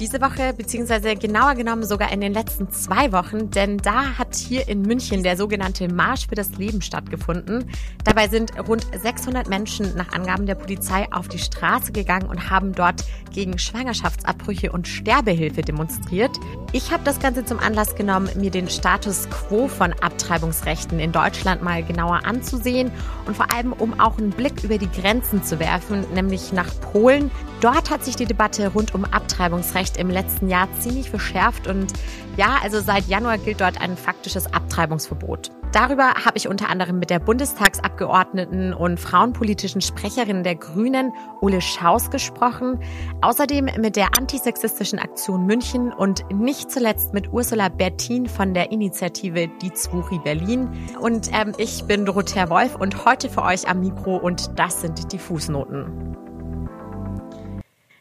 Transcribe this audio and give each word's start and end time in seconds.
Diese 0.00 0.20
Woche, 0.20 0.52
beziehungsweise 0.52 1.14
genauer 1.14 1.54
genommen 1.54 1.84
sogar 1.84 2.10
in 2.10 2.20
den 2.20 2.34
letzten 2.34 2.68
zwei 2.72 3.12
Wochen, 3.12 3.50
denn 3.50 3.78
da 3.78 4.18
hat 4.18 4.34
hier 4.34 4.66
in 4.66 4.82
München 4.82 5.22
der 5.22 5.36
sogenannte 5.36 5.86
Marsch 5.86 6.26
für 6.26 6.34
das 6.34 6.50
Leben 6.56 6.82
stattgefunden. 6.82 7.70
Dabei 8.02 8.26
sind 8.26 8.58
rund 8.66 8.88
600 8.92 9.48
Menschen 9.48 9.94
nach 9.94 10.12
Angaben 10.12 10.46
der 10.46 10.56
Polizei 10.56 11.06
auf 11.12 11.28
die 11.28 11.38
Straße 11.38 11.92
gegangen 11.92 12.26
und 12.26 12.50
haben 12.50 12.72
dort 12.72 13.04
gegen 13.32 13.56
Schwangerschaftsabbrüche 13.56 14.72
und 14.72 14.88
Sterbehilfe 14.88 15.62
demonstriert. 15.62 16.40
Ich 16.72 16.90
habe 16.90 17.04
das 17.04 17.20
Ganze 17.20 17.44
zum 17.44 17.60
Anlass 17.60 17.94
genommen, 17.94 18.28
mir 18.34 18.50
den 18.50 18.68
Status 18.68 19.28
quo 19.30 19.68
von 19.68 19.92
Abtreibungsrechten 19.92 20.98
in 20.98 21.12
Deutschland 21.12 21.62
mal 21.62 21.84
genauer 21.84 22.26
anzusehen 22.26 22.90
und 23.26 23.36
vor 23.36 23.52
allem, 23.52 23.72
um 23.72 24.00
auch 24.00 24.18
einen 24.18 24.30
Blick 24.30 24.64
über 24.64 24.78
die 24.78 24.90
Grenzen 24.90 25.44
zu 25.44 25.60
werfen, 25.60 26.04
nämlich 26.14 26.52
nach 26.52 26.68
Polen. 26.80 27.30
Dort 27.60 27.90
hat 27.90 28.04
sich 28.04 28.16
die 28.16 28.26
Debatte 28.26 28.72
rund 28.72 28.92
um 28.92 29.04
Abtreibungsrechte 29.04 29.83
Abtreibungsrecht 29.84 29.96
im 29.98 30.10
letzten 30.10 30.48
Jahr 30.48 30.68
ziemlich 30.80 31.10
verschärft 31.10 31.66
und 31.66 31.92
ja, 32.36 32.58
also 32.62 32.80
seit 32.80 33.06
Januar 33.06 33.38
gilt 33.38 33.60
dort 33.60 33.80
ein 33.80 33.96
faktisches 33.96 34.52
Abtreibungsverbot. 34.52 35.50
Darüber 35.72 36.14
habe 36.24 36.36
ich 36.36 36.48
unter 36.48 36.68
anderem 36.68 37.00
mit 37.00 37.10
der 37.10 37.18
Bundestagsabgeordneten 37.18 38.72
und 38.74 38.98
frauenpolitischen 38.98 39.80
Sprecherin 39.80 40.44
der 40.44 40.54
Grünen, 40.54 41.12
Ole 41.40 41.60
Schaus, 41.60 42.10
gesprochen. 42.10 42.78
Außerdem 43.22 43.68
mit 43.80 43.96
der 43.96 44.16
antisexistischen 44.16 45.00
Aktion 45.00 45.46
München 45.46 45.92
und 45.92 46.24
nicht 46.32 46.70
zuletzt 46.70 47.12
mit 47.12 47.32
Ursula 47.32 47.68
Bertin 47.68 48.26
von 48.26 48.54
der 48.54 48.70
Initiative 48.70 49.48
Die 49.62 49.72
Zwuri 49.72 50.20
Berlin. 50.22 50.68
Und 51.00 51.30
ähm, 51.32 51.54
ich 51.58 51.84
bin 51.84 52.06
Dorothea 52.06 52.48
Wolf 52.50 52.76
und 52.76 53.04
heute 53.04 53.28
für 53.28 53.42
euch 53.42 53.68
am 53.68 53.80
Mikro 53.80 54.16
und 54.16 54.56
das 54.56 54.80
sind 54.80 55.12
die 55.12 55.18
Fußnoten. 55.18 56.23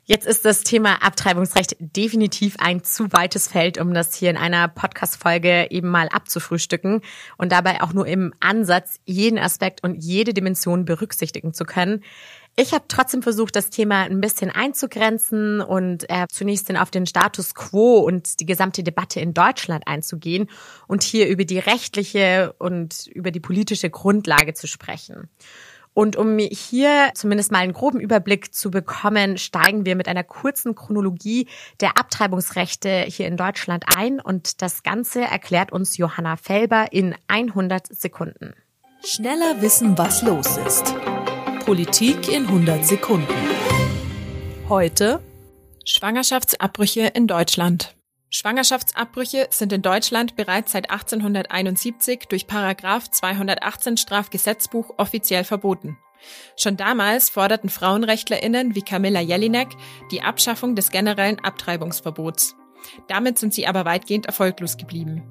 Jetzt 0.06 0.28
ist 0.28 0.44
das 0.44 0.64
Thema 0.64 1.02
Abtreibungsrecht 1.02 1.78
definitiv 1.80 2.58
ein 2.60 2.84
zu 2.84 3.14
weites 3.14 3.48
Feld, 3.48 3.78
um 3.78 3.94
das 3.94 4.14
hier 4.14 4.30
in 4.30 4.36
einer 4.36 4.68
Podcast-Folge 4.68 5.68
eben 5.72 5.88
mal 5.88 6.10
abzufrühstücken 6.10 7.00
und 7.38 7.54
dabei 7.54 7.82
auch 7.82 7.94
nur 7.94 8.06
im 8.06 8.34
Ansatz 8.42 9.00
jeden 9.06 9.40
Aspekt 9.40 9.82
und 9.82 10.04
jede 10.04 10.34
Dimension 10.34 10.84
berücksichtigen 10.84 11.54
zu 11.54 11.64
können. 11.64 12.04
Ich 12.58 12.74
habe 12.74 12.84
trotzdem 12.90 13.24
versucht, 13.24 13.56
das 13.56 13.70
Thema 13.70 14.02
ein 14.04 14.20
bisschen 14.20 14.52
einzugrenzen 14.52 15.62
und 15.62 16.10
äh, 16.10 16.28
zunächst 16.30 16.70
auf 16.76 16.92
den 16.92 17.06
Status 17.06 17.56
quo 17.56 18.00
und 18.00 18.42
die 18.42 18.46
gesamte 18.46 18.84
Debatte 18.84 19.22
in 19.22 19.34
Deutschland 19.34 19.88
einzugehen 19.88 20.50
und 20.86 21.02
hier 21.02 21.30
über 21.30 21.46
die 21.46 21.60
rechtliche 21.60 22.54
und 22.60 23.08
über 23.08 23.32
die 23.32 23.40
politische 23.40 23.90
Grundlage 23.90 24.54
zu 24.54 24.68
sprechen. 24.68 25.30
Und 25.94 26.16
um 26.16 26.38
hier 26.40 27.12
zumindest 27.14 27.52
mal 27.52 27.60
einen 27.60 27.74
groben 27.74 28.00
Überblick 28.00 28.54
zu 28.54 28.72
bekommen, 28.72 29.38
steigen 29.38 29.86
wir 29.86 29.96
mit 29.96 30.08
einer 30.08 30.24
kurzen 30.24 30.76
Chronologie 30.76 31.48
der 31.82 31.98
Abtreibungsrechte 31.98 33.06
hier 33.08 33.28
in 33.28 33.38
Deutschland 33.38 33.86
ein. 33.96 34.20
Und 34.20 34.62
das 34.62 34.84
Ganze 34.84 35.22
erklärt 35.22 35.72
uns 35.72 35.98
Johanna 35.98 36.36
Felber 36.36 36.92
in 36.92 37.16
100 37.28 37.88
Sekunden. 37.96 38.54
Schneller 39.04 39.62
wissen, 39.62 39.98
was 39.98 40.22
los 40.24 40.58
ist. 40.58 40.96
Politik 41.66 42.30
in 42.30 42.46
100 42.46 42.86
Sekunden. 42.86 43.34
Heute 44.70 45.22
Schwangerschaftsabbrüche 45.86 47.12
in 47.14 47.28
Deutschland. 47.28 47.96
Schwangerschaftsabbrüche 48.36 49.48
sind 49.52 49.72
in 49.74 49.84
Deutschland 49.84 50.36
bereits 50.36 50.72
seit 50.72 50.90
1871 50.90 52.22
durch 52.30 52.48
Paragraph 52.48 53.12
218 53.12 53.96
Strafgesetzbuch 53.96 54.96
offiziell 54.98 55.44
verboten. 55.44 56.00
Schon 56.58 56.76
damals 56.76 57.30
forderten 57.30 57.70
Frauenrechtlerinnen 57.70 58.74
wie 58.74 58.82
Camilla 58.82 59.22
Jelinek 59.22 59.68
die 60.10 60.24
Abschaffung 60.24 60.76
des 60.76 60.90
generellen 60.90 61.38
Abtreibungsverbots. 61.42 62.56
Damit 63.08 63.38
sind 63.38 63.54
sie 63.54 63.68
aber 63.68 63.86
weitgehend 63.86 64.26
erfolglos 64.26 64.78
geblieben. 64.78 65.22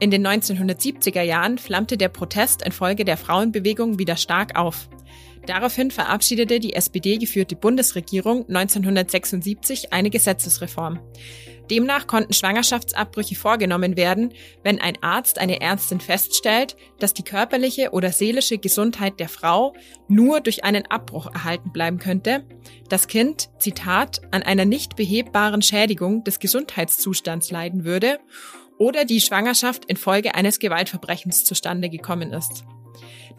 In 0.00 0.10
den 0.10 0.26
1970er 0.26 1.22
Jahren 1.22 1.58
flammte 1.58 1.98
der 1.98 2.08
Protest 2.08 2.62
infolge 2.62 3.04
der 3.04 3.18
Frauenbewegung 3.18 3.98
wieder 3.98 4.16
stark 4.16 4.56
auf. 4.56 4.88
Daraufhin 5.44 5.90
verabschiedete 5.90 6.58
die 6.58 6.72
SPD 6.72 7.18
geführte 7.18 7.54
Bundesregierung 7.54 8.48
1976 8.48 9.92
eine 9.92 10.08
Gesetzesreform. 10.10 10.98
Demnach 11.70 12.06
konnten 12.06 12.32
Schwangerschaftsabbrüche 12.32 13.34
vorgenommen 13.34 13.96
werden, 13.96 14.32
wenn 14.62 14.80
ein 14.80 15.02
Arzt, 15.02 15.38
eine 15.38 15.60
Ärztin 15.60 16.00
feststellt, 16.00 16.76
dass 16.98 17.14
die 17.14 17.24
körperliche 17.24 17.90
oder 17.90 18.12
seelische 18.12 18.58
Gesundheit 18.58 19.20
der 19.20 19.28
Frau 19.28 19.74
nur 20.08 20.40
durch 20.40 20.64
einen 20.64 20.86
Abbruch 20.86 21.26
erhalten 21.32 21.72
bleiben 21.72 21.98
könnte, 21.98 22.44
das 22.88 23.08
Kind, 23.08 23.50
Zitat, 23.58 24.20
an 24.30 24.42
einer 24.42 24.64
nicht 24.64 24.96
behebbaren 24.96 25.62
Schädigung 25.62 26.24
des 26.24 26.38
Gesundheitszustands 26.38 27.50
leiden 27.50 27.84
würde 27.84 28.18
oder 28.78 29.04
die 29.04 29.20
Schwangerschaft 29.20 29.84
infolge 29.86 30.34
eines 30.34 30.58
Gewaltverbrechens 30.58 31.44
zustande 31.44 31.88
gekommen 31.88 32.32
ist. 32.32 32.64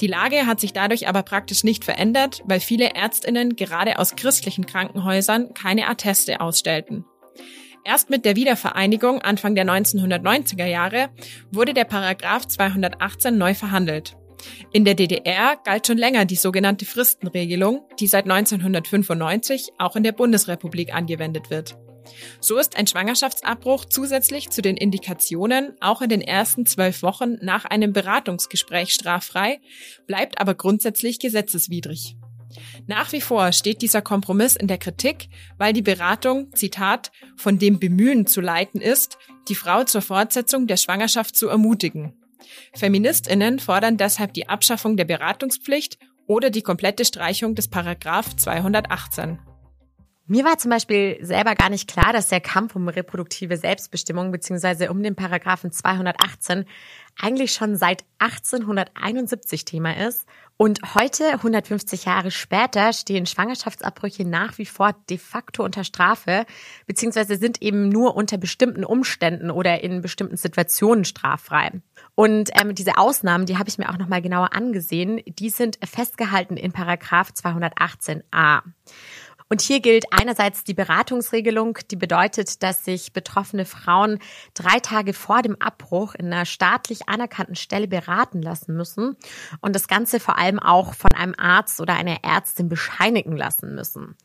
Die 0.02 0.08
Lage 0.08 0.46
hat 0.46 0.60
sich 0.60 0.74
dadurch 0.74 1.08
aber 1.08 1.24
praktisch 1.24 1.64
nicht 1.64 1.84
verändert, 1.84 2.44
weil 2.46 2.60
viele 2.60 2.94
Ärztinnen 2.94 3.56
gerade 3.56 3.98
aus 3.98 4.16
christlichen 4.16 4.66
Krankenhäusern 4.66 5.54
keine 5.54 5.88
Atteste 5.88 6.40
ausstellten. 6.40 7.06
Erst 7.88 8.10
mit 8.10 8.26
der 8.26 8.36
Wiedervereinigung 8.36 9.22
Anfang 9.22 9.56
der 9.56 9.66
1990er 9.66 10.66
Jahre 10.66 11.08
wurde 11.52 11.74
der 11.74 11.86
Paragraph 11.86 12.46
218 12.46 13.38
neu 13.38 13.54
verhandelt. 13.54 14.18
In 14.74 14.84
der 14.84 14.94
DDR 14.94 15.56
galt 15.64 15.88
schon 15.88 15.98
länger 15.98 16.26
die 16.26 16.36
sogenannte 16.36 16.84
Fristenregelung, 16.84 17.88
die 18.02 18.08
seit 18.08 18.26
1995 18.26 19.72
auch 19.78 19.96
in 19.96 20.04
der 20.04 20.12
Bundesrepublik 20.12 20.94
angewendet 20.94 21.50
wird. 21.50 21.78
So 22.42 22.58
ist 22.58 22.76
ein 22.76 22.88
Schwangerschaftsabbruch 22.88 23.86
zusätzlich 23.86 24.50
zu 24.50 24.62
den 24.62 24.76
Indikationen 24.76 25.72
auch 25.80 26.02
in 26.02 26.10
den 26.10 26.22
ersten 26.22 26.66
zwölf 26.66 27.04
Wochen 27.04 27.38
nach 27.42 27.64
einem 27.64 27.94
Beratungsgespräch 27.94 28.94
straffrei, 28.94 29.62
bleibt 30.08 30.42
aber 30.42 30.56
grundsätzlich 30.56 31.20
gesetzeswidrig. 31.20 32.18
Nach 32.86 33.12
wie 33.12 33.22
vor 33.22 33.52
steht 33.52 33.82
dieser 33.82 34.02
Kompromiss 34.02 34.56
in 34.56 34.68
der 34.68 34.78
Kritik, 34.78 35.30
weil 35.58 35.74
die 35.74 35.82
Beratung, 35.82 36.54
Zitat, 36.54 37.12
von 37.36 37.60
dem 37.60 37.80
Bemühen 37.80 38.26
zu 38.26 38.42
leiten 38.42 38.82
ist, 38.82 39.18
die 39.48 39.56
Frau 39.56 39.84
zur 39.84 40.02
Fortsetzung 40.02 40.68
der 40.68 40.78
Schwangerschaft 40.78 41.36
zu 41.36 41.48
ermutigen. 41.48 42.14
Feministinnen 42.74 43.60
fordern 43.60 43.98
deshalb 43.98 44.34
die 44.34 44.50
Abschaffung 44.50 44.98
der 44.98 45.06
Beratungspflicht 45.06 45.98
oder 46.28 46.50
die 46.50 46.62
komplette 46.62 47.06
Streichung 47.06 47.56
des 47.56 47.68
Paragraph 47.68 48.36
218. 48.36 49.40
Mir 50.30 50.44
war 50.44 50.58
zum 50.58 50.72
Beispiel 50.72 51.18
selber 51.22 51.56
gar 51.56 51.70
nicht 51.70 51.90
klar, 51.90 52.12
dass 52.12 52.28
der 52.28 52.42
Kampf 52.42 52.76
um 52.76 52.90
reproduktive 52.90 53.56
Selbstbestimmung 53.56 54.34
beziehungsweise 54.34 54.92
um 54.92 55.02
den 55.02 55.16
Paragraphen 55.16 55.72
218 55.72 56.66
eigentlich 57.18 57.54
schon 57.54 57.78
seit 57.78 58.04
1871 58.20 59.64
Thema 59.64 59.96
ist. 59.96 60.26
Und 60.58 60.80
heute, 60.96 61.34
150 61.34 62.06
Jahre 62.06 62.32
später, 62.32 62.92
stehen 62.92 63.26
Schwangerschaftsabbrüche 63.26 64.28
nach 64.28 64.58
wie 64.58 64.66
vor 64.66 64.96
de 65.10 65.18
facto 65.18 65.64
unter 65.64 65.84
Strafe, 65.84 66.46
beziehungsweise 66.88 67.38
sind 67.38 67.62
eben 67.62 67.88
nur 67.88 68.16
unter 68.16 68.38
bestimmten 68.38 68.84
Umständen 68.84 69.50
oder 69.50 69.82
in 69.82 70.02
bestimmten 70.02 70.36
Situationen 70.36 71.06
straffrei. 71.06 71.72
Und 72.16 72.50
ähm, 72.60 72.76
diese 72.76 72.98
Ausnahmen, 72.98 73.46
die 73.46 73.58
habe 73.58 73.70
ich 73.70 73.78
mir 73.78 73.90
auch 73.90 73.98
nochmal 73.98 74.22
genauer 74.22 74.54
angesehen, 74.54 75.22
die 75.26 75.52
sind 75.52 75.78
festgehalten 75.86 76.58
in 76.58 76.74
Paragraph 76.74 77.30
218a. 77.30 78.62
Und 79.50 79.62
hier 79.62 79.80
gilt 79.80 80.06
einerseits 80.12 80.64
die 80.64 80.74
Beratungsregelung, 80.74 81.80
die 81.90 81.96
bedeutet, 81.96 82.62
dass 82.64 82.84
sich 82.84 83.14
betroffene 83.14 83.66
Frauen 83.66 84.20
drei 84.54 84.80
Tage 84.80 85.14
vor 85.14 85.42
dem 85.42 85.56
Abbruch 85.62 86.16
in 86.16 86.28
einer 86.28 86.46
staatlich 86.46 87.08
anerkannten 87.08 87.56
Stelle 87.56 87.88
beraten 87.88 88.42
lassen 88.42 88.76
müssen 88.76 89.16
und 89.62 89.76
das 89.76 89.88
Ganze 89.88 90.20
vor 90.20 90.38
allem 90.38 90.60
auch 90.60 90.94
von 90.94 91.12
einem 91.16 91.34
Arzt 91.38 91.80
oder 91.80 91.96
einer 91.96 92.24
Ärztin 92.24 92.68
bescheinigen 92.68 93.38
lassen 93.38 93.74
müssen. 93.74 94.16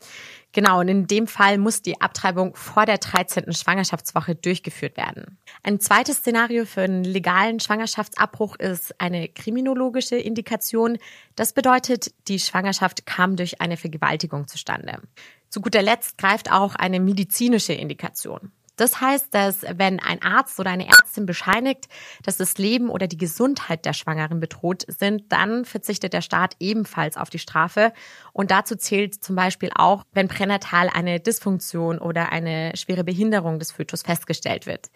Genau, 0.53 0.79
und 0.79 0.87
in 0.87 1.07
dem 1.07 1.25
Fall 1.25 1.57
muss 1.57 1.81
die 1.81 1.99
Abtreibung 1.99 2.55
vor 2.55 2.85
der 2.85 2.99
13. 2.99 3.51
Schwangerschaftswoche 3.53 4.35
durchgeführt 4.35 4.97
werden. 4.97 5.39
Ein 5.63 5.79
zweites 5.79 6.17
Szenario 6.17 6.65
für 6.65 6.81
einen 6.81 7.03
legalen 7.03 7.59
Schwangerschaftsabbruch 7.59 8.57
ist 8.57 8.99
eine 9.01 9.27
kriminologische 9.29 10.15
Indikation. 10.15 10.99
Das 11.35 11.53
bedeutet, 11.53 12.13
die 12.27 12.37
Schwangerschaft 12.37 13.07
kam 13.07 13.35
durch 13.35 13.61
eine 13.61 13.77
Vergewaltigung 13.77 14.47
zustande. 14.47 15.01
Zu 15.49 15.59
guter 15.59 15.81
Letzt 15.81 16.19
greift 16.19 16.51
auch 16.51 16.75
eine 16.75 16.99
medizinische 16.99 17.73
Indikation. 17.73 18.51
Das 18.75 18.99
heißt, 18.99 19.33
dass 19.33 19.61
wenn 19.75 19.99
ein 19.99 20.21
Arzt 20.23 20.59
oder 20.59 20.71
eine 20.71 20.87
Ärztin 20.87 21.25
bescheinigt, 21.25 21.87
dass 22.23 22.37
das 22.37 22.57
Leben 22.57 22.89
oder 22.89 23.07
die 23.07 23.17
Gesundheit 23.17 23.85
der 23.85 23.93
Schwangeren 23.93 24.39
bedroht 24.39 24.85
sind, 24.87 25.31
dann 25.31 25.65
verzichtet 25.65 26.13
der 26.13 26.21
Staat 26.21 26.55
ebenfalls 26.59 27.15
auf 27.15 27.29
die 27.29 27.39
Strafe. 27.39 27.93
Und 28.31 28.49
dazu 28.49 28.75
zählt 28.75 29.23
zum 29.23 29.35
Beispiel 29.35 29.69
auch, 29.75 30.03
wenn 30.13 30.27
pränatal 30.27 30.89
eine 30.89 31.19
Dysfunktion 31.19 31.99
oder 31.99 32.31
eine 32.31 32.71
schwere 32.75 33.03
Behinderung 33.03 33.59
des 33.59 33.71
Fötus 33.71 34.01
festgestellt 34.01 34.65
wird. 34.65 34.89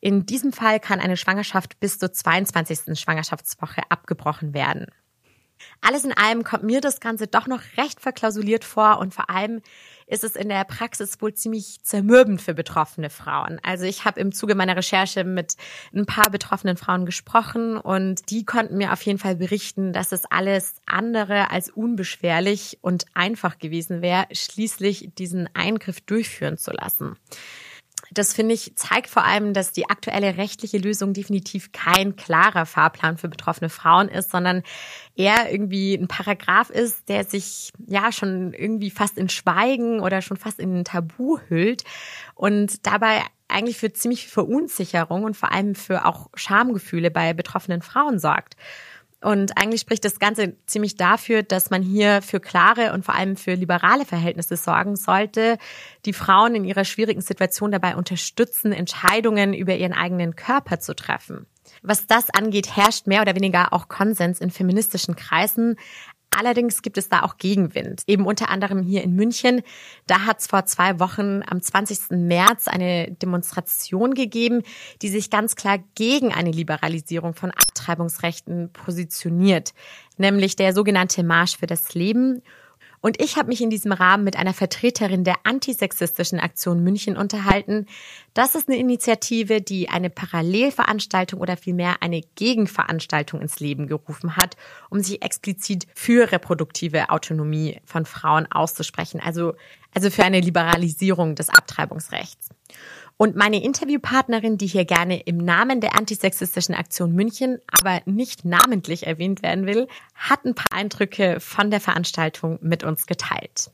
In 0.00 0.26
diesem 0.26 0.52
Fall 0.52 0.80
kann 0.80 1.00
eine 1.00 1.16
Schwangerschaft 1.16 1.80
bis 1.80 1.98
zur 1.98 2.12
22. 2.12 2.98
Schwangerschaftswoche 2.98 3.82
abgebrochen 3.88 4.52
werden. 4.52 4.86
Alles 5.80 6.04
in 6.04 6.12
allem 6.12 6.44
kommt 6.44 6.64
mir 6.64 6.80
das 6.80 7.00
Ganze 7.00 7.26
doch 7.26 7.46
noch 7.46 7.62
recht 7.78 8.00
verklausuliert 8.00 8.64
vor 8.64 8.98
und 8.98 9.14
vor 9.14 9.30
allem 9.30 9.62
ist 10.06 10.24
es 10.24 10.36
in 10.36 10.48
der 10.48 10.64
Praxis 10.64 11.20
wohl 11.20 11.34
ziemlich 11.34 11.78
zermürbend 11.82 12.42
für 12.42 12.54
betroffene 12.54 13.10
Frauen. 13.10 13.60
Also 13.62 13.84
ich 13.84 14.04
habe 14.04 14.20
im 14.20 14.32
Zuge 14.32 14.54
meiner 14.54 14.76
Recherche 14.76 15.24
mit 15.24 15.56
ein 15.94 16.06
paar 16.06 16.30
betroffenen 16.30 16.76
Frauen 16.76 17.06
gesprochen 17.06 17.76
und 17.76 18.30
die 18.30 18.44
konnten 18.44 18.76
mir 18.76 18.92
auf 18.92 19.02
jeden 19.02 19.18
Fall 19.18 19.36
berichten, 19.36 19.92
dass 19.92 20.12
es 20.12 20.24
alles 20.26 20.74
andere 20.86 21.50
als 21.50 21.70
unbeschwerlich 21.70 22.78
und 22.82 23.06
einfach 23.14 23.58
gewesen 23.58 24.02
wäre, 24.02 24.26
schließlich 24.32 25.10
diesen 25.16 25.48
Eingriff 25.54 26.00
durchführen 26.00 26.58
zu 26.58 26.72
lassen. 26.72 27.16
Das 28.14 28.32
finde 28.32 28.54
ich 28.54 28.76
zeigt 28.76 29.08
vor 29.08 29.24
allem, 29.24 29.54
dass 29.54 29.72
die 29.72 29.90
aktuelle 29.90 30.36
rechtliche 30.36 30.78
Lösung 30.78 31.12
definitiv 31.12 31.72
kein 31.72 32.14
klarer 32.14 32.64
Fahrplan 32.64 33.18
für 33.18 33.28
betroffene 33.28 33.68
Frauen 33.68 34.08
ist, 34.08 34.30
sondern 34.30 34.62
eher 35.16 35.50
irgendwie 35.50 35.94
ein 35.94 36.06
Paragraph 36.06 36.70
ist, 36.70 37.08
der 37.08 37.24
sich 37.24 37.72
ja 37.86 38.12
schon 38.12 38.52
irgendwie 38.54 38.90
fast 38.90 39.18
in 39.18 39.28
Schweigen 39.28 40.00
oder 40.00 40.22
schon 40.22 40.36
fast 40.36 40.60
in 40.60 40.80
ein 40.80 40.84
Tabu 40.84 41.38
hüllt 41.48 41.82
und 42.34 42.86
dabei 42.86 43.22
eigentlich 43.48 43.76
für 43.78 43.92
ziemlich 43.92 44.22
viel 44.22 44.32
Verunsicherung 44.32 45.24
und 45.24 45.36
vor 45.36 45.52
allem 45.52 45.74
für 45.74 46.06
auch 46.06 46.30
Schamgefühle 46.34 47.10
bei 47.10 47.34
betroffenen 47.34 47.82
Frauen 47.82 48.18
sorgt. 48.18 48.56
Und 49.24 49.56
eigentlich 49.56 49.80
spricht 49.80 50.04
das 50.04 50.18
Ganze 50.18 50.54
ziemlich 50.66 50.96
dafür, 50.96 51.42
dass 51.42 51.70
man 51.70 51.82
hier 51.82 52.20
für 52.20 52.40
klare 52.40 52.92
und 52.92 53.06
vor 53.06 53.14
allem 53.14 53.36
für 53.36 53.54
liberale 53.54 54.04
Verhältnisse 54.04 54.58
sorgen 54.58 54.96
sollte, 54.96 55.56
die 56.04 56.12
Frauen 56.12 56.54
in 56.54 56.64
ihrer 56.64 56.84
schwierigen 56.84 57.22
Situation 57.22 57.72
dabei 57.72 57.96
unterstützen, 57.96 58.72
Entscheidungen 58.72 59.54
über 59.54 59.74
ihren 59.74 59.94
eigenen 59.94 60.36
Körper 60.36 60.78
zu 60.78 60.94
treffen. 60.94 61.46
Was 61.82 62.06
das 62.06 62.28
angeht, 62.28 62.76
herrscht 62.76 63.06
mehr 63.06 63.22
oder 63.22 63.34
weniger 63.34 63.72
auch 63.72 63.88
Konsens 63.88 64.40
in 64.40 64.50
feministischen 64.50 65.16
Kreisen. 65.16 65.76
Allerdings 66.36 66.82
gibt 66.82 66.98
es 66.98 67.08
da 67.08 67.22
auch 67.22 67.38
Gegenwind. 67.38 68.02
Eben 68.06 68.26
unter 68.26 68.50
anderem 68.50 68.82
hier 68.82 69.02
in 69.02 69.14
München. 69.14 69.62
Da 70.06 70.26
hat 70.26 70.40
es 70.40 70.46
vor 70.46 70.66
zwei 70.66 70.98
Wochen 71.00 71.42
am 71.48 71.60
20. 71.60 72.10
März 72.10 72.68
eine 72.68 73.10
Demonstration 73.12 74.14
gegeben, 74.14 74.62
die 75.02 75.08
sich 75.08 75.30
ganz 75.30 75.56
klar 75.56 75.78
gegen 75.94 76.32
eine 76.32 76.50
Liberalisierung 76.50 77.34
von 77.34 77.50
Abtreibungsrechten 77.50 78.72
positioniert, 78.72 79.74
nämlich 80.16 80.56
der 80.56 80.72
sogenannte 80.72 81.22
Marsch 81.22 81.56
für 81.56 81.66
das 81.66 81.94
Leben. 81.94 82.42
Und 83.04 83.20
ich 83.20 83.36
habe 83.36 83.48
mich 83.48 83.60
in 83.60 83.68
diesem 83.68 83.92
Rahmen 83.92 84.24
mit 84.24 84.34
einer 84.36 84.54
Vertreterin 84.54 85.24
der 85.24 85.34
antisexistischen 85.44 86.40
Aktion 86.40 86.82
München 86.82 87.18
unterhalten. 87.18 87.84
Das 88.32 88.54
ist 88.54 88.66
eine 88.66 88.78
Initiative, 88.78 89.60
die 89.60 89.90
eine 89.90 90.08
Parallelveranstaltung 90.08 91.38
oder 91.38 91.58
vielmehr 91.58 91.96
eine 92.00 92.22
Gegenveranstaltung 92.34 93.42
ins 93.42 93.60
Leben 93.60 93.88
gerufen 93.88 94.38
hat, 94.38 94.56
um 94.88 95.00
sich 95.00 95.20
explizit 95.20 95.86
für 95.94 96.32
reproduktive 96.32 97.10
Autonomie 97.10 97.78
von 97.84 98.06
Frauen 98.06 98.50
auszusprechen, 98.50 99.20
also, 99.20 99.52
also 99.92 100.08
für 100.08 100.24
eine 100.24 100.40
Liberalisierung 100.40 101.34
des 101.34 101.50
Abtreibungsrechts. 101.50 102.48
Und 103.16 103.36
meine 103.36 103.62
Interviewpartnerin, 103.62 104.58
die 104.58 104.66
hier 104.66 104.84
gerne 104.84 105.20
im 105.20 105.38
Namen 105.38 105.80
der 105.80 105.96
antisexistischen 105.96 106.74
Aktion 106.74 107.12
München, 107.12 107.58
aber 107.80 108.00
nicht 108.06 108.44
namentlich 108.44 109.06
erwähnt 109.06 109.42
werden 109.42 109.66
will, 109.66 109.86
hat 110.14 110.44
ein 110.44 110.54
paar 110.54 110.72
Eindrücke 110.72 111.38
von 111.38 111.70
der 111.70 111.80
Veranstaltung 111.80 112.58
mit 112.60 112.82
uns 112.82 113.06
geteilt. 113.06 113.70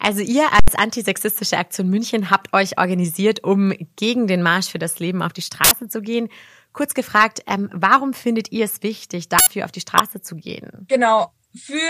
Also 0.00 0.22
ihr 0.22 0.50
als 0.50 0.74
antisexistische 0.74 1.58
Aktion 1.58 1.88
München 1.88 2.30
habt 2.30 2.52
euch 2.54 2.78
organisiert, 2.78 3.44
um 3.44 3.72
gegen 3.96 4.26
den 4.26 4.42
Marsch 4.42 4.70
für 4.70 4.78
das 4.78 4.98
Leben 4.98 5.22
auf 5.22 5.34
die 5.34 5.42
Straße 5.42 5.88
zu 5.88 6.00
gehen. 6.00 6.28
Kurz 6.72 6.94
gefragt, 6.94 7.42
ähm, 7.46 7.68
warum 7.72 8.14
findet 8.14 8.50
ihr 8.50 8.64
es 8.64 8.82
wichtig, 8.82 9.28
dafür 9.28 9.66
auf 9.66 9.72
die 9.72 9.80
Straße 9.80 10.22
zu 10.22 10.36
gehen? 10.36 10.86
Genau, 10.88 11.30
für 11.54 11.80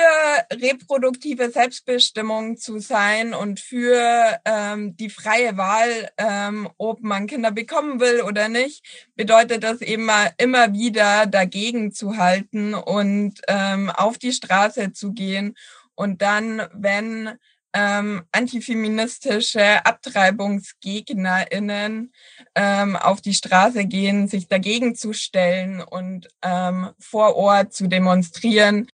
reproduktive 0.52 1.50
Selbstbestimmung 1.50 2.56
zu 2.56 2.78
sein 2.78 3.34
und 3.34 3.60
für 3.60 4.40
ähm, 4.44 4.96
die 4.96 5.10
freie 5.10 5.56
Wahl, 5.56 6.10
ähm, 6.16 6.68
ob 6.78 7.02
man 7.02 7.26
Kinder 7.26 7.50
bekommen 7.50 8.00
will 8.00 8.22
oder 8.22 8.48
nicht, 8.48 8.82
bedeutet 9.16 9.62
das 9.62 9.82
eben 9.82 10.06
mal 10.06 10.32
immer 10.38 10.72
wieder 10.72 11.26
dagegen 11.26 11.92
zu 11.92 12.16
halten 12.16 12.72
und 12.74 13.34
ähm, 13.48 13.90
auf 13.90 14.16
die 14.16 14.32
Straße 14.32 14.92
zu 14.92 15.12
gehen. 15.12 15.56
Und 15.94 16.22
dann, 16.22 16.62
wenn 16.72 17.32
ähm, 17.72 18.24
antifeministische 18.32 19.84
AbtreibungsgegnerInnen 19.84 22.12
ähm, 22.54 22.96
auf 22.96 23.20
die 23.20 23.34
Straße 23.34 23.84
gehen, 23.84 24.26
sich 24.26 24.48
dagegen 24.48 24.96
zu 24.96 25.12
stellen 25.12 25.82
und 25.82 26.28
ähm, 26.42 26.88
vor 26.98 27.36
Ort 27.36 27.74
zu 27.74 27.86
demonstrieren, 27.86 28.88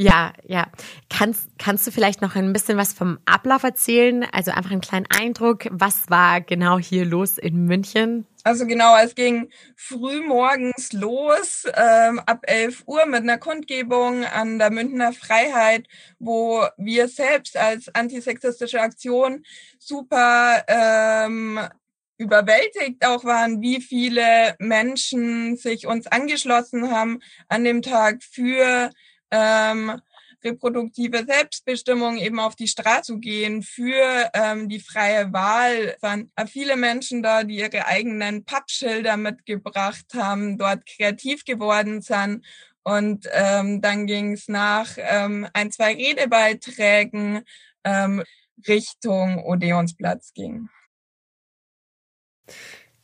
ja, 0.00 0.32
ja. 0.46 0.66
Kannst, 1.10 1.50
kannst 1.58 1.86
du 1.86 1.90
vielleicht 1.90 2.22
noch 2.22 2.34
ein 2.34 2.54
bisschen 2.54 2.78
was 2.78 2.94
vom 2.94 3.18
Ablauf 3.26 3.64
erzählen? 3.64 4.24
Also 4.32 4.50
einfach 4.50 4.70
einen 4.70 4.80
kleinen 4.80 5.06
Eindruck. 5.14 5.66
Was 5.70 6.08
war 6.08 6.40
genau 6.40 6.78
hier 6.78 7.04
los 7.04 7.36
in 7.36 7.66
München? 7.66 8.26
Also 8.42 8.66
genau, 8.66 8.96
es 8.96 9.14
ging 9.14 9.50
früh 9.76 10.22
morgens 10.22 10.94
los, 10.94 11.66
ähm, 11.74 12.18
ab 12.24 12.40
11 12.44 12.84
Uhr 12.86 13.04
mit 13.04 13.22
einer 13.22 13.36
Kundgebung 13.36 14.24
an 14.24 14.58
der 14.58 14.70
Münchner 14.70 15.12
Freiheit, 15.12 15.86
wo 16.18 16.64
wir 16.78 17.08
selbst 17.08 17.58
als 17.58 17.94
antisexistische 17.94 18.80
Aktion 18.80 19.44
super 19.78 20.64
ähm, 20.66 21.60
überwältigt 22.16 23.04
auch 23.04 23.24
waren, 23.24 23.60
wie 23.60 23.82
viele 23.82 24.54
Menschen 24.58 25.56
sich 25.56 25.86
uns 25.86 26.06
angeschlossen 26.06 26.90
haben 26.90 27.20
an 27.48 27.64
dem 27.64 27.82
Tag 27.82 28.22
für 28.22 28.90
ähm, 29.30 30.00
reproduktive 30.42 31.24
Selbstbestimmung 31.26 32.16
eben 32.16 32.40
auf 32.40 32.56
die 32.56 32.68
Straße 32.68 33.12
zu 33.12 33.18
gehen 33.18 33.62
für 33.62 34.30
ähm, 34.34 34.68
die 34.68 34.80
freie 34.80 35.32
Wahl. 35.32 35.94
Es 35.96 36.02
waren 36.02 36.30
viele 36.48 36.76
Menschen 36.76 37.22
da, 37.22 37.44
die 37.44 37.56
ihre 37.56 37.86
eigenen 37.86 38.44
Pappschilder 38.44 39.16
mitgebracht 39.16 40.06
haben, 40.14 40.58
dort 40.58 40.86
kreativ 40.86 41.44
geworden 41.44 42.00
sind. 42.00 42.44
Und 42.82 43.28
ähm, 43.32 43.80
dann 43.82 44.06
ging 44.06 44.32
es 44.32 44.48
nach 44.48 44.96
ähm, 44.96 45.46
ein, 45.52 45.70
zwei 45.70 45.94
Redebeiträgen 45.94 47.42
ähm, 47.84 48.22
Richtung 48.66 49.44
Odeonsplatz 49.44 50.32
ging. 50.32 50.68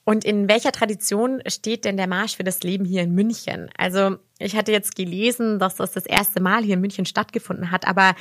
Und 0.08 0.25
in 0.25 0.49
welcher 0.49 0.70
Tradition 0.70 1.43
steht 1.49 1.85
denn 1.85 1.97
der 1.97 2.06
Marsch 2.06 2.37
für 2.37 2.44
das 2.44 2.62
Leben 2.62 2.85
hier 2.85 3.03
in 3.03 3.12
München? 3.12 3.70
Also 3.76 4.19
ich 4.38 4.55
hatte 4.55 4.70
jetzt 4.70 4.94
gelesen, 4.94 5.59
dass 5.59 5.75
das 5.75 5.90
das 5.90 6.07
erste 6.07 6.40
Mal 6.40 6.62
hier 6.62 6.75
in 6.75 6.81
München 6.81 7.07
stattgefunden 7.07 7.73
hat, 7.73 7.88
aber 7.88 8.14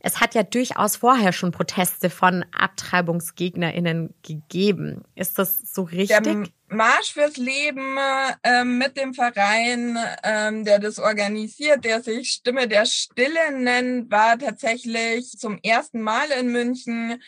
es 0.00 0.20
hat 0.20 0.34
ja 0.34 0.42
durchaus 0.42 0.96
vorher 0.96 1.32
schon 1.32 1.50
Proteste 1.50 2.10
von 2.10 2.44
AbtreibungsgegnerInnen 2.52 4.12
gegeben. 4.22 5.04
Ist 5.14 5.38
das 5.38 5.58
so 5.72 5.84
richtig? 5.84 6.20
Der 6.20 6.44
Marsch 6.68 7.14
fürs 7.14 7.38
Leben 7.38 7.96
äh, 8.42 8.64
mit 8.64 8.98
dem 8.98 9.14
Verein, 9.14 9.96
ähm, 10.24 10.66
der 10.66 10.80
das 10.80 10.98
organisiert, 10.98 11.86
der 11.86 12.02
sich 12.02 12.30
Stimme 12.30 12.68
der 12.68 12.84
Stille 12.84 13.52
nennt, 13.56 14.10
war 14.10 14.38
tatsächlich 14.38 15.30
zum 15.38 15.58
ersten 15.62 16.02
Mal 16.02 16.30
in 16.38 16.52
München 16.52 17.22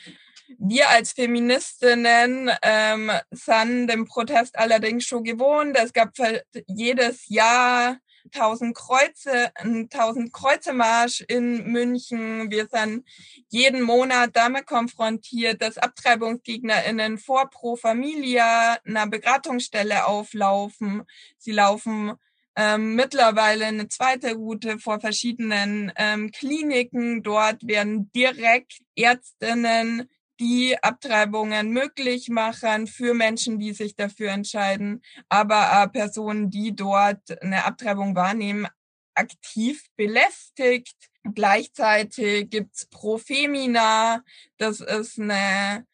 wir 0.59 0.89
als 0.91 1.13
Feministinnen 1.13 2.51
ähm, 2.63 3.11
sind 3.31 3.89
dem 3.89 4.07
Protest 4.07 4.59
allerdings 4.59 5.05
schon 5.05 5.25
gewohnt. 5.25 5.77
Es 5.77 5.93
gab 5.93 6.13
jedes 6.67 7.29
Jahr 7.29 7.99
1000 8.33 8.75
Kreuze, 8.75 9.53
1000 9.57 10.33
Kreuzemarsch 10.33 11.23
in 11.29 11.71
München. 11.71 12.51
Wir 12.51 12.67
sind 12.71 13.07
jeden 13.49 13.83
Monat 13.83 14.31
damit 14.35 14.67
konfrontiert, 14.67 15.61
dass 15.61 15.79
AbtreibungsgegnerInnen 15.79 17.19
vor 17.19 17.51
Pro 17.51 17.77
Familia 17.77 18.79
einer 18.85 19.07
Beratungsstelle 19.07 20.07
auflaufen. 20.07 21.03
Sie 21.39 21.53
laufen 21.53 22.15
ähm, 22.57 22.95
mittlerweile 22.95 23.67
eine 23.67 23.89
zweite 23.89 24.35
Route 24.35 24.79
vor 24.79 25.01
verschiedenen 25.01 25.93
ähm, 25.97 26.31
Kliniken. 26.31 27.23
Dort 27.23 27.67
werden 27.67 28.11
direkt 28.13 28.81
Ärztinnen 28.97 30.09
die 30.41 30.77
Abtreibungen 30.83 31.71
möglich 31.71 32.29
machen 32.29 32.87
für 32.87 33.15
Menschen, 33.15 33.59
die 33.59 33.73
sich 33.73 33.95
dafür 33.95 34.31
entscheiden, 34.31 35.03
aber 35.29 35.83
äh, 35.83 35.89
Personen, 35.89 36.51
die 36.51 36.75
dort 36.75 37.41
eine 37.43 37.65
Abtreibung 37.65 38.17
wahrnehmen, 38.17 38.67
aktiv 39.15 39.87
belästigt. 39.97 40.97
Gleichzeitig 41.23 42.51
gibt's 42.51 42.87
Pro 42.87 43.19
Femina, 43.19 44.23
das 44.59 44.81
ist 44.81 45.19
eine 45.19 45.87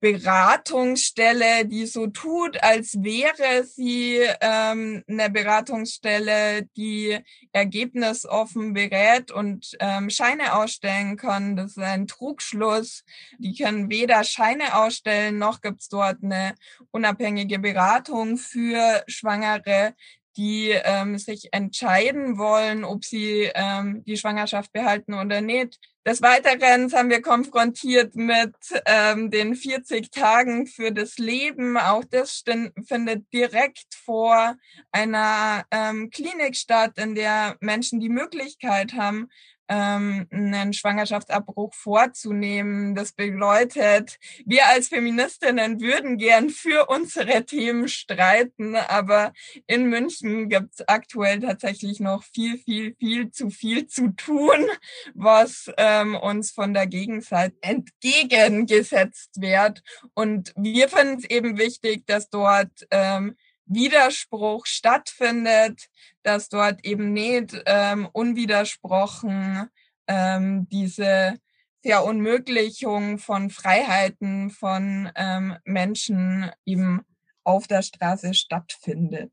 Beratungsstelle, 0.00 1.66
die 1.66 1.84
so 1.84 2.06
tut, 2.06 2.62
als 2.62 3.02
wäre 3.02 3.64
sie 3.64 4.20
ähm, 4.40 5.04
eine 5.06 5.28
Beratungsstelle, 5.28 6.66
die 6.74 7.18
ergebnisoffen 7.52 8.72
berät 8.72 9.30
und 9.30 9.76
ähm, 9.78 10.08
Scheine 10.08 10.54
ausstellen 10.54 11.16
kann. 11.16 11.54
Das 11.54 11.72
ist 11.72 11.82
ein 11.82 12.06
Trugschluss. 12.06 13.04
Die 13.38 13.54
können 13.54 13.90
weder 13.90 14.24
Scheine 14.24 14.74
ausstellen, 14.74 15.38
noch 15.38 15.60
gibt's 15.60 15.88
dort 15.88 16.22
eine 16.22 16.54
unabhängige 16.92 17.58
Beratung 17.58 18.38
für 18.38 19.04
Schwangere 19.06 19.94
die 20.36 20.70
ähm, 20.70 21.18
sich 21.18 21.48
entscheiden 21.52 22.38
wollen, 22.38 22.84
ob 22.84 23.04
sie 23.04 23.50
ähm, 23.54 24.04
die 24.04 24.16
Schwangerschaft 24.16 24.72
behalten 24.72 25.14
oder 25.14 25.40
nicht. 25.40 25.78
Des 26.06 26.22
Weiteren 26.22 26.88
sind 26.88 27.10
wir 27.10 27.20
konfrontiert 27.20 28.14
mit 28.14 28.54
ähm, 28.86 29.30
den 29.30 29.54
40 29.54 30.10
Tagen 30.10 30.66
für 30.66 30.92
das 30.92 31.18
Leben. 31.18 31.76
Auch 31.76 32.04
das 32.04 32.42
findet 32.86 33.30
direkt 33.32 33.94
vor 34.04 34.56
einer 34.92 35.66
ähm, 35.70 36.08
Klinik 36.08 36.56
statt, 36.56 36.92
in 36.96 37.14
der 37.14 37.56
Menschen 37.60 38.00
die 38.00 38.08
Möglichkeit 38.08 38.94
haben, 38.94 39.28
ähm, 39.70 40.26
einen 40.32 40.72
Schwangerschaftsabbruch 40.72 41.72
vorzunehmen. 41.72 42.96
Das 42.96 43.12
bedeutet, 43.12 44.18
wir 44.44 44.66
als 44.66 44.88
Feministinnen 44.88 45.80
würden 45.80 46.18
gern 46.18 46.50
für 46.50 46.88
unsere 46.88 47.44
Themen 47.46 47.86
streiten, 47.86 48.74
aber 48.74 49.32
in 49.68 49.86
München 49.88 50.48
gibt 50.48 50.74
es 50.74 50.88
aktuell 50.88 51.38
tatsächlich 51.38 52.00
noch 52.00 52.24
viel, 52.24 52.58
viel, 52.58 52.96
viel 52.98 53.30
zu 53.30 53.48
viel 53.50 53.86
zu 53.86 54.08
tun, 54.08 54.66
was 55.14 55.70
ähm, 55.76 56.16
uns 56.16 56.50
von 56.50 56.74
der 56.74 56.88
Gegenseite 56.88 57.56
entgegengesetzt 57.60 59.40
wird. 59.40 59.82
Und 60.14 60.52
wir 60.56 60.88
finden 60.88 61.18
es 61.18 61.30
eben 61.30 61.58
wichtig, 61.58 62.06
dass 62.06 62.28
dort 62.28 62.88
ähm, 62.90 63.36
Widerspruch 63.70 64.66
stattfindet, 64.66 65.86
dass 66.22 66.48
dort 66.48 66.84
eben 66.84 67.12
nicht 67.12 67.56
ähm, 67.66 68.08
unwidersprochen 68.12 69.68
ähm, 70.06 70.68
diese 70.70 71.38
Verunmöglichung 71.82 73.18
von 73.18 73.48
Freiheiten 73.48 74.50
von 74.50 75.10
ähm, 75.14 75.56
Menschen 75.64 76.50
eben 76.66 77.00
auf 77.44 77.66
der 77.66 77.82
Straße 77.82 78.34
stattfindet. 78.34 79.32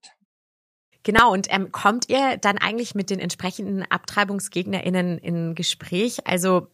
Genau, 1.04 1.32
und 1.32 1.48
ähm, 1.50 1.72
kommt 1.72 2.10
ihr 2.10 2.38
dann 2.38 2.58
eigentlich 2.58 2.96
mit 2.96 3.10
den 3.10 3.20
entsprechenden 3.20 3.84
AbtreibungsgegnerInnen 3.90 5.18
in 5.18 5.56
Gespräch? 5.56 6.28
Also 6.28 6.68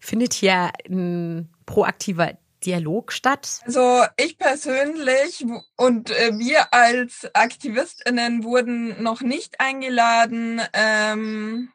findet 0.00 0.32
hier 0.32 0.70
ein 0.88 1.50
proaktiver 1.66 2.32
Dialog 2.66 3.12
statt? 3.12 3.60
Also 3.64 4.04
ich 4.16 4.38
persönlich 4.38 5.44
und 5.76 6.10
äh, 6.10 6.38
wir 6.38 6.72
als 6.72 7.28
Aktivistinnen 7.34 8.44
wurden 8.44 9.02
noch 9.02 9.20
nicht 9.20 9.60
eingeladen. 9.60 10.60
Ähm, 10.72 11.70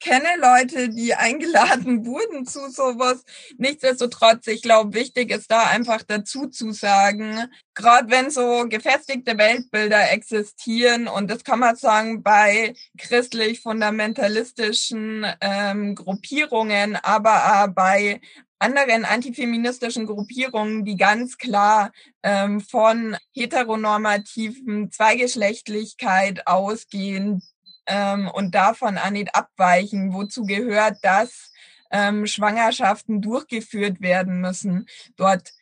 kenne 0.00 0.30
Leute, 0.38 0.88
die 0.88 1.14
eingeladen 1.14 2.04
wurden 2.06 2.46
zu 2.46 2.70
sowas. 2.70 3.22
Nichtsdestotrotz, 3.58 4.48
ich 4.48 4.62
glaube, 4.62 4.94
wichtig 4.94 5.30
ist 5.30 5.50
da 5.50 5.66
einfach 5.66 6.02
dazu 6.02 6.46
zu 6.46 6.72
sagen, 6.72 7.50
gerade 7.74 8.10
wenn 8.10 8.30
so 8.30 8.66
gefestigte 8.68 9.36
Weltbilder 9.38 10.10
existieren, 10.10 11.06
und 11.06 11.30
das 11.30 11.44
kann 11.44 11.60
man 11.60 11.76
sagen 11.76 12.22
bei 12.22 12.74
christlich-fundamentalistischen 12.98 15.26
ähm, 15.40 15.94
Gruppierungen, 15.94 16.96
aber 16.96 17.62
auch 17.62 17.68
bei 17.68 18.20
anderen 18.60 19.04
antifeministischen 19.04 20.06
Gruppierungen, 20.06 20.84
die 20.84 20.96
ganz 20.96 21.38
klar 21.38 21.90
ähm, 22.22 22.60
von 22.60 23.16
heteronormativen 23.34 24.92
Zweigeschlechtlichkeit 24.92 26.46
ausgehen 26.46 27.42
ähm, 27.86 28.28
und 28.28 28.54
davon 28.54 28.98
auch 28.98 29.10
nicht 29.10 29.34
abweichen, 29.34 30.12
wozu 30.12 30.44
gehört, 30.44 30.98
dass 31.02 31.52
ähm, 31.90 32.26
Schwangerschaften 32.26 33.20
durchgeführt 33.20 34.00
werden 34.00 34.40
müssen. 34.40 34.86
Dort 35.16 35.52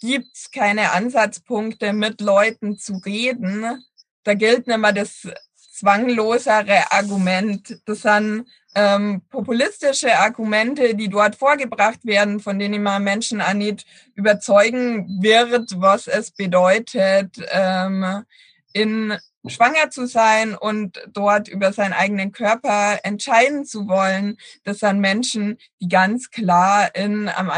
gibt's 0.00 0.50
keine 0.50 0.92
Ansatzpunkte, 0.92 1.92
mit 1.92 2.20
Leuten 2.20 2.78
zu 2.78 2.94
reden. 3.04 3.84
Da 4.22 4.34
gilt 4.34 4.66
nicht 4.66 4.78
mehr 4.78 4.92
das 4.92 5.28
zwanglosere 5.74 6.90
Argument. 6.92 7.80
Das 7.84 8.02
sind 8.02 8.46
ähm, 8.76 9.22
populistische 9.28 10.16
Argumente, 10.16 10.94
die 10.94 11.08
dort 11.08 11.36
vorgebracht 11.36 12.04
werden, 12.04 12.38
von 12.40 12.58
denen 12.58 12.82
man 12.82 13.02
Menschen 13.02 13.40
auch 13.40 13.54
nicht 13.54 13.84
überzeugen 14.14 15.22
wird, 15.22 15.80
was 15.80 16.06
es 16.06 16.30
bedeutet, 16.30 17.36
ähm, 17.50 18.24
in 18.72 19.16
schwanger 19.46 19.90
zu 19.90 20.06
sein 20.06 20.54
und 20.54 21.02
dort 21.12 21.48
über 21.48 21.72
seinen 21.72 21.92
eigenen 21.92 22.32
Körper 22.32 22.98
entscheiden 23.02 23.64
zu 23.64 23.88
wollen. 23.88 24.36
Das 24.64 24.80
sind 24.80 25.00
Menschen, 25.00 25.58
die 25.80 25.88
ganz 25.88 26.30
klar 26.30 26.94
in 26.94 27.28
am 27.28 27.50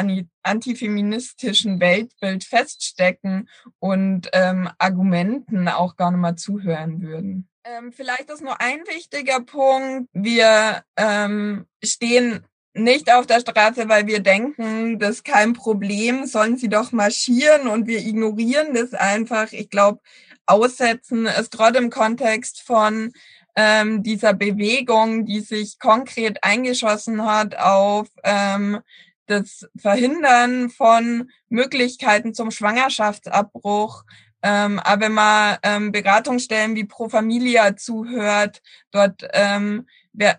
antifeministischen 0.42 1.80
Weltbild 1.80 2.44
feststecken 2.44 3.48
und 3.78 4.28
ähm, 4.32 4.70
Argumenten 4.78 5.68
auch 5.68 5.96
gar 5.96 6.10
nicht 6.10 6.20
mal 6.20 6.36
zuhören 6.36 7.02
würden. 7.02 7.48
Ähm, 7.64 7.92
vielleicht 7.92 8.30
ist 8.30 8.42
nur 8.42 8.60
ein 8.60 8.80
wichtiger 8.86 9.40
Punkt. 9.40 10.08
Wir 10.12 10.84
ähm, 10.96 11.66
stehen 11.82 12.44
nicht 12.76 13.12
auf 13.12 13.26
der 13.26 13.40
Straße, 13.40 13.88
weil 13.88 14.06
wir 14.06 14.20
denken, 14.20 14.98
das 14.98 15.16
ist 15.16 15.24
kein 15.24 15.52
Problem, 15.52 16.26
sollen 16.26 16.56
sie 16.56 16.68
doch 16.68 16.92
marschieren 16.92 17.66
und 17.66 17.86
wir 17.86 17.98
ignorieren 17.98 18.74
das 18.74 18.94
einfach. 18.94 19.52
Ich 19.52 19.70
glaube, 19.70 20.00
aussetzen 20.46 21.26
ist 21.26 21.52
gerade 21.52 21.78
im 21.78 21.90
Kontext 21.90 22.62
von 22.62 23.12
ähm, 23.56 24.02
dieser 24.02 24.34
Bewegung, 24.34 25.24
die 25.24 25.40
sich 25.40 25.78
konkret 25.78 26.42
eingeschossen 26.42 27.24
hat 27.24 27.56
auf 27.56 28.08
ähm, 28.22 28.80
das 29.26 29.68
Verhindern 29.76 30.70
von 30.70 31.30
Möglichkeiten 31.48 32.34
zum 32.34 32.50
Schwangerschaftsabbruch, 32.50 34.04
ähm, 34.42 34.78
aber 34.78 35.06
wenn 35.06 35.12
man 35.12 35.56
ähm, 35.64 35.92
Beratungsstellen 35.92 36.76
wie 36.76 36.84
Pro 36.84 37.08
Familia 37.08 37.76
zuhört, 37.76 38.62
dort 38.92 39.26
ähm, 39.32 39.86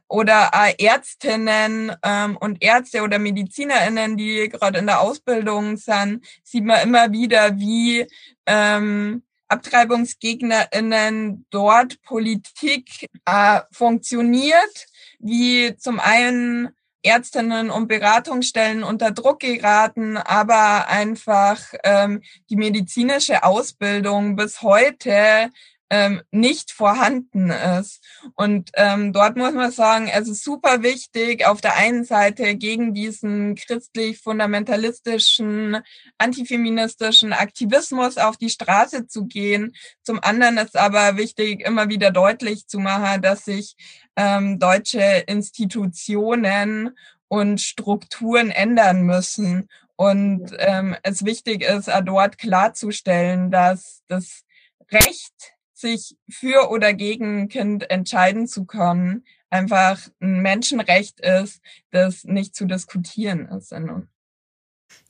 oder 0.08 0.50
Ärztinnen 0.80 1.92
ähm, 2.02 2.38
und 2.38 2.64
Ärzte 2.64 3.02
oder 3.04 3.20
MedizinerInnen, 3.20 4.18
die 4.18 4.50
gerade 4.50 4.80
in 4.80 4.88
der 4.88 5.02
Ausbildung 5.02 5.78
sind, 5.78 6.26
sieht 6.44 6.64
man 6.64 6.82
immer 6.82 7.12
wieder, 7.12 7.60
wie 7.60 8.08
ähm, 8.46 9.24
AbtreibungsgegnerInnen 9.48 11.46
dort 11.50 12.02
Politik 12.02 13.08
äh, 13.26 13.62
funktioniert, 13.72 14.88
wie 15.20 15.76
zum 15.78 16.00
einen 16.00 16.70
Ärztinnen 17.04 17.70
und 17.70 17.88
Beratungsstellen 17.88 18.84
unter 18.84 19.12
Druck 19.12 19.40
geraten, 19.40 20.18
aber 20.18 20.88
einfach 20.88 21.62
ähm, 21.84 22.22
die 22.50 22.58
medizinische 22.58 23.44
Ausbildung 23.44 24.36
bis 24.36 24.62
heute 24.62 25.50
ähm, 25.90 26.22
nicht 26.32 26.72
vorhanden 26.72 27.50
ist. 27.50 28.04
Und 28.36 28.72
ähm, 28.74 29.14
dort 29.14 29.38
muss 29.38 29.54
man 29.54 29.72
sagen, 29.72 30.10
es 30.14 30.28
ist 30.28 30.44
super 30.44 30.84
wichtig, 30.84 31.46
auf 31.46 31.62
der 31.62 31.76
einen 31.76 32.04
Seite 32.04 32.56
gegen 32.56 32.94
diesen 32.94 33.56
christlich-fundamentalistischen, 33.56 35.78
antifeministischen 36.18 37.32
Aktivismus 37.34 38.18
auf 38.18 38.38
die 38.38 38.50
Straße 38.50 39.08
zu 39.08 39.26
gehen. 39.26 39.76
Zum 40.04 40.20
anderen 40.22 40.58
ist 40.58 40.76
aber 40.76 41.16
wichtig, 41.18 41.66
immer 41.66 41.88
wieder 41.90 42.12
deutlich 42.12 42.68
zu 42.68 42.80
machen, 42.80 43.22
dass 43.22 43.46
sich 43.46 43.76
ähm, 44.16 44.60
deutsche 44.60 45.24
Institutionen 45.28 46.92
und 47.30 47.62
Strukturen 47.62 48.52
ändern 48.52 49.04
müssen. 49.04 49.70
Und 49.96 50.52
ähm, 50.60 50.96
es 51.04 51.24
wichtig 51.26 51.64
ist, 51.64 51.90
dort 52.04 52.38
klarzustellen, 52.38 53.52
dass 53.52 54.04
das 54.08 54.44
Recht 54.92 55.57
sich 55.80 56.18
für 56.30 56.70
oder 56.70 56.94
gegen 56.94 57.42
ein 57.42 57.50
Kind 57.50 57.90
entscheiden 57.90 58.48
zu 58.48 58.66
können, 58.66 59.26
einfach 59.50 60.00
ein 60.20 60.42
Menschenrecht 60.42 61.20
ist, 61.20 61.62
das 61.92 62.24
nicht 62.24 62.56
zu 62.56 62.66
diskutieren 62.66 63.48
ist. 63.48 63.74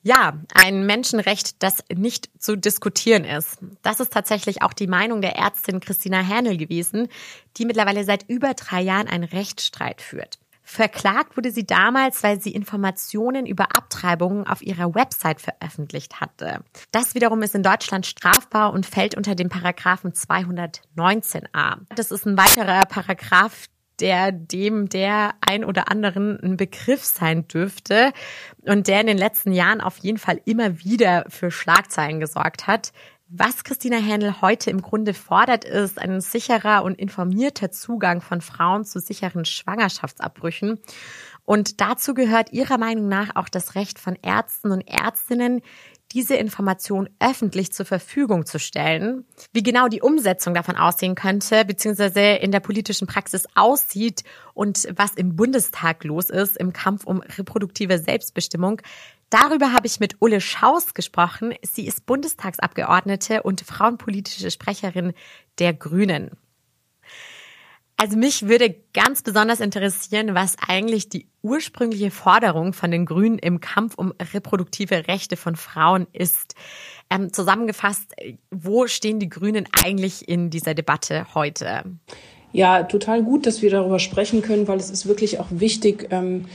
Ja, 0.04 0.42
ein 0.54 0.86
Menschenrecht, 0.86 1.62
das 1.64 1.84
nicht 1.94 2.30
zu 2.40 2.56
diskutieren 2.56 3.26
ist. 3.26 3.60
Das 3.82 4.00
ist 4.00 4.14
tatsächlich 4.14 4.62
auch 4.62 4.74
die 4.74 4.88
Meinung 4.88 5.22
der 5.22 5.36
Ärztin 5.36 5.80
Christina 5.80 6.20
Hernel 6.22 6.58
gewesen, 6.58 7.08
die 7.58 7.66
mittlerweile 7.66 8.04
seit 8.04 8.30
über 8.30 8.54
drei 8.54 8.82
Jahren 8.82 9.08
einen 9.08 9.26
Rechtsstreit 9.26 10.02
führt. 10.02 10.40
Verklagt 10.70 11.38
wurde 11.38 11.50
sie 11.50 11.66
damals, 11.66 12.24
weil 12.24 12.42
sie 12.42 12.52
Informationen 12.52 13.46
über 13.46 13.78
Abtreibungen 13.78 14.46
auf 14.46 14.62
ihrer 14.62 14.94
Website 14.94 15.40
veröffentlicht 15.40 16.20
hatte. 16.20 16.60
Das 16.92 17.16
wiederum 17.16 17.42
ist 17.42 17.56
in 17.56 17.64
Deutschland 17.64 18.06
strafbar 18.06 18.74
und 18.74 18.86
fällt 18.86 19.16
unter 19.16 19.34
den 19.34 19.48
Paragraphen 19.48 20.12
219a. 20.12 21.78
Das 21.96 22.12
ist 22.12 22.28
ein 22.28 22.38
weiterer 22.38 22.86
Paragraph, 22.86 23.68
der 24.02 24.34
dem 24.34 24.90
der 24.90 25.36
ein 25.40 25.64
oder 25.64 25.90
anderen 25.90 26.38
ein 26.44 26.58
Begriff 26.58 27.06
sein 27.06 27.48
dürfte 27.48 28.12
und 28.64 28.88
der 28.88 29.00
in 29.00 29.08
den 29.08 29.18
letzten 29.18 29.54
Jahren 29.54 29.80
auf 29.80 29.98
jeden 30.00 30.18
Fall 30.18 30.42
immer 30.44 30.84
wieder 30.84 31.24
für 31.30 31.50
Schlagzeilen 31.50 32.20
gesorgt 32.20 32.68
hat. 32.68 32.92
Was 33.30 33.66
Christina 33.66 33.98
Händel 33.98 34.42
heute 34.42 34.70
im 34.70 34.82
Grunde 34.82 35.14
fordert, 35.14 35.66
ist 35.66 36.00
ein 36.00 36.22
sicherer 36.22 36.86
und 36.86 36.98
informierter 36.98 37.72
Zugang 37.72 38.22
von 38.22 38.40
Frauen 38.40 38.86
zu 38.86 39.02
sicheren 39.02 39.44
Schwangerschaftsabbrüchen. 39.44 40.80
Und 41.44 41.82
dazu 41.82 42.14
gehört 42.14 42.54
ihrer 42.54 42.78
Meinung 42.78 43.10
nach 43.10 43.36
auch 43.36 43.50
das 43.50 43.76
Recht 43.76 44.00
von 44.00 44.18
Ärzten 44.22 44.72
und 44.72 44.82
Ärztinnen, 44.88 45.62
diese 46.14 46.36
Information 46.36 47.10
öffentlich 47.20 47.74
zur 47.74 47.86
Verfügung 47.86 48.46
zu 48.46 48.60
stellen. 48.60 49.26
Wie 49.52 49.64
genau 49.64 49.90
die 49.90 50.02
Umsetzung 50.02 50.54
davon 50.54 50.78
aussehen 50.78 51.16
könnte, 51.16 51.66
beziehungsweise 51.66 52.22
in 52.22 52.52
der 52.52 52.62
politischen 52.62 53.08
Praxis 53.08 53.46
aussieht 53.56 54.24
und 54.54 54.88
was 54.96 55.16
im 55.16 55.36
Bundestag 55.36 56.06
los 56.06 56.30
ist 56.30 56.56
im 56.56 56.72
Kampf 56.72 57.04
um 57.04 57.20
reproduktive 57.20 58.00
Selbstbestimmung, 58.00 58.82
Darüber 59.30 59.74
habe 59.74 59.88
ich 59.88 60.00
mit 60.00 60.18
Ulle 60.22 60.40
Schaus 60.40 60.94
gesprochen. 60.94 61.54
Sie 61.62 61.86
ist 61.86 62.06
Bundestagsabgeordnete 62.06 63.44
und 63.44 63.62
frauenpolitische 63.62 64.52
Sprecherin 64.52 65.14
der 65.60 65.74
Grünen. 65.74 66.32
Also 68.00 68.16
mich 68.16 68.48
würde 68.48 68.76
ganz 68.94 69.24
besonders 69.24 69.60
interessieren, 69.60 70.36
was 70.36 70.56
eigentlich 70.66 71.10
die 71.10 71.28
ursprüngliche 71.42 72.12
Forderung 72.12 72.74
von 72.74 72.92
den 72.92 73.08
Grünen 73.08 73.40
im 73.40 73.60
Kampf 73.60 73.96
um 73.98 74.14
reproduktive 74.34 75.08
Rechte 75.08 75.36
von 75.36 75.56
Frauen 75.56 76.06
ist. 76.14 76.54
Ähm, 77.10 77.34
zusammengefasst, 77.34 78.14
wo 78.52 78.86
stehen 78.86 79.20
die 79.20 79.30
Grünen 79.30 79.68
eigentlich 79.84 80.30
in 80.30 80.52
dieser 80.52 80.76
Debatte 80.76 81.34
heute? 81.34 81.86
Ja, 82.54 82.84
total 82.84 83.24
gut, 83.24 83.48
dass 83.48 83.64
wir 83.64 83.72
darüber 83.72 83.98
sprechen 83.98 84.44
können, 84.44 84.68
weil 84.68 84.78
es 84.78 84.92
ist 84.92 85.08
wirklich 85.08 85.40
auch 85.40 85.48
wichtig, 85.50 86.08
ähm, 86.12 86.46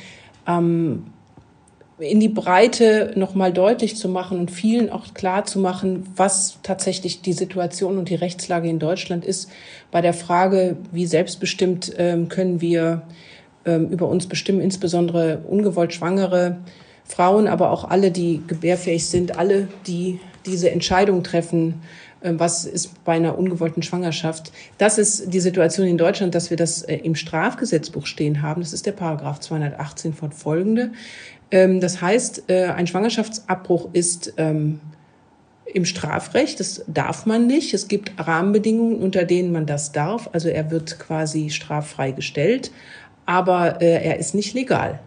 ähm, 0.47 1.07
in 2.03 2.21
die 2.21 2.29
Breite 2.29 3.13
nochmal 3.15 3.53
deutlich 3.53 3.97
zu 3.97 4.09
machen 4.09 4.39
und 4.39 4.51
vielen 4.51 4.91
auch 4.91 5.15
klar 5.15 5.45
zu 5.45 5.59
machen, 5.59 6.05
was 6.17 6.59
tatsächlich 6.63 7.23
die 7.23 7.33
Situation 7.33 7.99
und 7.99 8.09
die 8.09 8.15
Rechtslage 8.15 8.69
in 8.69 8.79
Deutschland 8.79 9.25
ist 9.25 9.51
bei 9.91 10.01
der 10.01 10.15
Frage, 10.15 10.77
wie 10.91 11.07
selbstbestimmt 11.07 11.93
ähm, 11.99 12.29
können 12.29 12.61
wir 12.61 13.03
ähm, 13.65 13.89
über 13.89 14.09
uns 14.09 14.27
bestimmen, 14.27 14.61
insbesondere 14.61 15.39
ungewollt 15.49 15.93
Schwangere 15.93 16.59
Frauen, 17.05 17.47
aber 17.47 17.71
auch 17.71 17.89
alle, 17.89 18.11
die 18.11 18.43
gebärfähig 18.47 19.07
sind, 19.07 19.39
alle, 19.39 19.69
die 19.87 20.19
diese 20.47 20.71
Entscheidung 20.71 21.23
treffen, 21.23 21.83
äh, 22.23 22.33
was 22.35 22.65
ist 22.65 23.05
bei 23.05 23.13
einer 23.13 23.39
ungewollten 23.39 23.83
Schwangerschaft. 23.83 24.53
Das 24.79 24.99
ist 24.99 25.33
die 25.33 25.41
Situation 25.41 25.87
in 25.87 25.99
Deutschland, 25.99 26.35
dass 26.35 26.51
wir 26.51 26.57
das 26.57 26.83
äh, 26.83 26.97
im 26.97 27.15
Strafgesetzbuch 27.15 28.07
stehen 28.07 28.43
haben. 28.43 28.63
Das 28.63 28.73
ist 28.73 28.87
der 28.87 28.93
Paragraph 28.93 29.41
218 29.41 30.15
von 30.15 30.33
folgende. 30.33 30.93
Ähm, 31.53 31.81
das 31.81 32.01
heißt, 32.01 32.45
äh, 32.49 32.65
ein 32.65 32.89
Schwangerschaftsabbruch 32.89 33.91
ist 33.93 34.35
ähm, 34.39 34.81
im 35.67 35.85
Strafrecht, 35.85 36.59
das 36.59 36.85
darf 36.89 37.27
man 37.27 37.47
nicht. 37.47 37.73
Es 37.73 37.87
gibt 37.87 38.13
Rahmenbedingungen, 38.19 38.97
unter 38.97 39.25
denen 39.25 39.53
man 39.53 39.67
das 39.67 39.93
darf. 39.93 40.29
Also 40.33 40.49
er 40.49 40.71
wird 40.71 40.99
quasi 40.99 41.51
straffrei 41.51 42.11
gestellt, 42.11 42.73
aber 43.27 43.81
äh, 43.81 44.03
er 44.03 44.19
ist 44.19 44.35
nicht 44.35 44.55
legal. 44.55 44.99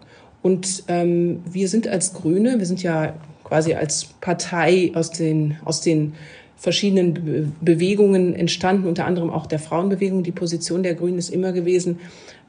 Und 0.42 0.84
ähm, 0.88 1.42
wir 1.44 1.68
sind 1.68 1.88
als 1.88 2.14
Grüne, 2.14 2.58
wir 2.58 2.66
sind 2.66 2.82
ja 2.82 3.14
quasi 3.42 3.74
als 3.74 4.04
Partei 4.20 4.92
aus 4.94 5.10
den, 5.10 5.56
aus 5.64 5.80
den 5.80 6.14
verschiedenen 6.56 7.54
Bewegungen 7.60 8.34
entstanden, 8.34 8.88
unter 8.88 9.04
anderem 9.04 9.30
auch 9.30 9.46
der 9.46 9.58
Frauenbewegung. 9.58 10.22
Die 10.22 10.32
Position 10.32 10.82
der 10.82 10.94
Grünen 10.94 11.18
ist 11.18 11.30
immer 11.30 11.52
gewesen, 11.52 11.98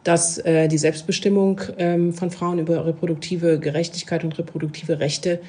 dass 0.08 0.38
äh, 0.38 0.70
die 0.70 0.78
Selbstbestimmung 0.78 1.60
ähm, 1.78 2.14
von 2.14 2.32
Frauen 2.32 2.60
über 2.60 2.86
reproduktive 2.86 3.60
Gerechtigkeit 3.60 4.24
und 4.24 4.38
reproduktive 4.40 5.00
Rechte 5.02 5.42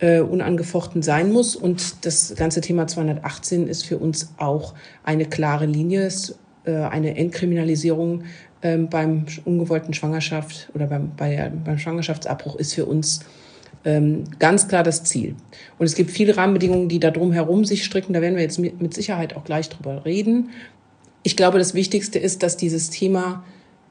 äh, 0.00 0.20
unangefochten 0.20 1.02
sein 1.02 1.30
muss. 1.30 1.54
Und 1.54 2.04
das 2.04 2.34
ganze 2.34 2.60
Thema 2.60 2.88
218 2.88 3.68
ist 3.68 3.84
für 3.84 3.98
uns 3.98 4.34
auch 4.36 4.74
eine 5.04 5.26
klare 5.26 5.66
Linie, 5.66 6.06
ist, 6.06 6.36
äh, 6.64 6.72
eine 6.72 7.16
Entkriminalisierung 7.16 8.24
ähm, 8.62 8.88
beim 8.88 9.26
ungewollten 9.44 9.94
Schwangerschaft 9.94 10.70
oder 10.74 10.88
beim, 10.88 11.12
bei, 11.16 11.52
beim 11.64 11.78
Schwangerschaftsabbruch 11.78 12.56
ist 12.56 12.74
für 12.74 12.86
uns 12.86 13.20
ähm, 13.84 14.24
ganz 14.40 14.66
klar 14.66 14.82
das 14.82 15.04
Ziel. 15.04 15.36
Und 15.78 15.86
es 15.86 15.94
gibt 15.94 16.10
viele 16.10 16.36
Rahmenbedingungen, 16.36 16.88
die 16.88 16.98
da 16.98 17.12
drum 17.12 17.30
herum 17.30 17.64
sich 17.64 17.84
stricken. 17.84 18.12
Da 18.12 18.20
werden 18.20 18.34
wir 18.34 18.42
jetzt 18.42 18.58
mit, 18.58 18.82
mit 18.82 18.92
Sicherheit 18.92 19.36
auch 19.36 19.44
gleich 19.44 19.68
drüber 19.68 20.04
reden. 20.04 20.50
Ich 21.22 21.36
glaube, 21.36 21.58
das 21.58 21.74
Wichtigste 21.74 22.18
ist, 22.18 22.42
dass 22.42 22.56
dieses 22.56 22.90
Thema 22.90 23.44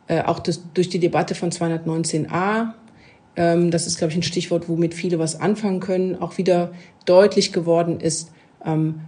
äh, 0.10 0.24
auch 0.24 0.40
das, 0.40 0.62
durch 0.74 0.90
die 0.90 1.00
Debatte 1.00 1.36
von 1.36 1.52
219a, 1.52 2.74
ähm, 3.38 3.72
das 3.72 3.88
ist, 3.88 3.98
glaube 3.98 4.12
ich, 4.12 4.18
ein 4.18 4.24
Stichwort, 4.24 4.68
womit 4.68 4.94
viele 4.94 5.20
was 5.20 5.40
anfangen 5.40 5.80
können, 5.80 6.16
auch 6.22 6.38
wieder 6.38 6.72
deutlich 7.06 7.54
geworden 7.54 8.02
ist, 8.02 8.32
ähm, 8.66 9.02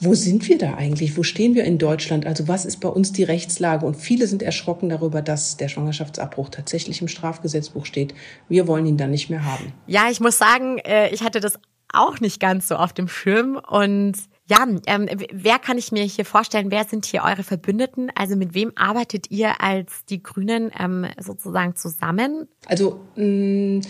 wo 0.00 0.14
sind 0.14 0.48
wir 0.48 0.58
da 0.58 0.74
eigentlich? 0.74 1.16
Wo 1.16 1.24
stehen 1.24 1.56
wir 1.56 1.64
in 1.64 1.76
Deutschland? 1.76 2.24
Also 2.24 2.46
was 2.46 2.64
ist 2.64 2.76
bei 2.76 2.88
uns 2.88 3.12
die 3.12 3.24
Rechtslage? 3.24 3.84
Und 3.84 3.96
viele 3.96 4.28
sind 4.28 4.44
erschrocken 4.44 4.88
darüber, 4.88 5.22
dass 5.22 5.56
der 5.56 5.68
Schwangerschaftsabbruch 5.68 6.50
tatsächlich 6.50 7.02
im 7.02 7.08
Strafgesetzbuch 7.08 7.84
steht. 7.84 8.14
Wir 8.48 8.68
wollen 8.68 8.86
ihn 8.86 8.96
dann 8.96 9.10
nicht 9.10 9.28
mehr 9.28 9.44
haben. 9.44 9.72
Ja, 9.88 10.08
ich 10.08 10.20
muss 10.20 10.38
sagen, 10.38 10.78
äh, 10.78 11.10
ich 11.12 11.22
hatte 11.22 11.40
das 11.40 11.58
auch 11.92 12.20
nicht 12.20 12.38
ganz 12.38 12.68
so 12.68 12.76
auf 12.76 12.92
dem 12.92 13.08
Schirm 13.08 13.60
und 13.68 14.14
ja, 14.48 14.66
ähm, 14.86 15.08
wer 15.32 15.58
kann 15.58 15.76
ich 15.76 15.92
mir 15.92 16.02
hier 16.04 16.24
vorstellen? 16.24 16.70
Wer 16.70 16.84
sind 16.84 17.04
hier 17.04 17.22
eure 17.22 17.42
Verbündeten? 17.42 18.10
Also 18.14 18.34
mit 18.34 18.54
wem 18.54 18.72
arbeitet 18.76 19.30
ihr 19.30 19.60
als 19.60 20.04
die 20.06 20.22
Grünen 20.22 20.70
ähm, 20.78 21.06
sozusagen 21.20 21.76
zusammen? 21.76 22.48
Also 22.66 23.00
mh, 23.16 23.24
mm, 23.24 23.80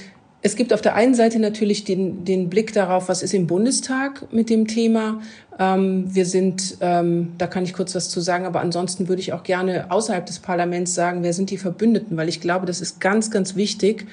es 0.40 0.54
gibt 0.54 0.72
auf 0.72 0.80
der 0.80 0.94
einen 0.94 1.14
Seite 1.14 1.40
natürlich 1.40 1.84
den, 1.84 2.24
den 2.24 2.48
Blick 2.48 2.72
darauf, 2.72 3.08
was 3.08 3.22
ist 3.22 3.34
im 3.34 3.46
Bundestag 3.46 4.32
mit 4.32 4.50
dem 4.50 4.66
Thema. 4.66 5.20
Ähm, 5.58 6.12
wir 6.14 6.26
sind, 6.26 6.78
ähm, 6.80 7.34
da 7.38 7.46
kann 7.48 7.64
ich 7.64 7.72
kurz 7.72 7.94
was 7.94 8.08
zu 8.08 8.20
sagen, 8.20 8.46
aber 8.46 8.60
ansonsten 8.60 9.08
würde 9.08 9.20
ich 9.20 9.32
auch 9.32 9.42
gerne 9.42 9.90
außerhalb 9.90 10.24
des 10.26 10.38
Parlaments 10.38 10.94
sagen, 10.94 11.22
wer 11.22 11.32
sind 11.32 11.50
die 11.50 11.58
Verbündeten, 11.58 12.16
weil 12.16 12.28
ich 12.28 12.40
glaube, 12.40 12.66
das 12.66 12.80
ist 12.80 13.00
ganz, 13.00 13.30
ganz 13.30 13.56
wichtig. 13.56 14.06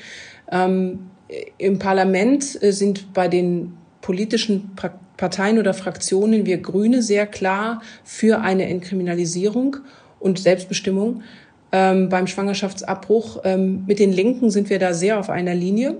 Ähm, 0.51 1.11
Im 1.57 1.77
Parlament 1.77 2.61
äh, 2.61 2.71
sind 2.71 3.13
bei 3.13 3.27
den 3.27 3.73
politischen 4.05 4.75
Parteien 5.17 5.57
oder 5.57 5.73
Fraktionen, 5.73 6.45
wir 6.45 6.59
Grüne, 6.59 7.01
sehr 7.01 7.25
klar 7.25 7.81
für 8.03 8.39
eine 8.41 8.69
Entkriminalisierung 8.69 9.77
und 10.19 10.37
Selbstbestimmung 10.37 11.23
ähm, 11.71 12.09
beim 12.09 12.27
Schwangerschaftsabbruch. 12.27 13.41
Ähm, 13.45 13.83
mit 13.87 13.97
den 13.97 14.13
Linken 14.13 14.51
sind 14.51 14.69
wir 14.69 14.77
da 14.77 14.93
sehr 14.93 15.17
auf 15.17 15.31
einer 15.31 15.55
Linie. 15.55 15.97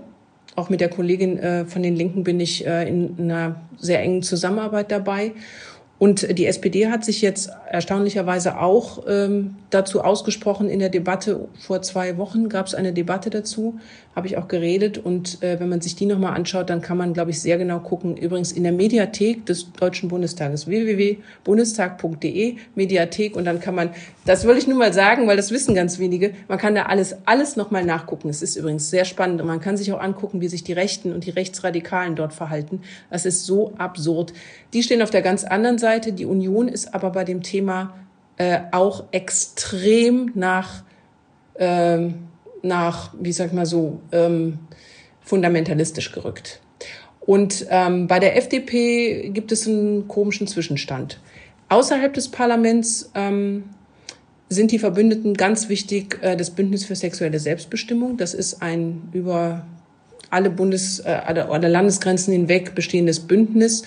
Auch 0.54 0.70
mit 0.70 0.80
der 0.80 0.88
Kollegin 0.88 1.36
äh, 1.36 1.64
von 1.64 1.82
den 1.82 1.96
Linken 1.96 2.22
bin 2.22 2.38
ich 2.38 2.64
äh, 2.64 2.88
in 2.88 3.16
einer 3.18 3.56
sehr 3.76 4.00
engen 4.02 4.22
Zusammenarbeit 4.22 4.92
dabei. 4.92 5.32
Und 5.98 6.38
die 6.38 6.44
SPD 6.44 6.88
hat 6.88 7.06
sich 7.06 7.22
jetzt 7.22 7.50
erstaunlicherweise 7.70 8.60
auch 8.60 9.04
ähm, 9.08 9.54
dazu 9.70 10.02
ausgesprochen 10.02 10.68
in 10.68 10.78
der 10.78 10.90
Debatte. 10.90 11.48
Vor 11.58 11.80
zwei 11.80 12.18
Wochen 12.18 12.50
gab 12.50 12.66
es 12.66 12.74
eine 12.74 12.92
Debatte 12.92 13.30
dazu, 13.30 13.80
habe 14.14 14.26
ich 14.26 14.36
auch 14.36 14.46
geredet. 14.46 14.98
Und 14.98 15.42
äh, 15.42 15.58
wenn 15.58 15.70
man 15.70 15.80
sich 15.80 15.96
die 15.96 16.04
nochmal 16.04 16.34
anschaut, 16.34 16.68
dann 16.68 16.82
kann 16.82 16.98
man, 16.98 17.14
glaube 17.14 17.30
ich, 17.30 17.40
sehr 17.40 17.56
genau 17.56 17.80
gucken. 17.80 18.14
Übrigens 18.18 18.52
in 18.52 18.62
der 18.62 18.72
Mediathek 18.72 19.46
des 19.46 19.72
Deutschen 19.72 20.10
Bundestages, 20.10 20.66
www.bundestag.de, 20.66 22.56
Mediathek. 22.74 23.34
Und 23.34 23.46
dann 23.46 23.58
kann 23.60 23.74
man, 23.74 23.88
das 24.26 24.46
will 24.46 24.58
ich 24.58 24.66
nur 24.66 24.76
mal 24.76 24.92
sagen, 24.92 25.26
weil 25.26 25.38
das 25.38 25.50
wissen 25.50 25.74
ganz 25.74 25.98
wenige, 25.98 26.32
man 26.46 26.58
kann 26.58 26.74
da 26.74 26.82
alles, 26.84 27.16
alles 27.24 27.56
nochmal 27.56 27.84
nachgucken. 27.84 28.28
Es 28.28 28.42
ist 28.42 28.56
übrigens 28.56 28.90
sehr 28.90 29.06
spannend. 29.06 29.40
Und 29.40 29.46
man 29.46 29.60
kann 29.60 29.78
sich 29.78 29.90
auch 29.92 30.00
angucken, 30.00 30.42
wie 30.42 30.48
sich 30.48 30.62
die 30.62 30.74
Rechten 30.74 31.14
und 31.14 31.24
die 31.24 31.30
Rechtsradikalen 31.30 32.16
dort 32.16 32.34
verhalten. 32.34 32.82
Das 33.10 33.24
ist 33.24 33.46
so 33.46 33.72
absurd. 33.78 34.34
Die 34.74 34.82
stehen 34.82 35.00
auf 35.00 35.08
der 35.10 35.22
ganz 35.22 35.44
anderen 35.44 35.78
Seite 35.78 35.85
Seite. 35.86 36.12
Die 36.12 36.26
Union 36.26 36.66
ist 36.66 36.94
aber 36.94 37.10
bei 37.10 37.22
dem 37.22 37.42
Thema 37.42 37.94
äh, 38.38 38.58
auch 38.72 39.04
extrem 39.12 40.32
nach, 40.34 40.82
ähm, 41.58 42.26
nach, 42.62 43.14
wie 43.20 43.32
sag 43.32 43.52
mal 43.52 43.66
so, 43.66 44.00
ähm, 44.10 44.58
fundamentalistisch 45.20 46.10
gerückt. 46.10 46.60
Und 47.20 47.66
ähm, 47.70 48.08
bei 48.08 48.18
der 48.18 48.36
FDP 48.36 49.30
gibt 49.30 49.52
es 49.52 49.66
einen 49.66 50.08
komischen 50.08 50.48
Zwischenstand. 50.48 51.20
Außerhalb 51.68 52.12
des 52.14 52.28
Parlaments 52.28 53.10
ähm, 53.14 53.64
sind 54.48 54.70
die 54.72 54.78
Verbündeten 54.78 55.34
ganz 55.34 55.68
wichtig 55.68 56.18
äh, 56.22 56.36
das 56.36 56.50
Bündnis 56.50 56.84
für 56.84 56.96
sexuelle 56.96 57.38
Selbstbestimmung. 57.38 58.16
Das 58.16 58.34
ist 58.34 58.60
ein 58.60 59.08
über 59.12 59.66
alle 60.30 60.50
Bundes- 60.50 61.00
äh, 61.00 61.44
oder 61.48 61.68
Landesgrenzen 61.68 62.32
hinweg 62.32 62.74
bestehendes 62.74 63.20
Bündnis, 63.20 63.82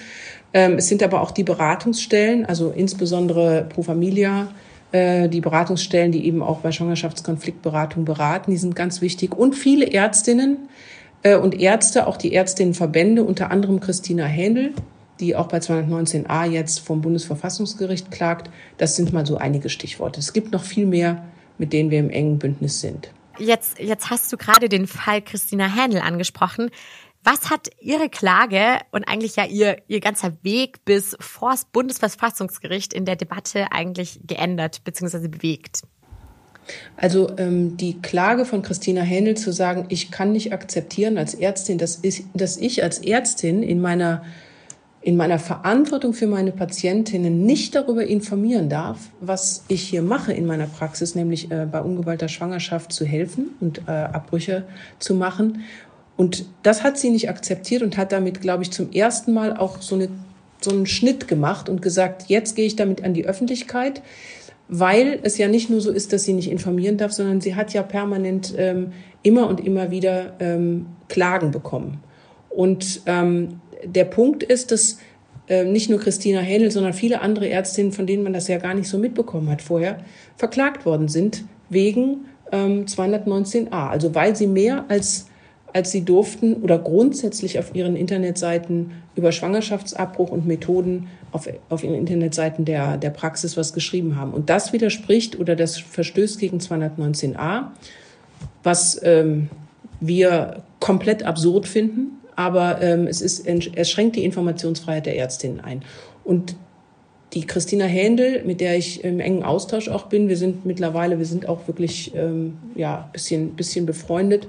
es 0.52 0.88
sind 0.88 1.04
aber 1.04 1.22
auch 1.22 1.32
die 1.32 1.44
Beratungsstellen, 1.44 2.46
also 2.46 2.72
insbesondere 2.72 3.68
Pro 3.70 3.84
Familia, 3.84 4.48
äh, 4.92 5.30
die 5.30 5.42
Beratungsstellen, 5.42 6.12
die 6.12 6.26
eben 6.26 6.42
auch 6.42 6.60
bei 6.60 6.72
Schwangerschaftskonfliktberatung 6.72 8.06
beraten, 8.06 8.52
die 8.52 8.58
sind 8.58 8.76
ganz 8.76 9.02
wichtig. 9.02 9.38
Und 9.38 9.54
viele 9.54 9.92
Ärztinnen 9.92 10.58
äh, 11.24 11.36
und 11.38 11.60
Ärzte, 11.60 12.08
auch 12.08 12.18
die 12.18 12.34
Ärztinnenverbände, 12.34 13.24
unter 13.24 13.52
anderem 13.52 13.80
Christina 13.80 14.26
Händel, 14.26 14.74
die 15.20 15.36
auch 15.36 15.48
bei 15.48 15.58
219a 15.58 16.46
jetzt 16.46 16.80
vom 16.80 17.02
Bundesverfassungsgericht 17.02 18.10
klagt. 18.10 18.50
Das 18.78 18.96
sind 18.96 19.14
mal 19.14 19.26
so 19.26 19.38
einige 19.38 19.70
Stichworte. 19.70 20.20
Es 20.20 20.34
gibt 20.34 20.52
noch 20.52 20.64
viel 20.64 20.86
mehr 20.86 21.24
mit 21.60 21.74
denen 21.74 21.92
wir 21.92 22.00
im 22.00 22.10
engen 22.10 22.40
Bündnis 22.40 22.82
sind. 22.82 23.12
Jetzt, 23.38 23.80
jetzt 23.80 24.10
hast 24.10 24.34
du 24.34 24.38
gerade 24.38 24.68
den 24.68 24.88
Fall 24.88 25.22
Christina 25.22 25.66
Händel 25.68 26.02
angesprochen. 26.02 26.72
Was 27.24 27.50
hat 27.50 27.70
Ihre 27.82 28.10
Klage 28.10 28.80
und 28.92 29.08
eigentlich 29.08 29.36
ja 29.36 29.46
Ihr, 29.46 29.78
Ihr 29.88 30.00
ganzer 30.00 30.34
Weg 30.42 30.86
bis 30.86 31.18
vor 31.20 31.52
das 31.52 31.66
Bundesverfassungsgericht 31.66 32.94
in 32.94 33.06
der 33.06 33.16
Debatte 33.16 33.72
eigentlich 33.72 34.22
geändert 34.26 34.84
bzw. 34.84 35.28
bewegt? 35.28 35.82
Also 36.96 37.36
ähm, 37.38 37.78
die 37.78 38.00
Klage 38.02 38.46
von 38.46 38.62
Christina 38.62 39.02
Händel 39.02 39.36
zu 39.36 39.52
sagen, 39.52 39.86
ich 39.90 40.12
kann 40.12 40.32
nicht 40.32 40.54
akzeptieren 40.54 41.18
als 41.18 41.34
Ärztin, 41.34 41.78
dass 41.78 42.00
ich, 42.04 42.26
dass 42.34 42.58
ich 42.58 42.84
als 42.84 43.00
Ärztin 43.00 43.64
in 43.64 43.82
meiner 43.82 44.24
in 45.02 45.16
meiner 45.16 45.40
Verantwortung 45.40 46.14
für 46.14 46.28
meine 46.28 46.52
Patientinnen 46.52 47.46
nicht 47.46 47.74
darüber 47.74 48.06
informieren 48.06 48.68
darf, 48.68 49.12
was 49.22 49.64
ich 49.70 49.82
hier 49.82 50.02
mache 50.02 50.34
in 50.34 50.46
meiner 50.46 50.68
Praxis, 50.68 51.16
nämlich 51.16 51.50
äh, 51.52 51.66
bei 51.72 51.80
ungewollter 51.80 52.28
Schwangerschaft 52.28 52.92
zu 52.92 53.06
helfen 53.06 53.52
und 53.62 53.82
äh, 53.88 53.92
Abbrüche 53.92 54.66
zu 55.00 55.16
machen. 55.16 55.64
Und 56.20 56.48
das 56.64 56.84
hat 56.84 56.98
sie 56.98 57.12
nicht 57.12 57.30
akzeptiert 57.30 57.82
und 57.82 57.96
hat 57.96 58.12
damit, 58.12 58.42
glaube 58.42 58.64
ich, 58.64 58.72
zum 58.72 58.92
ersten 58.92 59.32
Mal 59.32 59.56
auch 59.56 59.82
so, 59.82 59.96
eine, 59.96 60.10
so 60.60 60.70
einen 60.70 60.86
Schnitt 60.86 61.30
gemacht 61.30 61.70
und 61.70 61.82
gesagt, 61.82 62.26
jetzt 62.28 62.58
gehe 62.58 62.66
ich 62.66 62.76
damit 62.76 63.06
an 63.06 63.14
die 63.14 63.26
Öffentlichkeit, 63.26 64.02
weil 64.68 65.20
es 65.24 65.38
ja 65.38 65.48
nicht 65.48 65.70
nur 65.70 65.80
so 65.80 65.92
ist, 65.92 66.12
dass 66.12 66.26
sie 66.26 66.34
nicht 66.34 66.52
informieren 66.52 66.98
darf, 66.98 67.14
sondern 67.14 67.40
sie 67.40 67.56
hat 67.56 67.72
ja 67.72 67.84
permanent 67.84 68.54
ähm, 68.58 68.92
immer 69.24 69.48
und 69.48 69.66
immer 69.66 69.92
wieder 69.92 70.34
ähm, 70.42 70.88
Klagen 71.08 71.52
bekommen. 71.52 72.04
Und 72.50 73.00
ähm, 73.06 73.62
der 73.86 74.04
Punkt 74.04 74.44
ist, 74.44 74.74
dass 74.74 74.98
äh, 75.48 75.64
nicht 75.64 75.90
nur 75.90 76.02
Christina 76.02 76.42
Händel, 76.42 76.70
sondern 76.70 76.92
viele 76.92 77.22
andere 77.22 77.48
Ärztinnen, 77.48 77.94
von 77.94 78.06
denen 78.06 78.24
man 78.24 78.34
das 78.34 78.50
ja 78.50 78.58
gar 78.58 78.74
nicht 78.74 78.90
so 78.90 78.98
mitbekommen 78.98 79.50
hat 79.50 79.62
vorher, 79.62 80.00
verklagt 80.36 80.86
worden 80.86 81.08
sind 81.08 81.46
wegen 81.70 82.26
ähm, 82.52 82.88
219a. 82.88 83.88
Also 83.88 84.14
weil 84.16 84.36
sie 84.36 84.48
mehr 84.48 84.84
als 84.90 85.29
als 85.74 85.92
sie 85.92 86.04
durften 86.04 86.56
oder 86.56 86.80
grundsätzlich 86.80 87.60
auf 87.60 87.76
ihren 87.76 87.96
Internetseiten 87.96 88.92
über 89.16 89.32
Schwangerschaftsabbruch 89.32 90.32
und 90.32 90.48
Methoden 90.48 91.08
auf, 91.32 91.48
auf 91.70 91.84
ihren 91.84 91.96
Internetseiten 91.96 92.66
der, 92.66 92.98
der 92.98 93.12
Praxis 93.12 93.56
was 93.58 93.74
geschrieben 93.74 94.16
haben. 94.16 94.34
Und 94.34 94.50
das 94.50 94.74
widerspricht 94.74 95.40
oder 95.40 95.56
das 95.56 95.78
verstößt 95.78 96.40
gegen 96.40 96.58
219a, 96.58 97.68
was 98.64 99.00
ähm, 99.04 99.50
wir 100.00 100.64
komplett 100.80 101.24
absurd 101.24 101.68
finden 101.68 102.20
aber 102.40 102.82
ähm, 102.82 103.06
es, 103.06 103.20
ist, 103.20 103.46
es 103.46 103.92
schränkt 103.92 104.16
die 104.16 104.24
Informationsfreiheit 104.24 105.06
der 105.06 105.18
Ärztinnen 105.18 105.60
ein. 105.60 105.82
Und 106.24 106.56
die 107.34 107.46
Christina 107.46 107.84
Händel, 107.84 108.46
mit 108.46 108.62
der 108.62 108.78
ich 108.78 109.04
im 109.04 109.20
engen 109.20 109.44
Austausch 109.44 109.90
auch 109.90 110.06
bin, 110.06 110.30
wir 110.30 110.38
sind 110.38 110.66
mittlerweile, 110.66 111.20
wir 111.20 111.26
sind 111.26 111.50
auch 111.50 111.68
wirklich 111.68 112.16
ähm, 112.16 112.58
ja 112.76 113.10
bisschen 113.12 113.56
bisschen 113.56 113.86
befreundet. 113.86 114.48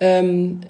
Ähm, 0.00 0.60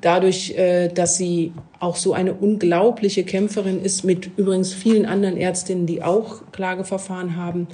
dadurch, 0.00 0.56
äh, 0.56 0.88
dass 0.88 1.16
sie 1.16 1.52
auch 1.78 1.96
so 1.96 2.12
eine 2.12 2.34
unglaubliche 2.34 3.24
Kämpferin 3.24 3.82
ist, 3.82 4.04
mit 4.04 4.30
übrigens 4.36 4.72
vielen 4.72 5.06
anderen 5.06 5.36
Ärztinnen, 5.36 5.86
die 5.86 6.02
auch 6.02 6.42
Klageverfahren 6.52 7.36
haben 7.36 7.66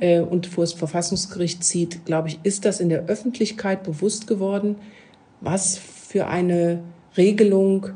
äh, 0.00 0.20
und 0.20 0.46
vor 0.46 0.64
das 0.64 0.72
Verfassungsgericht 0.72 1.62
zieht, 1.62 2.04
glaube 2.04 2.28
ich, 2.28 2.40
ist 2.42 2.64
das 2.64 2.80
in 2.80 2.88
der 2.88 3.06
Öffentlichkeit 3.06 3.84
bewusst 3.84 4.26
geworden, 4.26 4.76
was 5.40 5.78
für 5.78 6.26
eine 6.26 6.80
Regelung 7.16 7.90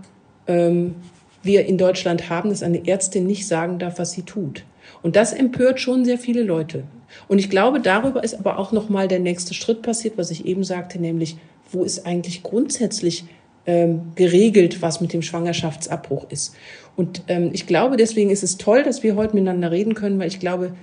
ähm, 0.46 0.94
wir 1.42 1.66
in 1.66 1.78
Deutschland 1.78 2.30
haben, 2.30 2.50
dass 2.50 2.62
eine 2.62 2.87
Ärztin 2.87 3.26
nicht 3.26 3.46
sagen 3.46 3.78
darf, 3.78 3.98
was 3.98 4.12
sie 4.12 4.22
tut. 4.22 4.64
Und 5.02 5.16
das 5.16 5.32
empört 5.32 5.80
schon 5.80 6.04
sehr 6.04 6.18
viele 6.18 6.42
Leute. 6.42 6.84
Und 7.26 7.38
ich 7.38 7.50
glaube, 7.50 7.80
darüber 7.80 8.22
ist 8.22 8.34
aber 8.34 8.58
auch 8.58 8.72
noch 8.72 8.88
mal 8.88 9.08
der 9.08 9.18
nächste 9.18 9.54
Schritt 9.54 9.82
passiert, 9.82 10.18
was 10.18 10.30
ich 10.30 10.46
eben 10.46 10.64
sagte, 10.64 11.00
nämlich 11.00 11.37
wo 11.70 11.85
ist 11.85 12.07
eigentlich 12.07 12.42
grundsätzlich 12.42 13.24
ähm, 13.66 14.12
geregelt, 14.14 14.81
was 14.81 15.00
mit 15.00 15.12
dem 15.12 15.22
Schwangerschaftsabbruch 15.22 16.31
ist. 16.31 16.54
Und 16.96 17.22
ähm, 17.28 17.50
ich 17.52 17.66
glaube, 17.66 17.96
deswegen 17.96 18.31
ist 18.31 18.42
es 18.42 18.57
toll, 18.57 18.83
dass 18.83 19.02
wir 19.02 19.14
heute 19.14 19.35
miteinander 19.35 19.70
reden 19.70 19.94
können, 19.94 20.18
weil 20.18 20.28
ich 20.28 20.40
glaube, 20.40 20.74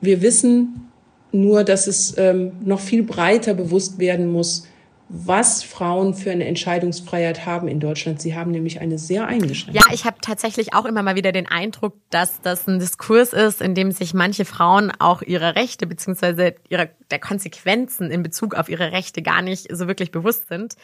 wir 0.00 0.22
wissen 0.22 0.90
nur, 1.32 1.62
dass 1.62 1.86
es 1.86 2.16
ähm, 2.18 2.52
noch 2.64 2.80
viel 2.80 3.02
breiter 3.02 3.54
bewusst 3.54 3.98
werden 3.98 4.32
muss, 4.32 4.66
was 5.12 5.64
Frauen 5.64 6.14
für 6.14 6.30
eine 6.30 6.46
Entscheidungsfreiheit 6.46 7.44
haben 7.44 7.66
in 7.66 7.80
Deutschland. 7.80 8.22
Sie 8.22 8.36
haben 8.36 8.52
nämlich 8.52 8.80
eine 8.80 8.96
sehr 8.96 9.26
eingeschränkte. 9.26 9.76
Ja, 9.76 9.92
ich 9.92 10.04
habe 10.04 10.18
tatsächlich 10.20 10.72
auch 10.72 10.84
immer 10.84 11.02
mal 11.02 11.16
wieder 11.16 11.32
den 11.32 11.48
Eindruck, 11.48 11.94
dass 12.10 12.40
das 12.42 12.68
ein 12.68 12.78
Diskurs 12.78 13.32
ist, 13.32 13.60
in 13.60 13.74
dem 13.74 13.90
sich 13.90 14.14
manche 14.14 14.44
Frauen 14.44 14.92
auch 15.00 15.22
ihre 15.22 15.56
Rechte 15.56 15.88
beziehungsweise 15.88 16.54
der 16.70 17.18
Konsequenzen 17.18 18.12
in 18.12 18.22
Bezug 18.22 18.54
auf 18.54 18.68
ihre 18.68 18.92
Rechte 18.92 19.20
gar 19.20 19.42
nicht 19.42 19.66
so 19.74 19.88
wirklich 19.88 20.12
bewusst 20.12 20.46
sind. 20.46 20.76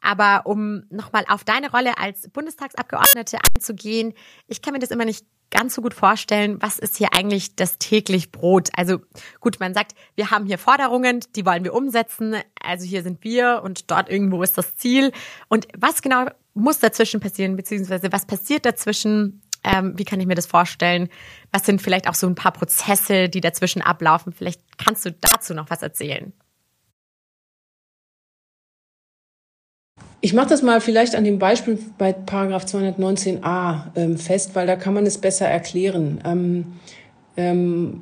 Aber 0.00 0.42
um 0.44 0.84
nochmal 0.90 1.24
auf 1.28 1.42
deine 1.42 1.70
Rolle 1.70 1.98
als 1.98 2.28
Bundestagsabgeordnete 2.28 3.38
einzugehen, 3.56 4.14
ich 4.46 4.62
kann 4.62 4.74
mir 4.74 4.78
das 4.78 4.90
immer 4.90 5.04
nicht 5.04 5.26
ganz 5.50 5.74
so 5.74 5.82
gut 5.82 5.94
vorstellen, 5.94 6.60
was 6.60 6.78
ist 6.78 6.96
hier 6.96 7.12
eigentlich 7.12 7.54
das 7.56 7.78
täglich 7.78 8.32
Brot? 8.32 8.70
Also 8.76 8.98
gut, 9.40 9.60
man 9.60 9.74
sagt, 9.74 9.94
wir 10.16 10.30
haben 10.30 10.46
hier 10.46 10.58
Forderungen, 10.58 11.20
die 11.36 11.46
wollen 11.46 11.64
wir 11.64 11.74
umsetzen. 11.74 12.36
Also 12.62 12.84
hier 12.84 13.02
sind 13.02 13.22
wir 13.22 13.62
und 13.64 13.90
dort 13.90 14.10
irgendwo 14.10 14.42
ist 14.42 14.58
das 14.58 14.76
Ziel. 14.76 15.12
Und 15.48 15.68
was 15.76 16.02
genau 16.02 16.26
muss 16.54 16.78
dazwischen 16.78 17.20
passieren, 17.20 17.56
beziehungsweise 17.56 18.12
was 18.12 18.26
passiert 18.26 18.66
dazwischen? 18.66 19.42
Ähm, 19.62 19.94
wie 19.96 20.04
kann 20.04 20.20
ich 20.20 20.26
mir 20.26 20.34
das 20.34 20.46
vorstellen? 20.46 21.08
Was 21.50 21.64
sind 21.64 21.80
vielleicht 21.80 22.08
auch 22.08 22.14
so 22.14 22.26
ein 22.26 22.34
paar 22.34 22.52
Prozesse, 22.52 23.28
die 23.28 23.40
dazwischen 23.40 23.80
ablaufen? 23.80 24.32
Vielleicht 24.32 24.60
kannst 24.76 25.06
du 25.06 25.12
dazu 25.12 25.54
noch 25.54 25.70
was 25.70 25.82
erzählen. 25.82 26.32
Ich 30.24 30.32
mache 30.32 30.48
das 30.48 30.62
mal 30.62 30.80
vielleicht 30.80 31.16
an 31.16 31.24
dem 31.24 31.38
Beispiel 31.38 31.78
bei 31.98 32.14
Paragraph 32.14 32.64
219a 32.64 33.88
ähm, 33.94 34.16
fest, 34.16 34.54
weil 34.54 34.66
da 34.66 34.74
kann 34.74 34.94
man 34.94 35.04
es 35.04 35.18
besser 35.18 35.46
erklären. 35.46 36.18
Ähm, 36.24 36.64
ähm, 37.36 38.00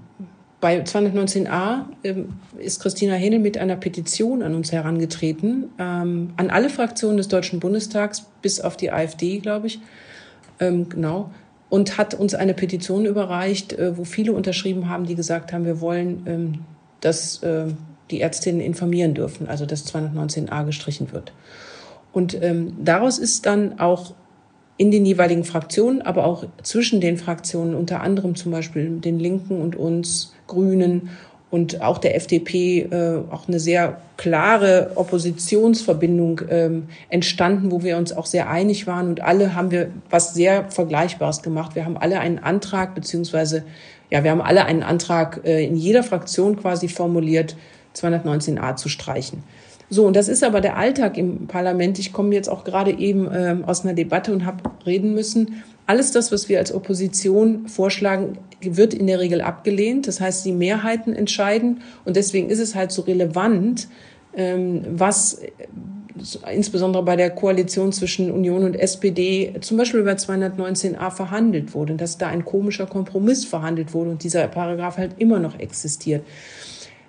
bei 0.60 0.84
219a 0.84 1.86
ähm, 2.04 2.34
ist 2.60 2.78
Christina 2.80 3.14
Henel 3.14 3.40
mit 3.40 3.58
einer 3.58 3.74
Petition 3.74 4.44
an 4.44 4.54
uns 4.54 4.70
herangetreten, 4.70 5.70
ähm, 5.80 6.32
an 6.36 6.50
alle 6.50 6.70
Fraktionen 6.70 7.16
des 7.16 7.26
Deutschen 7.26 7.58
Bundestags, 7.58 8.24
bis 8.40 8.60
auf 8.60 8.76
die 8.76 8.92
AfD, 8.92 9.40
glaube 9.40 9.66
ich, 9.66 9.80
ähm, 10.60 10.88
genau, 10.88 11.28
und 11.70 11.98
hat 11.98 12.14
uns 12.14 12.36
eine 12.36 12.54
Petition 12.54 13.04
überreicht, 13.04 13.72
äh, 13.72 13.98
wo 13.98 14.04
viele 14.04 14.32
unterschrieben 14.32 14.88
haben, 14.88 15.06
die 15.06 15.16
gesagt 15.16 15.52
haben, 15.52 15.64
wir 15.64 15.80
wollen, 15.80 16.64
dass 17.00 17.42
äh, 17.42 17.64
die 18.12 18.20
Ärztinnen 18.20 18.60
informieren 18.60 19.12
dürfen, 19.12 19.48
also 19.48 19.66
dass 19.66 19.92
219a 19.92 20.64
gestrichen 20.64 21.10
wird. 21.10 21.32
Und 22.12 22.40
ähm, 22.42 22.74
daraus 22.82 23.18
ist 23.18 23.46
dann 23.46 23.78
auch 23.78 24.14
in 24.76 24.90
den 24.90 25.04
jeweiligen 25.04 25.44
Fraktionen, 25.44 26.02
aber 26.02 26.24
auch 26.24 26.44
zwischen 26.62 27.00
den 27.00 27.16
Fraktionen, 27.16 27.74
unter 27.74 28.00
anderem 28.00 28.34
zum 28.34 28.52
Beispiel 28.52 28.98
den 28.98 29.18
Linken 29.18 29.60
und 29.60 29.76
uns, 29.76 30.34
Grünen 30.46 31.10
und 31.50 31.82
auch 31.82 31.98
der 31.98 32.16
FDP, 32.16 32.80
äh, 32.80 33.20
auch 33.30 33.46
eine 33.46 33.60
sehr 33.60 34.00
klare 34.16 34.92
Oppositionsverbindung 34.94 36.40
ähm, 36.48 36.84
entstanden, 37.10 37.70
wo 37.70 37.82
wir 37.82 37.98
uns 37.98 38.12
auch 38.12 38.24
sehr 38.24 38.48
einig 38.48 38.86
waren. 38.86 39.08
Und 39.08 39.20
alle 39.20 39.54
haben 39.54 39.70
wir 39.70 39.90
was 40.08 40.32
sehr 40.32 40.70
Vergleichbares 40.70 41.42
gemacht. 41.42 41.74
Wir 41.74 41.84
haben 41.84 41.98
alle 41.98 42.20
einen 42.20 42.38
Antrag, 42.38 42.94
beziehungsweise, 42.94 43.64
ja, 44.10 44.24
wir 44.24 44.30
haben 44.30 44.40
alle 44.40 44.64
einen 44.64 44.82
Antrag 44.82 45.42
äh, 45.44 45.64
in 45.64 45.76
jeder 45.76 46.02
Fraktion 46.02 46.56
quasi 46.56 46.88
formuliert, 46.88 47.54
219a 47.94 48.76
zu 48.76 48.88
streichen. 48.88 49.42
So, 49.92 50.06
und 50.06 50.16
das 50.16 50.28
ist 50.28 50.42
aber 50.42 50.62
der 50.62 50.78
Alltag 50.78 51.18
im 51.18 51.48
Parlament. 51.48 51.98
Ich 51.98 52.14
komme 52.14 52.34
jetzt 52.34 52.48
auch 52.48 52.64
gerade 52.64 52.98
eben 52.98 53.28
ähm, 53.30 53.66
aus 53.66 53.84
einer 53.84 53.92
Debatte 53.92 54.32
und 54.32 54.46
habe 54.46 54.62
reden 54.86 55.12
müssen. 55.12 55.62
Alles 55.86 56.12
das, 56.12 56.32
was 56.32 56.48
wir 56.48 56.58
als 56.60 56.72
Opposition 56.72 57.68
vorschlagen, 57.68 58.38
wird 58.62 58.94
in 58.94 59.06
der 59.06 59.20
Regel 59.20 59.42
abgelehnt. 59.42 60.08
Das 60.08 60.18
heißt, 60.18 60.46
die 60.46 60.52
Mehrheiten 60.52 61.12
entscheiden. 61.12 61.82
Und 62.06 62.16
deswegen 62.16 62.48
ist 62.48 62.58
es 62.58 62.74
halt 62.74 62.90
so 62.90 63.02
relevant, 63.02 63.88
ähm, 64.34 64.80
was 64.88 65.34
äh, 65.34 65.50
insbesondere 66.54 67.02
bei 67.02 67.16
der 67.16 67.28
Koalition 67.28 67.92
zwischen 67.92 68.30
Union 68.30 68.64
und 68.64 68.76
SPD 68.76 69.52
zum 69.60 69.76
Beispiel 69.76 70.00
über 70.00 70.12
219a 70.12 71.10
verhandelt 71.10 71.74
wurde, 71.74 71.96
dass 71.96 72.16
da 72.16 72.28
ein 72.28 72.46
komischer 72.46 72.86
Kompromiss 72.86 73.44
verhandelt 73.44 73.92
wurde 73.92 74.08
und 74.08 74.24
dieser 74.24 74.48
Paragraph 74.48 74.96
halt 74.96 75.16
immer 75.18 75.38
noch 75.38 75.58
existiert. 75.58 76.24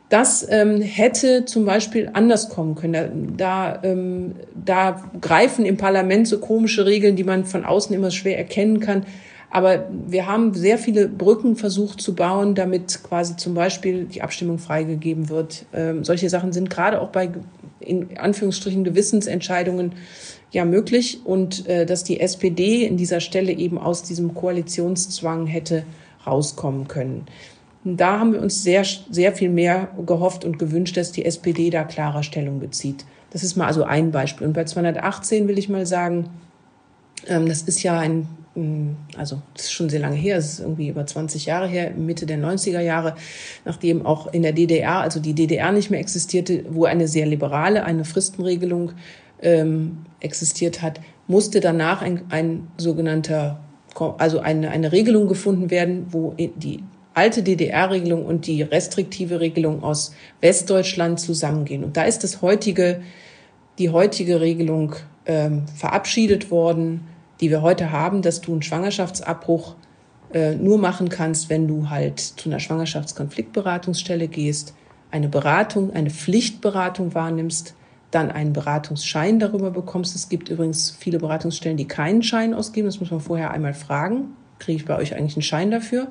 Das 0.10 0.46
ähm, 0.50 0.82
hätte 0.82 1.46
zum 1.46 1.66
Beispiel 1.66 2.10
anders 2.14 2.50
kommen 2.50 2.76
können. 2.76 3.34
Da, 3.38 3.80
ähm, 3.84 4.36
da 4.54 5.04
greifen 5.20 5.66
im 5.66 5.78
Parlament 5.78 6.28
so 6.28 6.40
komische 6.40 6.86
Regeln, 6.86 7.16
die 7.16 7.24
man 7.24 7.46
von 7.46 7.66
außen 7.66 7.96
immer 7.96 8.12
schwer 8.12 8.38
erkennen 8.38 8.80
kann. 8.80 9.06
Aber 9.50 9.88
wir 10.08 10.26
haben 10.26 10.56
sehr 10.56 10.80
viele 10.80 11.08
Brücken 11.08 11.56
versucht 11.56 12.02
zu 12.02 12.16
bauen, 12.16 12.56
damit 12.56 13.04
quasi 13.04 13.36
zum 13.38 13.54
Beispiel 13.54 14.06
die 14.06 14.24
Abstimmung 14.24 14.58
freigegeben 14.58 15.30
wird. 15.30 15.66
Ähm, 15.74 16.04
solche 16.04 16.28
Sachen 16.30 16.52
sind 16.54 16.72
gerade 16.72 17.00
auch 17.00 17.10
bei 17.10 17.30
in 17.80 18.18
Anführungsstrichen 18.18 18.84
Gewissensentscheidungen 18.84 19.94
ja 20.52 20.66
möglich 20.66 21.22
und 21.24 21.68
äh, 21.68 21.86
dass 21.86 22.04
die 22.04 22.20
SPD 22.20 22.86
in 22.86 22.98
dieser 22.98 23.20
Stelle 23.20 23.52
eben 23.52 23.78
aus 23.78 24.04
diesem 24.04 24.34
Koalitionszwang 24.34 25.46
hätte 25.46 25.84
rauskommen 26.26 26.88
können. 26.88 27.26
Da 27.84 28.20
haben 28.20 28.34
wir 28.34 28.42
uns 28.42 28.64
sehr, 28.64 28.86
sehr 29.10 29.34
viel 29.34 29.50
mehr 29.50 29.90
gehofft 30.06 30.46
und 30.46 30.58
gewünscht, 30.58 30.96
dass 30.96 31.12
die 31.12 31.26
SPD 31.26 31.70
da 31.70 31.84
klarer 31.84 32.24
Stellung 32.24 32.60
bezieht. 32.60 33.06
Das 33.32 33.44
ist 33.44 33.58
mal 33.58 33.68
also 33.68 33.84
ein 33.84 34.12
Beispiel. 34.12 34.48
Und 34.48 34.54
bei 34.54 34.64
218 34.64 35.48
will 35.48 35.58
ich 35.58 35.68
mal 35.68 35.86
sagen, 35.86 36.30
ähm, 37.28 37.48
das 37.48 37.64
ist 37.64 37.84
ja 37.84 38.00
ein, 38.00 38.28
also 39.18 39.42
das 39.56 39.66
ist 39.66 39.72
schon 39.74 39.90
sehr 39.90 40.00
lange 40.00 40.16
her, 40.16 40.38
es 40.38 40.54
ist 40.54 40.60
irgendwie 40.60 40.88
über 40.88 41.06
20 41.06 41.46
Jahre 41.46 41.68
her, 41.68 41.92
Mitte 41.92 42.26
der 42.26 42.38
90er 42.38 42.80
Jahre, 42.80 43.16
nachdem 43.66 44.06
auch 44.06 44.32
in 44.32 44.44
der 44.44 44.54
DDR, 44.54 45.02
also 45.02 45.20
die 45.20 45.34
DDR 45.34 45.72
nicht 45.72 45.90
mehr 45.90 46.00
existierte, 46.00 46.64
wo 46.70 46.86
eine 46.86 47.08
sehr 47.08 47.26
liberale, 47.26 47.84
eine 47.84 48.06
Fristenregelung 48.06 48.92
ähm, 49.42 50.06
existiert 50.20 50.82
hat, 50.82 51.02
musste 51.28 51.60
danach 51.60 52.02
ein, 52.02 52.22
ein 52.30 52.68
sogenannter, 52.78 53.60
also 54.18 54.40
eine, 54.40 54.70
eine 54.70 54.92
Regelung 54.92 55.28
gefunden 55.28 55.72
werden, 55.72 56.06
wo 56.12 56.34
die 56.38 56.84
alte 57.14 57.44
DDR-Regelung 57.44 58.26
und 58.26 58.48
die 58.48 58.62
restriktive 58.62 59.40
Regelung 59.40 59.84
aus 59.84 60.14
Westdeutschland 60.42 61.20
zusammengehen. 61.20 61.84
Und 61.84 61.98
da 61.98 62.04
ist 62.04 62.24
das 62.24 62.42
heutige, 62.42 63.02
die 63.78 63.90
heutige 63.90 64.42
Regelung 64.42 64.96
ähm, 65.26 65.66
verabschiedet 65.76 66.52
worden, 66.52 67.08
die 67.40 67.50
wir 67.50 67.62
heute 67.62 67.92
haben, 67.92 68.22
dass 68.22 68.42
du 68.42 68.52
einen 68.52 68.62
Schwangerschaftsabbruch 68.62 69.76
äh, 70.34 70.56
nur 70.56 70.78
machen 70.78 71.10
kannst, 71.10 71.50
wenn 71.50 71.68
du 71.68 71.90
halt 71.90 72.20
zu 72.20 72.50
einer 72.50 72.60
Schwangerschaftskonfliktberatungsstelle 72.60 74.28
gehst, 74.28 74.74
eine 75.12 75.30
Beratung, 75.30 75.94
eine 75.94 76.10
Pflichtberatung 76.10 77.14
wahrnimmst, 77.14 77.76
dann 78.10 78.32
einen 78.32 78.54
Beratungsschein 78.54 79.40
darüber 79.40 79.72
bekommst. 79.72 80.16
Es 80.16 80.30
gibt 80.30 80.50
übrigens 80.50 80.92
viele 80.92 81.20
Beratungsstellen, 81.20 81.78
die 81.78 81.88
keinen 81.88 82.24
Schein 82.24 82.54
ausgeben. 82.54 82.88
Das 82.88 83.00
muss 83.00 83.12
man 83.12 83.20
vorher 83.20 83.52
einmal 83.52 83.74
fragen. 83.74 84.36
Kriege 84.60 84.78
ich 84.78 84.86
bei 84.86 84.98
euch 84.98 85.16
eigentlich 85.16 85.36
einen 85.36 85.44
Schein 85.44 85.72
dafür? 85.72 86.08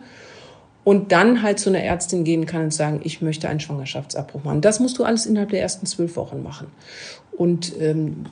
Und 0.85 1.13
dann 1.13 1.43
halt 1.43 1.61
zu 1.61 1.71
einer 1.71 1.83
Ärztin 1.83 2.25
gehen 2.25 2.45
kann 2.45 2.65
und 2.65 2.75
sagen, 2.75 3.01
ich 3.05 3.23
möchte 3.23 3.49
einen 3.49 3.61
Schwangerschaftsabbruch 3.61 4.43
machen. 4.43 4.61
Das 4.61 4.81
musst 4.81 4.99
du 4.99 5.05
alles 5.05 5.27
innerhalb 5.27 5.51
der 5.51 5.61
ersten 5.61 5.87
zwölf 5.87 6.17
Wochen 6.17 6.43
machen. 6.43 6.67
Und 7.37 7.73
ähm, 7.81 8.25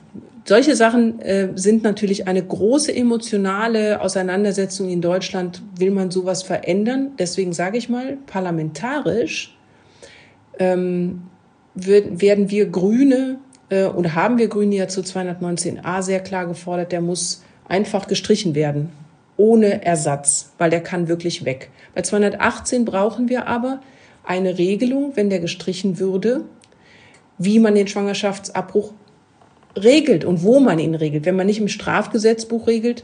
solche 0.45 0.75
Sachen 0.75 1.21
äh, 1.21 1.49
sind 1.55 1.83
natürlich 1.83 2.27
eine 2.27 2.43
große 2.43 2.93
emotionale 2.93 4.01
Auseinandersetzung 4.01 4.89
in 4.89 5.01
Deutschland. 5.01 5.61
Will 5.77 5.91
man 5.91 6.11
sowas 6.11 6.43
verändern? 6.43 7.11
Deswegen 7.17 7.53
sage 7.53 7.77
ich 7.77 7.89
mal, 7.89 8.17
parlamentarisch 8.25 9.55
ähm, 10.59 11.23
wird, 11.73 12.21
werden 12.21 12.49
wir 12.49 12.67
Grüne 12.67 13.39
äh, 13.69 13.85
oder 13.85 14.15
haben 14.15 14.37
wir 14.37 14.47
Grüne 14.47 14.75
ja 14.75 14.87
zu 14.87 15.01
219a 15.01 16.01
sehr 16.01 16.19
klar 16.19 16.45
gefordert, 16.45 16.91
der 16.91 17.01
muss 17.01 17.43
einfach 17.67 18.07
gestrichen 18.07 18.53
werden, 18.55 18.89
ohne 19.37 19.83
Ersatz, 19.85 20.53
weil 20.57 20.69
der 20.69 20.81
kann 20.81 21.07
wirklich 21.07 21.45
weg. 21.45 21.69
Bei 21.95 22.01
218 22.01 22.85
brauchen 22.85 23.29
wir 23.29 23.47
aber 23.47 23.81
eine 24.23 24.57
Regelung, 24.57 25.13
wenn 25.15 25.29
der 25.29 25.39
gestrichen 25.39 25.99
würde, 25.99 26.45
wie 27.37 27.59
man 27.59 27.75
den 27.75 27.87
Schwangerschaftsabbruch 27.87 28.93
regelt 29.75 30.25
und 30.25 30.43
wo 30.43 30.59
man 30.59 30.79
ihn 30.79 30.95
regelt. 30.95 31.25
Wenn 31.25 31.35
man 31.35 31.47
nicht 31.47 31.59
im 31.59 31.67
Strafgesetzbuch 31.67 32.67
regelt, 32.67 33.03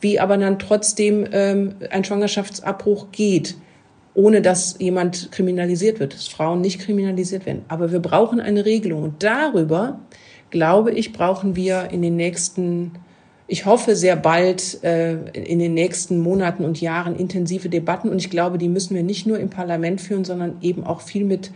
wie 0.00 0.20
aber 0.20 0.36
dann 0.36 0.58
trotzdem 0.58 1.26
ähm, 1.32 1.76
ein 1.90 2.04
Schwangerschaftsabbruch 2.04 3.12
geht 3.12 3.56
ohne 4.14 4.42
dass 4.42 4.76
jemand 4.78 5.30
kriminalisiert 5.30 6.00
wird, 6.00 6.14
dass 6.14 6.28
Frauen 6.28 6.60
nicht 6.60 6.80
kriminalisiert 6.80 7.46
werden. 7.46 7.64
Aber 7.68 7.92
wir 7.92 8.00
brauchen 8.00 8.40
eine 8.40 8.64
Regelung. 8.64 9.02
Und 9.02 9.22
darüber, 9.22 10.00
glaube 10.50 10.90
ich, 10.90 11.12
brauchen 11.12 11.56
wir 11.56 11.90
in 11.90 12.02
den 12.02 12.16
nächsten, 12.16 12.92
ich 13.50 13.66
hoffe 13.66 13.96
sehr 13.96 14.16
bald, 14.16 14.82
äh, 14.84 15.16
in 15.32 15.58
den 15.58 15.74
nächsten 15.74 16.20
Monaten 16.20 16.64
und 16.64 16.80
Jahren 16.80 17.16
intensive 17.16 17.68
Debatten. 17.68 18.08
Und 18.08 18.18
ich 18.18 18.30
glaube, 18.30 18.58
die 18.58 18.68
müssen 18.68 18.94
wir 18.94 19.02
nicht 19.02 19.26
nur 19.26 19.40
im 19.40 19.50
Parlament 19.50 20.00
führen, 20.00 20.24
sondern 20.24 20.56
eben 20.62 20.84
auch 20.84 21.00
viel 21.00 21.24
mit 21.24 21.50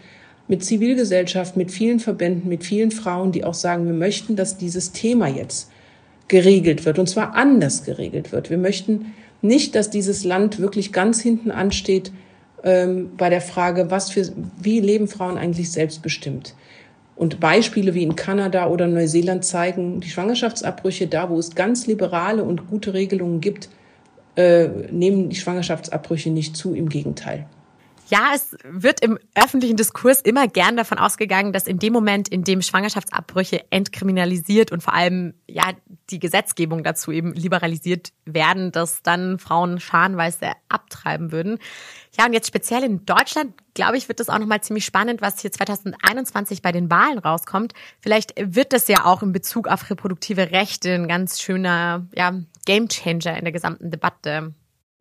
mit 0.46 0.62
Zivilgesellschaft, 0.64 1.56
mit 1.56 1.70
vielen 1.70 2.00
Verbänden, 2.00 2.48
mit 2.48 2.64
vielen 2.64 2.90
Frauen, 2.90 3.32
die 3.32 3.44
auch 3.44 3.54
sagen, 3.54 3.86
wir 3.86 3.94
möchten, 3.94 4.36
dass 4.36 4.58
dieses 4.58 4.92
Thema 4.92 5.26
jetzt 5.26 5.70
geregelt 6.28 6.84
wird 6.84 6.98
und 6.98 7.08
zwar 7.08 7.34
anders 7.34 7.84
geregelt 7.84 8.32
wird. 8.32 8.50
Wir 8.50 8.58
möchten 8.58 9.14
nicht, 9.40 9.74
dass 9.74 9.90
dieses 9.90 10.24
Land 10.24 10.58
wirklich 10.58 10.92
ganz 10.92 11.20
hinten 11.20 11.50
ansteht 11.50 12.12
ähm, 12.62 13.12
bei 13.16 13.30
der 13.30 13.40
Frage, 13.40 13.90
was 13.90 14.10
für, 14.10 14.32
wie 14.60 14.80
leben 14.80 15.08
Frauen 15.08 15.38
eigentlich 15.38 15.70
selbstbestimmt. 15.70 16.54
Und 17.16 17.38
Beispiele 17.38 17.94
wie 17.94 18.02
in 18.02 18.16
Kanada 18.16 18.66
oder 18.68 18.88
Neuseeland 18.88 19.44
zeigen, 19.44 20.00
die 20.00 20.08
Schwangerschaftsabbrüche 20.08 21.06
da, 21.06 21.30
wo 21.30 21.38
es 21.38 21.54
ganz 21.54 21.86
liberale 21.86 22.42
und 22.42 22.68
gute 22.68 22.92
Regelungen 22.92 23.40
gibt, 23.40 23.68
äh, 24.36 24.66
nehmen 24.90 25.28
die 25.28 25.36
Schwangerschaftsabbrüche 25.36 26.30
nicht 26.30 26.56
zu, 26.56 26.74
im 26.74 26.88
Gegenteil. 26.88 27.46
Ja, 28.08 28.32
es 28.34 28.54
wird 28.64 29.00
im 29.00 29.18
öffentlichen 29.34 29.76
Diskurs 29.76 30.20
immer 30.20 30.46
gern 30.46 30.76
davon 30.76 30.98
ausgegangen, 30.98 31.52
dass 31.52 31.66
in 31.66 31.78
dem 31.78 31.92
Moment, 31.92 32.28
in 32.28 32.44
dem 32.44 32.60
Schwangerschaftsabbrüche 32.60 33.64
entkriminalisiert 33.70 34.72
und 34.72 34.82
vor 34.82 34.92
allem 34.92 35.32
ja 35.48 35.72
die 36.10 36.18
Gesetzgebung 36.18 36.84
dazu 36.84 37.12
eben 37.12 37.32
liberalisiert 37.32 38.12
werden, 38.26 38.72
dass 38.72 39.02
dann 39.02 39.38
Frauen 39.38 39.80
scharenweise 39.80 40.52
abtreiben 40.68 41.32
würden. 41.32 41.58
Ja, 42.18 42.26
und 42.26 42.34
jetzt 42.34 42.46
speziell 42.46 42.84
in 42.84 43.06
Deutschland, 43.06 43.54
glaube 43.72 43.96
ich, 43.96 44.08
wird 44.08 44.20
das 44.20 44.28
auch 44.28 44.38
nochmal 44.38 44.60
ziemlich 44.60 44.84
spannend, 44.84 45.22
was 45.22 45.40
hier 45.40 45.50
2021 45.50 46.60
bei 46.60 46.72
den 46.72 46.90
Wahlen 46.90 47.18
rauskommt. 47.18 47.72
Vielleicht 48.00 48.34
wird 48.36 48.74
das 48.74 48.86
ja 48.86 49.06
auch 49.06 49.22
in 49.22 49.32
Bezug 49.32 49.66
auf 49.66 49.88
reproduktive 49.88 50.50
Rechte 50.50 50.92
ein 50.92 51.08
ganz 51.08 51.40
schöner 51.40 52.06
ja, 52.14 52.34
Gamechanger 52.66 53.38
in 53.38 53.44
der 53.44 53.52
gesamten 53.52 53.90
Debatte. 53.90 54.52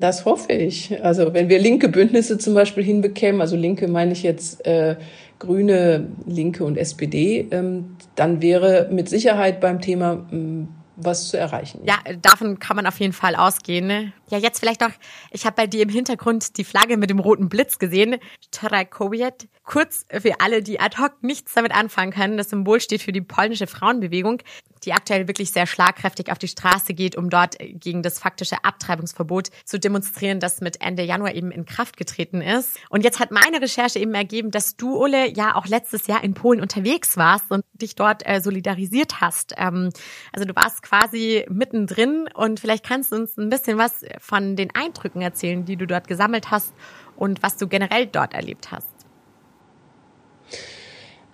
Das 0.03 0.25
hoffe 0.25 0.51
ich. 0.51 1.01
Also 1.01 1.33
wenn 1.33 1.47
wir 1.47 1.59
linke 1.59 1.87
Bündnisse 1.87 2.37
zum 2.37 2.53
Beispiel 2.53 2.83
hinbekämen, 2.83 3.39
also 3.39 3.55
linke 3.55 3.87
meine 3.87 4.11
ich 4.11 4.21
jetzt 4.21 4.65
äh, 4.67 4.97
Grüne, 5.39 6.09
Linke 6.25 6.65
und 6.65 6.75
SPD, 6.75 7.47
ähm, 7.51 7.95
dann 8.15 8.41
wäre 8.41 8.89
mit 8.91 9.07
Sicherheit 9.07 9.61
beim 9.61 9.79
Thema 9.79 10.27
ähm, 10.33 10.67
was 10.97 11.29
zu 11.29 11.37
erreichen. 11.37 11.79
Ja, 11.85 11.99
davon 12.21 12.59
kann 12.59 12.75
man 12.75 12.85
auf 12.85 12.99
jeden 12.99 13.13
Fall 13.13 13.37
ausgehen. 13.37 13.87
Ne? 13.87 14.11
Ja, 14.29 14.37
jetzt 14.37 14.59
vielleicht 14.59 14.81
noch, 14.81 14.91
ich 15.31 15.45
habe 15.45 15.55
bei 15.55 15.67
dir 15.67 15.83
im 15.83 15.89
Hintergrund 15.89 16.57
die 16.57 16.65
Flagge 16.65 16.97
mit 16.97 17.09
dem 17.09 17.19
roten 17.19 17.47
Blitz 17.47 17.79
gesehen. 17.79 18.17
Tarakowiet. 18.51 19.47
Kurz 19.63 20.05
für 20.11 20.41
alle, 20.41 20.61
die 20.61 20.81
ad 20.81 20.97
hoc 21.01 21.23
nichts 21.23 21.53
damit 21.53 21.73
anfangen 21.73 22.11
können. 22.11 22.35
Das 22.35 22.49
Symbol 22.49 22.81
steht 22.81 23.01
für 23.01 23.13
die 23.13 23.21
polnische 23.21 23.67
Frauenbewegung, 23.67 24.41
die 24.85 24.93
aktuell 24.93 25.27
wirklich 25.27 25.51
sehr 25.51 25.67
schlagkräftig 25.67 26.31
auf 26.31 26.37
die 26.37 26.47
Straße 26.47 26.93
geht, 26.93 27.15
um 27.15 27.29
dort 27.29 27.57
gegen 27.59 28.03
das 28.03 28.19
faktische 28.19 28.63
Abtreibungsverbot 28.63 29.49
zu 29.65 29.79
demonstrieren, 29.79 30.39
das 30.39 30.61
mit 30.61 30.81
Ende 30.81 31.03
Januar 31.03 31.33
eben 31.33 31.51
in 31.51 31.65
Kraft 31.65 31.97
getreten 31.97 32.41
ist. 32.41 32.79
Und 32.89 33.03
jetzt 33.03 33.19
hat 33.19 33.31
meine 33.31 33.61
Recherche 33.61 33.99
eben 33.99 34.13
ergeben, 34.13 34.51
dass 34.51 34.75
du, 34.75 34.97
Ole, 34.97 35.29
ja 35.29 35.55
auch 35.55 35.67
letztes 35.67 36.07
Jahr 36.07 36.23
in 36.23 36.33
Polen 36.33 36.61
unterwegs 36.61 37.17
warst 37.17 37.51
und 37.51 37.63
dich 37.73 37.95
dort 37.95 38.23
äh, 38.25 38.41
solidarisiert 38.41 39.21
hast. 39.21 39.53
Ähm, 39.57 39.89
also 40.31 40.45
du 40.45 40.55
warst 40.55 40.81
quasi 40.81 41.45
mittendrin 41.49 42.27
und 42.33 42.59
vielleicht 42.59 42.85
kannst 42.85 43.11
du 43.11 43.17
uns 43.17 43.37
ein 43.37 43.49
bisschen 43.49 43.77
was 43.77 44.05
von 44.19 44.55
den 44.55 44.73
Eindrücken 44.75 45.21
erzählen, 45.21 45.65
die 45.65 45.77
du 45.77 45.87
dort 45.87 46.07
gesammelt 46.07 46.51
hast 46.51 46.73
und 47.15 47.43
was 47.43 47.57
du 47.57 47.67
generell 47.67 48.07
dort 48.07 48.33
erlebt 48.33 48.71
hast. 48.71 48.92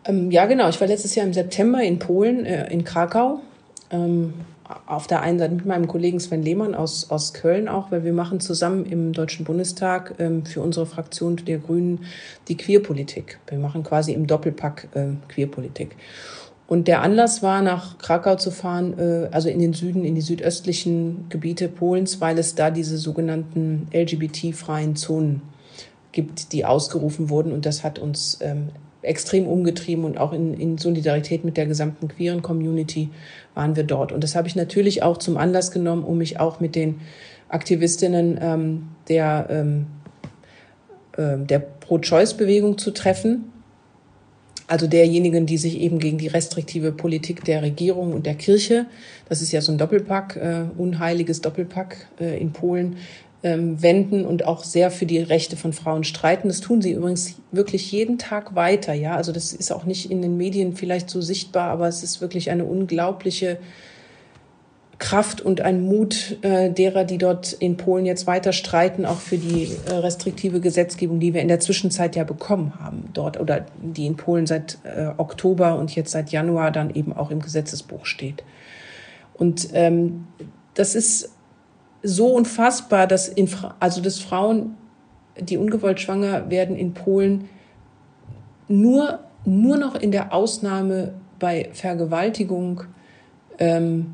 Ähm, 0.10 0.32
ja, 0.32 0.46
genau. 0.46 0.68
Ich 0.70 0.82
war 0.82 0.88
letztes 0.88 1.16
Jahr 1.16 1.26
im 1.26 1.34
September 1.34 1.82
in 1.84 2.00
Polen, 2.00 2.46
äh, 2.46 2.72
in 2.72 2.84
Krakau. 2.84 3.42
Ähm, 3.92 4.34
auf 4.86 5.08
der 5.08 5.22
einen 5.22 5.40
Seite 5.40 5.56
mit 5.56 5.66
meinem 5.66 5.88
Kollegen 5.88 6.20
Sven 6.20 6.44
Lehmann 6.44 6.76
aus, 6.76 7.10
aus 7.10 7.34
Köln 7.34 7.68
auch, 7.68 7.92
weil 7.92 8.04
wir 8.04 8.14
machen 8.14 8.40
zusammen 8.40 8.86
im 8.86 9.14
Deutschen 9.14 9.44
Bundestag 9.44 10.14
ähm, 10.20 10.46
für 10.46 10.62
unsere 10.62 10.86
Fraktion 10.86 11.38
der 11.38 11.58
Grünen 11.58 12.06
die 12.48 12.58
Queerpolitik. 12.58 13.40
Wir 13.48 13.58
machen 13.58 13.84
quasi 13.84 14.14
im 14.14 14.28
Doppelpack 14.28 14.90
äh, 14.94 15.08
Queerpolitik. 15.28 15.96
Und 16.68 16.88
der 16.88 17.02
Anlass 17.02 17.42
war, 17.42 17.64
nach 17.64 17.98
Krakau 17.98 18.36
zu 18.36 18.52
fahren, 18.52 19.00
äh, 19.00 19.30
also 19.32 19.50
in 19.50 19.60
den 19.60 19.74
Süden, 19.74 20.06
in 20.06 20.14
die 20.14 20.22
südöstlichen 20.22 21.26
Gebiete 21.30 21.68
Polens, 21.68 22.22
weil 22.22 22.38
es 22.38 22.54
da 22.54 22.70
diese 22.70 22.98
sogenannten 22.98 23.88
LGBT-freien 23.92 24.96
Zonen 24.96 25.42
gibt, 26.12 26.54
die 26.54 26.66
ausgerufen 26.66 27.30
wurden. 27.30 27.52
Und 27.52 27.66
das 27.66 27.84
hat 27.84 27.98
uns 27.98 28.38
ähm, 28.42 28.70
extrem 29.02 29.48
umgetrieben 29.48 30.04
und 30.04 30.18
auch 30.18 30.34
in, 30.34 30.54
in 30.54 30.78
Solidarität 30.78 31.46
mit 31.46 31.58
der 31.58 31.66
gesamten 31.66 32.08
queeren 32.08 32.42
Community 32.42 33.10
waren 33.56 33.76
wir 33.76 33.84
dort. 33.84 34.12
Und 34.12 34.24
das 34.24 34.36
habe 34.36 34.48
ich 34.48 34.56
natürlich 34.56 35.04
auch 35.04 35.18
zum 35.18 35.38
Anlass 35.38 35.72
genommen, 35.72 36.04
um 36.04 36.18
mich 36.18 36.40
auch 36.40 36.60
mit 36.60 36.76
den 36.76 37.00
Aktivistinnen 37.48 38.40
ähm, 38.42 38.88
der, 39.08 39.48
ähm, 39.50 39.88
äh, 41.18 41.38
der 41.38 41.60
Pro-Choice-Bewegung 41.60 42.78
zu 42.78 42.92
treffen 42.92 43.52
also 44.70 44.86
derjenigen, 44.86 45.48
die 45.48 45.58
sich 45.58 45.80
eben 45.80 45.98
gegen 45.98 46.20
die 46.20 46.28
restriktive 46.28 46.92
Politik 46.92 47.44
der 47.44 47.64
Regierung 47.64 48.14
und 48.14 48.28
der 48.28 48.36
Kirche, 48.36 48.86
das 49.28 49.42
ist 49.42 49.52
ja 49.52 49.62
so 49.62 49.72
ein 49.72 49.80
Doppelpack, 49.80 50.36
äh, 50.36 50.66
unheiliges 50.78 51.42
Doppelpack 51.42 52.08
äh, 52.20 52.40
in 52.40 52.54
Polen, 52.54 52.98
ähm, 53.42 53.82
wenden 53.82 54.26
und 54.26 54.46
auch 54.46 54.64
sehr 54.64 54.92
für 54.92 55.06
die 55.06 55.20
Rechte 55.20 55.56
von 55.56 55.72
Frauen 55.72 56.04
streiten. 56.04 56.50
Das 56.50 56.60
tun 56.60 56.82
sie 56.82 56.92
übrigens 56.92 57.36
wirklich 57.52 57.92
jeden 57.92 58.18
Tag 58.18 58.56
weiter, 58.56 58.94
ja. 58.94 59.16
Also 59.16 59.32
das 59.32 59.54
ist 59.54 59.72
auch 59.72 59.86
nicht 59.86 60.12
in 60.12 60.22
den 60.22 60.38
Medien 60.38 60.76
vielleicht 60.76 61.10
so 61.10 61.22
sichtbar, 61.22 61.70
aber 61.70 61.88
es 61.88 62.04
ist 62.04 62.20
wirklich 62.22 62.52
eine 62.52 62.66
unglaubliche 62.66 63.58
Kraft 65.00 65.40
und 65.40 65.62
ein 65.62 65.82
Mut 65.86 66.38
äh, 66.42 66.70
derer, 66.70 67.06
die 67.06 67.18
dort 67.18 67.54
in 67.54 67.78
Polen 67.78 68.06
jetzt 68.06 68.28
weiter 68.28 68.52
streiten, 68.52 69.06
auch 69.06 69.20
für 69.20 69.38
die 69.38 69.70
äh, 69.88 69.94
restriktive 69.94 70.60
Gesetzgebung, 70.60 71.22
die 71.22 71.34
wir 71.34 71.42
in 71.42 71.48
der 71.48 71.62
Zwischenzeit 71.62 72.18
ja 72.18 72.26
bekommen 72.26 72.74
haben 72.82 73.06
dort 73.14 73.40
oder 73.40 73.66
die 73.82 74.06
in 74.06 74.18
Polen 74.18 74.46
seit 74.46 74.78
äh, 74.84 75.08
Oktober 75.18 75.78
und 75.80 75.96
jetzt 75.96 76.12
seit 76.12 76.32
Januar 76.32 76.72
dann 76.72 76.94
eben 76.94 77.14
auch 77.14 77.32
im 77.32 77.42
Gesetzesbuch 77.42 78.06
steht. 78.06 78.44
Und 79.34 79.70
ähm, 79.72 80.28
das 80.74 80.96
ist 80.96 81.32
so 82.02 82.34
unfassbar, 82.34 83.08
dass 83.08 83.28
in, 83.28 83.50
also 83.80 84.02
dass 84.02 84.20
Frauen, 84.20 84.78
die 85.40 85.58
ungewollt 85.58 86.00
schwanger 86.00 86.50
werden 86.50 86.76
in 86.76 86.94
Polen, 86.94 87.50
nur 88.68 89.20
nur 89.46 89.78
noch 89.78 89.96
in 89.96 90.12
der 90.12 90.34
Ausnahme 90.34 91.14
bei 91.40 91.70
Vergewaltigung 91.74 92.84
ähm, 93.58 94.14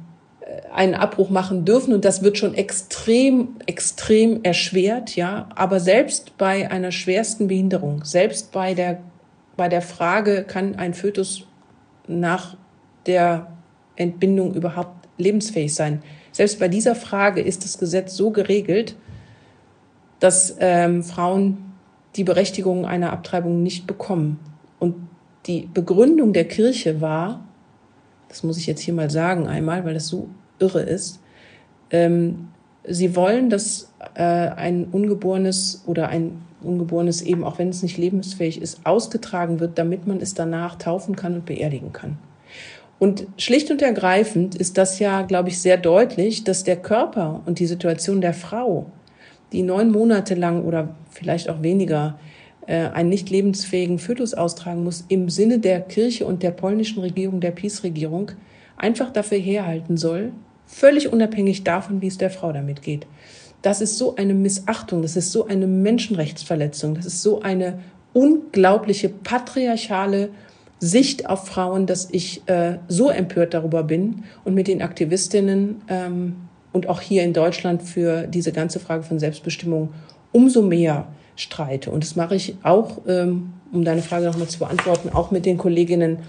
einen 0.71 0.93
Abbruch 0.93 1.29
machen 1.29 1.65
dürfen 1.65 1.93
und 1.93 2.05
das 2.05 2.21
wird 2.21 2.37
schon 2.37 2.53
extrem, 2.53 3.55
extrem 3.65 4.43
erschwert, 4.43 5.15
ja. 5.15 5.49
Aber 5.55 5.79
selbst 5.79 6.37
bei 6.37 6.69
einer 6.69 6.91
schwersten 6.91 7.47
Behinderung, 7.47 8.03
selbst 8.03 8.51
bei 8.51 8.75
der, 8.75 8.99
bei 9.57 9.69
der 9.69 9.81
Frage, 9.81 10.43
kann 10.43 10.75
ein 10.75 10.93
Fötus 10.93 11.47
nach 12.07 12.55
der 13.07 13.47
Entbindung 13.95 14.53
überhaupt 14.53 15.07
lebensfähig 15.17 15.73
sein? 15.73 16.03
Selbst 16.35 16.59
bei 16.59 16.67
dieser 16.67 16.95
Frage 16.95 17.39
ist 17.39 17.63
das 17.63 17.77
Gesetz 17.77 18.13
so 18.17 18.29
geregelt, 18.29 18.97
dass 20.19 20.57
ähm, 20.59 21.01
Frauen 21.01 21.75
die 22.17 22.25
Berechtigung 22.25 22.85
einer 22.85 23.13
Abtreibung 23.13 23.63
nicht 23.63 23.87
bekommen. 23.87 24.37
Und 24.77 24.95
die 25.45 25.69
Begründung 25.73 26.33
der 26.33 26.43
Kirche 26.43 26.99
war, 26.99 27.45
das 28.27 28.43
muss 28.43 28.57
ich 28.57 28.67
jetzt 28.67 28.81
hier 28.81 28.93
mal 28.93 29.09
sagen 29.09 29.47
einmal, 29.47 29.85
weil 29.85 29.93
das 29.93 30.09
so 30.09 30.27
irre 30.59 30.81
ist. 30.81 31.21
Ähm, 31.89 32.49
sie 32.85 33.15
wollen, 33.15 33.49
dass 33.49 33.93
äh, 34.15 34.21
ein 34.21 34.89
Ungeborenes 34.91 35.83
oder 35.85 36.09
ein 36.09 36.41
Ungeborenes 36.61 37.21
eben, 37.21 37.45
auch 37.45 37.59
wenn 37.59 37.69
es 37.69 37.81
nicht 37.81 37.97
lebensfähig 37.97 38.61
ist, 38.61 38.85
ausgetragen 38.85 39.61
wird, 39.61 39.77
damit 39.77 40.05
man 40.05 40.19
es 40.19 40.33
danach 40.33 40.75
taufen 40.75 41.15
kann 41.15 41.35
und 41.35 41.45
beerdigen 41.45 41.93
kann. 41.93 42.17
Und 42.97 43.27
schlicht 43.37 43.71
und 43.71 43.81
ergreifend 43.81 44.55
ist 44.55 44.77
das 44.77 44.99
ja, 44.99 45.23
glaube 45.23 45.49
ich, 45.49 45.59
sehr 45.59 45.77
deutlich, 45.77 46.43
dass 46.43 46.63
der 46.63 46.77
Körper 46.77 47.41
und 47.45 47.59
die 47.59 47.65
Situation 47.65 48.21
der 48.21 48.33
Frau, 48.33 48.85
die 49.51 49.63
neun 49.63 49.91
Monate 49.91 50.35
lang 50.35 50.63
oder 50.63 50.95
vielleicht 51.09 51.49
auch 51.49 51.61
weniger 51.61 52.17
äh, 52.67 52.87
einen 52.87 53.09
nicht 53.09 53.29
lebensfähigen 53.29 53.99
Fötus 53.99 54.33
austragen 54.33 54.83
muss, 54.83 55.03
im 55.09 55.29
Sinne 55.29 55.59
der 55.59 55.81
Kirche 55.81 56.25
und 56.25 56.41
der 56.41 56.51
polnischen 56.51 57.01
Regierung, 57.01 57.41
der 57.41 57.51
Peace-Regierung, 57.51 58.31
einfach 58.77 59.11
dafür 59.11 59.37
herhalten 59.37 59.97
soll, 59.97 60.31
völlig 60.65 61.11
unabhängig 61.11 61.63
davon, 61.63 62.01
wie 62.01 62.07
es 62.07 62.17
der 62.17 62.29
Frau 62.29 62.51
damit 62.51 62.81
geht. 62.81 63.07
Das 63.61 63.81
ist 63.81 63.97
so 63.97 64.15
eine 64.15 64.33
Missachtung, 64.33 65.01
das 65.01 65.15
ist 65.15 65.31
so 65.31 65.47
eine 65.47 65.67
Menschenrechtsverletzung, 65.67 66.95
das 66.95 67.05
ist 67.05 67.21
so 67.21 67.41
eine 67.41 67.79
unglaubliche 68.13 69.09
patriarchale 69.09 70.29
Sicht 70.79 71.29
auf 71.29 71.47
Frauen, 71.47 71.85
dass 71.85 72.09
ich 72.11 72.47
äh, 72.47 72.77
so 72.87 73.09
empört 73.09 73.53
darüber 73.53 73.83
bin 73.83 74.23
und 74.43 74.53
mit 74.53 74.67
den 74.67 74.81
Aktivistinnen 74.81 75.81
ähm, 75.87 76.35
und 76.73 76.89
auch 76.89 77.01
hier 77.01 77.23
in 77.23 77.33
Deutschland 77.33 77.81
für 77.81 78.27
diese 78.27 78.51
ganze 78.51 78.79
Frage 78.79 79.03
von 79.03 79.17
Selbstbestimmung 79.19 79.89
umso 80.31 80.61
mehr 80.61 81.07
streite. 81.37 81.91
Und 81.91 82.03
das 82.03 82.15
mache 82.15 82.35
ich 82.35 82.57
auch, 82.63 83.01
ähm, 83.07 83.53
um 83.71 83.85
deine 83.85 84.01
Frage 84.01 84.25
nochmal 84.25 84.47
zu 84.47 84.59
beantworten, 84.59 85.09
auch 85.09 85.31
mit 85.31 85.45
den 85.45 85.57
Kolleginnen 85.57 86.19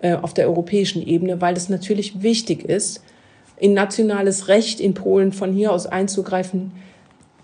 äh, 0.00 0.14
auf 0.14 0.34
der 0.34 0.46
europäischen 0.46 1.06
Ebene, 1.06 1.40
weil 1.40 1.56
es 1.56 1.68
natürlich 1.68 2.22
wichtig 2.22 2.64
ist, 2.64 3.02
in 3.56 3.72
nationales 3.72 4.48
Recht 4.48 4.80
in 4.80 4.94
Polen 4.94 5.32
von 5.32 5.52
hier 5.52 5.72
aus 5.72 5.86
einzugreifen, 5.86 6.72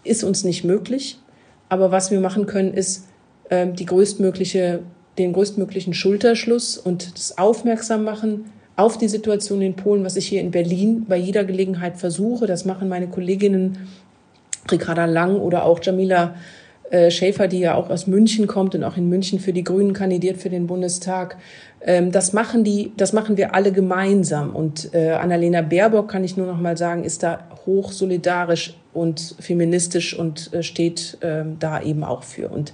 ist 0.04 0.24
uns 0.24 0.44
nicht 0.44 0.64
möglich. 0.64 1.18
Aber 1.68 1.90
was 1.90 2.10
wir 2.10 2.20
machen 2.20 2.44
können, 2.44 2.74
ist 2.74 3.06
ähm, 3.50 3.74
die 3.74 3.86
größtmögliche, 3.86 4.80
den 5.18 5.32
größtmöglichen 5.32 5.94
Schulterschluss 5.94 6.78
und 6.78 7.16
das 7.16 7.38
Aufmerksammachen 7.38 8.46
auf 8.76 8.96
die 8.96 9.08
Situation 9.08 9.60
in 9.60 9.74
Polen, 9.74 10.04
was 10.04 10.16
ich 10.16 10.26
hier 10.26 10.40
in 10.40 10.50
Berlin 10.50 11.04
bei 11.08 11.16
jeder 11.16 11.44
Gelegenheit 11.44 11.98
versuche. 11.98 12.46
Das 12.46 12.64
machen 12.64 12.88
meine 12.88 13.08
Kolleginnen 13.08 13.88
Ricarda 14.70 15.04
Lang 15.04 15.36
oder 15.36 15.64
auch 15.64 15.80
Jamila 15.82 16.34
äh, 16.90 17.10
Schäfer, 17.10 17.48
die 17.48 17.60
ja 17.60 17.74
auch 17.74 17.90
aus 17.90 18.06
München 18.06 18.46
kommt 18.46 18.74
und 18.74 18.84
auch 18.84 18.96
in 18.96 19.08
München 19.08 19.40
für 19.40 19.52
die 19.52 19.64
Grünen 19.64 19.92
kandidiert 19.92 20.38
für 20.38 20.50
den 20.50 20.66
Bundestag. 20.66 21.36
Ähm, 21.80 22.12
das 22.12 22.32
machen 22.32 22.64
die, 22.64 22.92
das 22.96 23.12
machen 23.12 23.36
wir 23.36 23.54
alle 23.54 23.72
gemeinsam. 23.72 24.54
Und 24.54 24.94
äh, 24.94 25.10
Annalena 25.10 25.62
Baerbock, 25.62 26.08
kann 26.08 26.24
ich 26.24 26.36
nur 26.36 26.46
noch 26.46 26.60
mal 26.60 26.76
sagen, 26.76 27.04
ist 27.04 27.22
da 27.22 27.48
hoch 27.66 27.92
solidarisch 27.92 28.74
und 28.92 29.36
feministisch 29.40 30.14
und 30.18 30.52
äh, 30.52 30.62
steht 30.62 31.18
äh, 31.20 31.44
da 31.58 31.82
eben 31.82 32.04
auch 32.04 32.22
für. 32.22 32.48
Und 32.48 32.72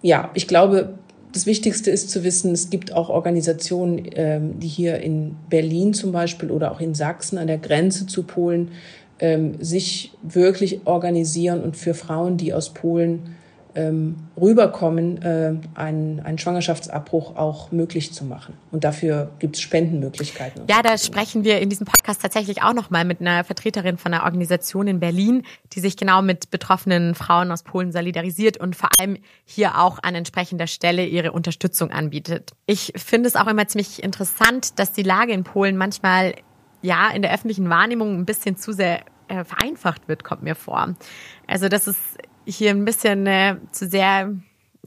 ja, 0.00 0.30
ich 0.34 0.48
glaube, 0.48 0.94
das 1.32 1.46
Wichtigste 1.46 1.90
ist 1.90 2.10
zu 2.10 2.24
wissen, 2.24 2.52
es 2.52 2.70
gibt 2.70 2.92
auch 2.92 3.08
Organisationen, 3.08 4.02
ähm, 4.14 4.60
die 4.60 4.68
hier 4.68 5.00
in 5.00 5.36
Berlin 5.48 5.94
zum 5.94 6.12
Beispiel 6.12 6.50
oder 6.50 6.72
auch 6.72 6.80
in 6.80 6.94
Sachsen 6.94 7.38
an 7.38 7.46
der 7.46 7.58
Grenze 7.58 8.06
zu 8.06 8.22
Polen 8.22 8.70
ähm, 9.18 9.54
sich 9.62 10.12
wirklich 10.22 10.80
organisieren 10.84 11.62
und 11.62 11.76
für 11.76 11.94
Frauen, 11.94 12.36
die 12.36 12.52
aus 12.52 12.70
Polen 12.70 13.36
ähm, 13.74 14.16
rüberkommen, 14.40 15.22
äh, 15.22 15.54
einen, 15.74 16.20
einen 16.20 16.38
Schwangerschaftsabbruch 16.38 17.36
auch 17.36 17.72
möglich 17.72 18.12
zu 18.12 18.24
machen. 18.24 18.54
Und 18.70 18.84
dafür 18.84 19.30
gibt 19.38 19.56
es 19.56 19.62
Spendenmöglichkeiten. 19.62 20.64
Ja, 20.68 20.82
da 20.82 20.98
sprechen 20.98 21.44
wir 21.44 21.60
in 21.60 21.70
diesem 21.70 21.86
Podcast 21.86 22.22
tatsächlich 22.22 22.62
auch 22.62 22.74
nochmal 22.74 23.04
mit 23.04 23.20
einer 23.20 23.44
Vertreterin 23.44 23.98
von 23.98 24.12
einer 24.12 24.24
Organisation 24.24 24.86
in 24.86 25.00
Berlin, 25.00 25.44
die 25.72 25.80
sich 25.80 25.96
genau 25.96 26.22
mit 26.22 26.50
betroffenen 26.50 27.14
Frauen 27.14 27.50
aus 27.50 27.62
Polen 27.62 27.92
solidarisiert 27.92 28.58
und 28.58 28.76
vor 28.76 28.90
allem 28.98 29.18
hier 29.44 29.78
auch 29.78 29.98
an 30.02 30.14
entsprechender 30.14 30.66
Stelle 30.66 31.06
ihre 31.06 31.32
Unterstützung 31.32 31.90
anbietet. 31.90 32.52
Ich 32.66 32.92
finde 32.96 33.28
es 33.28 33.36
auch 33.36 33.46
immer 33.46 33.66
ziemlich 33.68 34.02
interessant, 34.02 34.78
dass 34.78 34.92
die 34.92 35.02
Lage 35.02 35.32
in 35.32 35.44
Polen 35.44 35.76
manchmal 35.76 36.34
ja 36.82 37.10
in 37.10 37.22
der 37.22 37.32
öffentlichen 37.32 37.70
Wahrnehmung 37.70 38.18
ein 38.18 38.26
bisschen 38.26 38.56
zu 38.56 38.72
sehr 38.72 39.00
äh, 39.28 39.44
vereinfacht 39.44 40.08
wird, 40.08 40.24
kommt 40.24 40.42
mir 40.42 40.54
vor. 40.54 40.94
Also 41.46 41.68
dass 41.68 41.86
es 41.86 41.96
hier 42.46 42.70
ein 42.70 42.84
bisschen 42.84 43.26
äh, 43.26 43.56
zu 43.70 43.86
sehr 43.88 44.34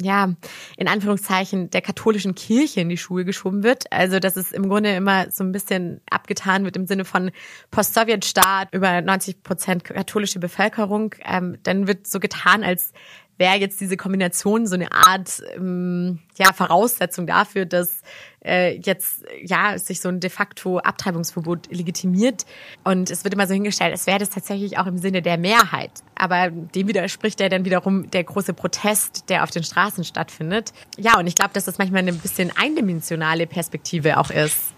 ja, 0.01 0.33
in 0.75 0.87
Anführungszeichen 0.87 1.69
der 1.69 1.81
katholischen 1.81 2.35
Kirche 2.35 2.81
in 2.81 2.89
die 2.89 2.97
Schuhe 2.97 3.23
geschoben 3.23 3.63
wird. 3.63 3.91
Also, 3.91 4.19
dass 4.19 4.35
es 4.35 4.51
im 4.51 4.67
Grunde 4.67 4.93
immer 4.93 5.31
so 5.31 5.43
ein 5.43 5.53
bisschen 5.53 6.01
abgetan 6.09 6.65
wird 6.65 6.75
im 6.75 6.85
Sinne 6.85 7.05
von 7.05 7.31
Post-Sowjet-Staat, 7.71 8.73
über 8.73 9.01
90 9.01 9.41
Prozent 9.41 9.85
katholische 9.85 10.39
Bevölkerung. 10.39 11.15
Ähm, 11.23 11.57
dann 11.63 11.87
wird 11.87 12.07
so 12.07 12.19
getan, 12.19 12.63
als 12.63 12.91
wäre 13.37 13.55
jetzt 13.55 13.81
diese 13.81 13.97
Kombination 13.97 14.65
so 14.67 14.75
eine 14.75 14.91
Art 14.91 15.41
ähm, 15.55 16.19
ja, 16.37 16.53
Voraussetzung 16.53 17.27
dafür, 17.27 17.65
dass 17.65 18.01
äh, 18.45 18.77
jetzt 18.77 19.25
ja 19.43 19.77
sich 19.77 19.99
so 19.99 20.09
ein 20.09 20.19
de 20.19 20.29
facto 20.29 20.77
Abtreibungsverbot 20.79 21.67
legitimiert. 21.71 22.45
Und 22.83 23.09
es 23.09 23.23
wird 23.23 23.33
immer 23.33 23.47
so 23.47 23.53
hingestellt, 23.53 23.93
es 23.93 24.07
wäre 24.07 24.19
das 24.19 24.29
tatsächlich 24.29 24.77
auch 24.77 24.87
im 24.87 24.97
Sinne 24.97 25.21
der 25.21 25.37
Mehrheit. 25.37 25.91
Aber 26.15 26.49
dem 26.49 26.87
widerspricht 26.87 27.39
ja 27.39 27.49
dann 27.49 27.65
wiederum 27.65 28.09
der 28.11 28.23
große 28.23 28.53
Protest, 28.53 29.29
der 29.29 29.43
auf 29.43 29.51
den 29.51 29.63
Straßen 29.63 30.03
stattfindet. 30.03 30.71
Ja, 30.97 31.19
und 31.19 31.27
ich 31.27 31.35
glaube, 31.35 31.51
dass 31.53 31.65
das 31.65 31.77
manchmal 31.77 31.99
eine 31.99 32.13
bisschen 32.13 32.51
eindimensionale 32.55 33.47
Perspektive 33.47 34.17
auch 34.17 34.29
ist. 34.29 34.73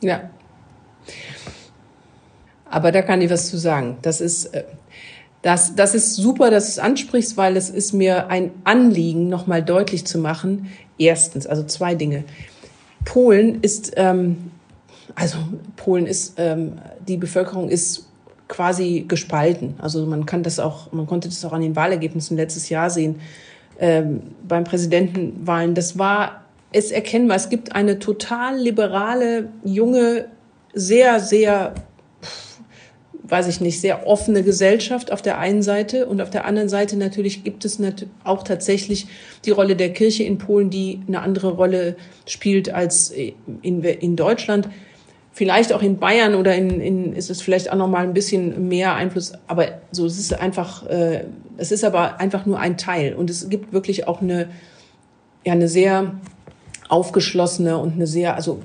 Ja. 0.00 0.30
Aber 2.70 2.92
da 2.92 3.02
kann 3.02 3.20
ich 3.20 3.30
was 3.30 3.50
zu 3.50 3.58
sagen. 3.58 3.98
Das 4.02 4.20
ist, 4.20 4.46
äh, 4.46 4.64
das, 5.42 5.74
das 5.74 5.94
ist 5.94 6.16
super, 6.16 6.50
dass 6.50 6.64
du 6.66 6.70
es 6.70 6.78
ansprichst, 6.78 7.36
weil 7.36 7.56
es 7.56 7.70
ist 7.70 7.92
mir 7.92 8.28
ein 8.28 8.50
Anliegen, 8.64 9.28
nochmal 9.28 9.62
deutlich 9.62 10.04
zu 10.04 10.18
machen. 10.18 10.68
Erstens, 10.98 11.46
also 11.46 11.64
zwei 11.64 11.94
Dinge. 11.94 12.24
Polen 13.04 13.60
ist, 13.62 13.92
ähm, 13.96 14.50
also 15.14 15.38
Polen 15.76 16.06
ist, 16.06 16.34
ähm, 16.36 16.74
die 17.08 17.16
Bevölkerung 17.16 17.70
ist 17.70 18.06
quasi 18.48 19.04
gespalten. 19.08 19.74
Also 19.78 20.04
man 20.04 20.26
kann 20.26 20.42
das 20.42 20.58
auch, 20.58 20.92
man 20.92 21.06
konnte 21.06 21.28
das 21.28 21.44
auch 21.44 21.52
an 21.52 21.62
den 21.62 21.76
Wahlergebnissen 21.76 22.36
letztes 22.36 22.68
Jahr 22.68 22.90
sehen, 22.90 23.20
ähm, 23.78 24.22
beim 24.46 24.64
Präsidentenwahlen. 24.64 25.74
Das 25.74 25.98
war, 25.98 26.44
es 26.72 26.90
erkennbar. 26.90 27.36
Es 27.36 27.48
gibt 27.48 27.74
eine 27.74 27.98
total 27.98 28.58
liberale, 28.58 29.48
junge, 29.64 30.26
sehr, 30.72 31.18
sehr 31.18 31.74
weiß 33.30 33.46
ich 33.48 33.60
nicht, 33.60 33.80
sehr 33.80 34.06
offene 34.06 34.42
Gesellschaft 34.42 35.12
auf 35.12 35.22
der 35.22 35.38
einen 35.38 35.62
Seite 35.62 36.06
und 36.06 36.20
auf 36.20 36.30
der 36.30 36.44
anderen 36.44 36.68
Seite 36.68 36.96
natürlich 36.96 37.44
gibt 37.44 37.64
es 37.64 37.78
auch 38.24 38.42
tatsächlich 38.42 39.06
die 39.44 39.50
Rolle 39.50 39.76
der 39.76 39.92
Kirche 39.92 40.24
in 40.24 40.38
Polen, 40.38 40.70
die 40.70 41.00
eine 41.06 41.22
andere 41.22 41.52
Rolle 41.52 41.96
spielt 42.26 42.72
als 42.72 43.10
in, 43.10 43.82
in 43.82 44.16
Deutschland. 44.16 44.68
Vielleicht 45.32 45.72
auch 45.72 45.82
in 45.82 45.98
Bayern 45.98 46.34
oder 46.34 46.54
in, 46.56 46.80
in 46.80 47.12
ist 47.12 47.30
es 47.30 47.40
vielleicht 47.40 47.70
auch 47.70 47.76
noch 47.76 47.88
mal 47.88 48.02
ein 48.02 48.14
bisschen 48.14 48.68
mehr 48.68 48.94
Einfluss, 48.94 49.32
aber 49.46 49.80
so 49.92 50.04
es 50.06 50.18
ist 50.18 50.34
einfach, 50.34 50.86
äh, 50.88 51.24
es 51.56 51.70
ist 51.70 51.84
aber 51.84 52.20
einfach 52.20 52.46
nur 52.46 52.58
ein 52.58 52.76
Teil 52.76 53.14
und 53.14 53.30
es 53.30 53.48
gibt 53.48 53.72
wirklich 53.72 54.08
auch 54.08 54.20
eine 54.20 54.48
ja 55.44 55.52
eine 55.52 55.68
sehr 55.68 56.14
aufgeschlossene 56.90 57.78
und 57.78 57.92
eine 57.94 58.06
sehr, 58.08 58.34
also 58.34 58.58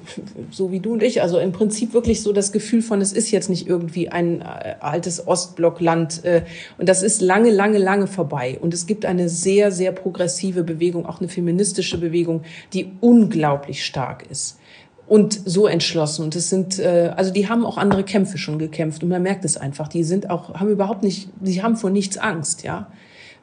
so 0.50 0.72
wie 0.72 0.80
du 0.80 0.94
und 0.94 1.04
ich, 1.04 1.22
also 1.22 1.38
im 1.38 1.52
Prinzip 1.52 1.94
wirklich 1.94 2.24
so 2.24 2.34
das 2.34 2.52
Gefühl 2.52 2.82
von, 2.82 3.00
es 3.00 3.14
ist 3.14 3.30
jetzt 3.30 3.52
nicht 3.52 3.68
irgendwie 3.68 4.10
ein 4.10 4.42
äh, 4.42 4.76
altes 4.80 5.28
Ostblockland 5.28 6.26
äh, 6.26 6.42
und 6.80 6.90
das 6.90 7.04
ist 7.04 7.22
lange, 7.22 7.52
lange, 7.52 7.78
lange 7.78 8.08
vorbei. 8.08 8.58
Und 8.60 8.74
es 8.74 8.88
gibt 8.88 9.06
eine 9.06 9.30
sehr, 9.30 9.72
sehr 9.72 9.92
progressive 9.92 10.64
Bewegung, 10.64 11.06
auch 11.06 11.20
eine 11.20 11.30
feministische 11.30 12.00
Bewegung, 12.00 12.42
die 12.74 12.94
unglaublich 13.00 13.86
stark 13.86 14.26
ist 14.28 14.58
und 15.06 15.40
so 15.46 15.68
entschlossen. 15.68 16.26
Und 16.26 16.36
es 16.36 16.50
sind, 16.50 16.80
äh, 16.80 17.14
also 17.16 17.32
die 17.32 17.48
haben 17.48 17.64
auch 17.64 17.78
andere 17.78 18.04
Kämpfe 18.04 18.40
schon 18.40 18.58
gekämpft 18.58 19.04
und 19.04 19.10
man 19.10 19.22
merkt 19.22 19.46
es 19.46 19.56
einfach. 19.56 19.88
Die 19.88 20.04
sind 20.04 20.32
auch, 20.32 20.56
haben 20.56 20.72
überhaupt 20.72 21.04
nicht, 21.04 21.30
sie 21.44 21.62
haben 21.62 21.78
vor 21.78 21.92
nichts 21.92 22.18
Angst, 22.18 22.64
ja, 22.64 22.88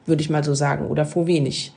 würde 0.05 0.21
ich 0.21 0.29
mal 0.29 0.43
so 0.43 0.53
sagen, 0.53 0.87
oder 0.87 1.05
vor 1.05 1.25
wenig. 1.25 1.73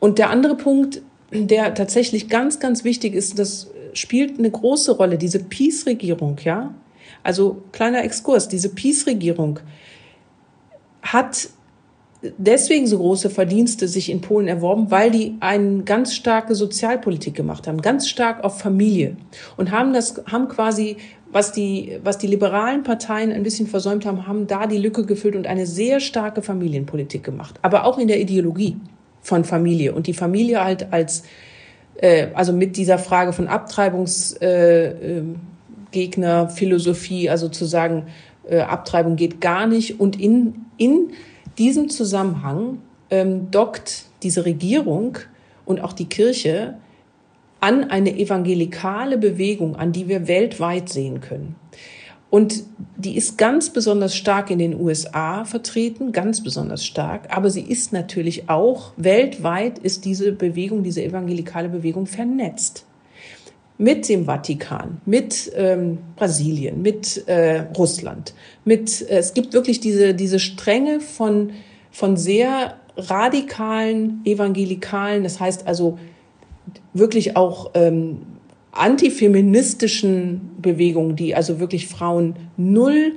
Und 0.00 0.18
der 0.18 0.30
andere 0.30 0.56
Punkt, 0.56 1.02
der 1.32 1.74
tatsächlich 1.74 2.28
ganz, 2.28 2.60
ganz 2.60 2.84
wichtig 2.84 3.14
ist, 3.14 3.38
das 3.38 3.70
spielt 3.94 4.38
eine 4.38 4.50
große 4.50 4.92
Rolle, 4.92 5.18
diese 5.18 5.38
Peace-Regierung, 5.38 6.38
ja. 6.44 6.74
Also 7.22 7.62
kleiner 7.72 8.04
Exkurs, 8.04 8.48
diese 8.48 8.68
Peace-Regierung 8.68 9.60
hat 11.02 11.48
deswegen 12.38 12.86
so 12.86 12.98
große 12.98 13.30
Verdienste 13.30 13.88
sich 13.88 14.10
in 14.10 14.20
Polen 14.20 14.48
erworben, 14.48 14.90
weil 14.90 15.10
die 15.10 15.36
eine 15.40 15.82
ganz 15.82 16.14
starke 16.14 16.54
Sozialpolitik 16.54 17.34
gemacht 17.34 17.66
haben, 17.66 17.82
ganz 17.82 18.08
stark 18.08 18.44
auf 18.44 18.60
Familie 18.60 19.16
und 19.56 19.72
haben 19.72 19.92
das, 19.92 20.22
haben 20.30 20.48
quasi, 20.48 20.96
was 21.30 21.52
die, 21.52 21.98
was 22.04 22.18
die 22.18 22.28
liberalen 22.28 22.82
Parteien 22.84 23.32
ein 23.32 23.42
bisschen 23.42 23.66
versäumt 23.66 24.06
haben, 24.06 24.26
haben 24.26 24.46
da 24.46 24.66
die 24.66 24.78
Lücke 24.78 25.04
gefüllt 25.04 25.34
und 25.34 25.46
eine 25.46 25.66
sehr 25.66 25.98
starke 26.00 26.42
Familienpolitik 26.42 27.24
gemacht, 27.24 27.58
aber 27.62 27.84
auch 27.84 27.98
in 27.98 28.08
der 28.08 28.20
Ideologie 28.20 28.76
von 29.22 29.44
Familie 29.44 29.94
und 29.94 30.06
die 30.06 30.14
Familie 30.14 30.62
halt 30.62 30.92
als 30.92 31.22
äh, 31.96 32.28
also 32.34 32.52
mit 32.52 32.76
dieser 32.76 32.98
Frage 32.98 33.32
von 33.32 33.48
Abtreibungsgegner, 33.48 34.48
äh, 34.48 35.18
äh, 35.18 35.22
Gegner, 35.90 36.48
Philosophie, 36.48 37.28
also 37.28 37.48
zu 37.48 37.64
sagen, 37.64 38.06
äh, 38.48 38.60
Abtreibung 38.60 39.16
geht 39.16 39.40
gar 39.40 39.66
nicht 39.66 40.00
und 40.00 40.20
in 40.20 40.66
in 40.78 41.12
diesem 41.58 41.88
Zusammenhang 41.90 42.78
ähm, 43.10 43.50
dockt 43.50 44.06
diese 44.22 44.44
Regierung 44.44 45.18
und 45.64 45.80
auch 45.80 45.92
die 45.92 46.06
Kirche 46.06 46.78
an 47.60 47.90
eine 47.90 48.18
evangelikale 48.18 49.18
Bewegung, 49.18 49.76
an 49.76 49.92
die 49.92 50.08
wir 50.08 50.26
weltweit 50.26 50.88
sehen 50.88 51.20
können. 51.20 51.54
Und 52.32 52.64
die 52.96 53.18
ist 53.18 53.36
ganz 53.36 53.68
besonders 53.68 54.16
stark 54.16 54.50
in 54.50 54.58
den 54.58 54.80
USA 54.80 55.44
vertreten, 55.44 56.12
ganz 56.12 56.42
besonders 56.42 56.82
stark. 56.82 57.28
Aber 57.28 57.50
sie 57.50 57.60
ist 57.60 57.92
natürlich 57.92 58.48
auch 58.48 58.92
weltweit 58.96 59.78
ist 59.78 60.06
diese 60.06 60.32
Bewegung, 60.32 60.82
diese 60.82 61.04
evangelikale 61.04 61.68
Bewegung 61.68 62.06
vernetzt. 62.06 62.86
Mit 63.76 64.08
dem 64.08 64.24
Vatikan, 64.24 65.02
mit 65.04 65.52
ähm, 65.54 65.98
Brasilien, 66.16 66.80
mit 66.80 67.28
äh, 67.28 67.66
Russland, 67.76 68.32
mit, 68.64 69.02
äh, 69.10 69.18
es 69.18 69.34
gibt 69.34 69.52
wirklich 69.52 69.80
diese, 69.80 70.14
diese 70.14 70.38
Stränge 70.38 71.00
von, 71.00 71.50
von 71.90 72.16
sehr 72.16 72.78
radikalen 72.96 74.22
evangelikalen, 74.24 75.22
das 75.22 75.38
heißt 75.38 75.66
also 75.66 75.98
wirklich 76.94 77.36
auch 77.36 77.72
ähm, 77.74 78.22
antifeministischen 78.72 80.50
Bewegungen, 80.60 81.14
die 81.14 81.34
also 81.34 81.60
wirklich 81.60 81.86
Frauen 81.86 82.36
null 82.56 83.16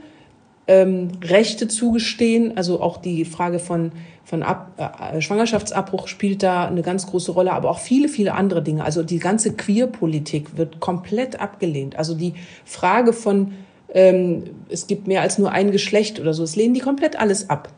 ähm, 0.68 1.10
Rechte 1.24 1.68
zugestehen, 1.68 2.58
also 2.58 2.82
auch 2.82 2.98
die 2.98 3.24
Frage 3.24 3.60
von, 3.60 3.92
von 4.24 4.44
Ab, 4.44 4.72
äh, 4.78 5.22
Schwangerschaftsabbruch 5.22 6.08
spielt 6.08 6.44
da 6.44 6.68
eine 6.68 6.82
ganz 6.82 7.08
große 7.08 7.32
Rolle, 7.32 7.54
aber 7.54 7.70
auch 7.70 7.80
viele, 7.80 8.10
viele 8.10 8.34
andere 8.34 8.62
Dinge. 8.62 8.84
Also 8.84 9.04
die 9.04 9.20
ganze 9.20 9.54
Queerpolitik 9.54 10.58
wird 10.58 10.80
komplett 10.80 11.40
abgelehnt. 11.40 11.98
Also 11.98 12.16
die 12.16 12.34
Frage 12.66 13.14
von, 13.14 13.54
ähm, 13.94 14.44
es 14.70 14.88
gibt 14.88 15.08
mehr 15.08 15.22
als 15.22 15.38
nur 15.38 15.52
ein 15.52 15.72
Geschlecht 15.72 16.20
oder 16.20 16.34
so, 16.34 16.44
es 16.44 16.56
lehnen 16.56 16.74
die 16.74 16.82
komplett 16.82 17.20
alles 17.20 17.50
ab. 17.50 17.70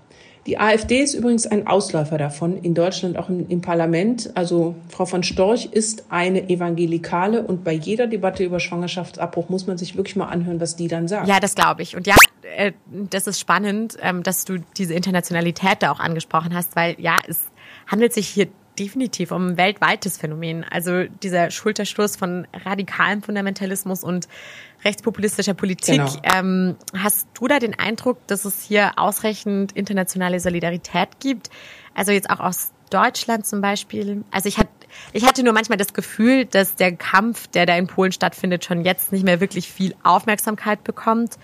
Die 0.48 0.58
AfD 0.58 1.02
ist 1.02 1.14
übrigens 1.14 1.46
ein 1.46 1.68
Ausläufer 1.68 2.18
davon, 2.18 2.58
in 2.64 2.74
Deutschland 2.74 3.18
auch 3.18 3.28
im, 3.28 3.50
im, 3.50 3.60
Parlament. 3.60 4.32
Also 4.34 4.76
Frau 4.88 5.06
von 5.06 5.22
Storch 5.22 5.66
ist 5.70 6.06
eine 6.10 6.50
Evangelikale 6.50 7.44
und 7.44 7.66
bei 7.66 7.74
jeder 7.74 8.08
Debatte 8.08 8.46
über 8.46 8.62
Schwangerschaftsabbruch 8.62 9.50
muss 9.50 9.68
man 9.68 9.78
sich 9.78 9.98
wirklich 9.98 10.16
mal 10.16 10.28
anhören, 10.28 10.62
was 10.62 10.78
die 10.78 10.88
dann 10.88 11.10
sagt. 11.10 11.28
Ja, 11.28 11.42
das 11.42 11.54
glaube 11.54 11.82
ich. 11.82 11.98
Und 11.98 12.08
ja, 12.08 12.16
äh, 12.56 12.72
das 12.88 13.28
ist 13.28 13.42
spannend, 13.42 13.98
ähm, 14.02 14.24
dass 14.24 14.46
du 14.46 14.60
diese 14.78 14.94
Internationalität 14.94 15.78
da 15.82 15.92
auch 15.92 16.00
angesprochen 16.00 16.56
hast, 16.56 16.78
weil 16.78 16.96
ja, 16.98 17.18
es 17.28 17.40
handelt 17.86 18.14
sich 18.14 18.30
hier 18.30 18.48
definitiv 18.78 19.32
um 19.32 19.50
ein 19.50 19.58
weltweites 19.58 20.18
Phänomen. 20.18 20.64
Also 20.64 21.04
dieser 21.24 21.52
Schulterstoß 21.52 22.16
von 22.16 22.48
radikalem 22.54 23.22
Fundamentalismus 23.22 24.04
und 24.04 24.28
rechtspopulistischer 24.86 25.54
Politik. 25.54 25.98
Genau. 25.98 26.22
Ähm, 26.24 26.76
hast 26.96 27.28
du 27.34 27.48
da 27.48 27.60
den 27.60 27.78
Eindruck, 27.78 28.26
dass 28.28 28.46
es 28.46 28.62
hier 28.62 28.94
ausreichend 28.98 29.72
internationale 29.72 30.40
Solidarität 30.40 31.20
gibt? 31.20 31.50
Also 31.94 32.12
jetzt 32.12 32.30
auch 32.30 32.40
aus 32.40 32.72
Deutschland 32.90 33.46
zum 33.46 33.62
Beispiel. 33.62 34.24
Also 34.32 34.48
ich 34.48 34.58
hatte 34.58 34.70
ich 35.12 35.26
hatte 35.26 35.44
nur 35.44 35.54
manchmal 35.54 35.78
das 35.78 35.94
Gefühl, 35.94 36.46
dass 36.46 36.76
der 36.76 36.96
Kampf, 36.96 37.48
der 37.48 37.66
da 37.66 37.78
in 37.78 37.88
Polen 37.88 38.12
stattfindet, 38.12 38.64
schon 38.64 38.84
jetzt 38.84 39.12
nicht 39.12 39.24
mehr 39.24 39.42
wirklich 39.42 39.70
viel 39.70 39.94
Aufmerksamkeit 40.04 40.84
bekommt. 40.84 41.38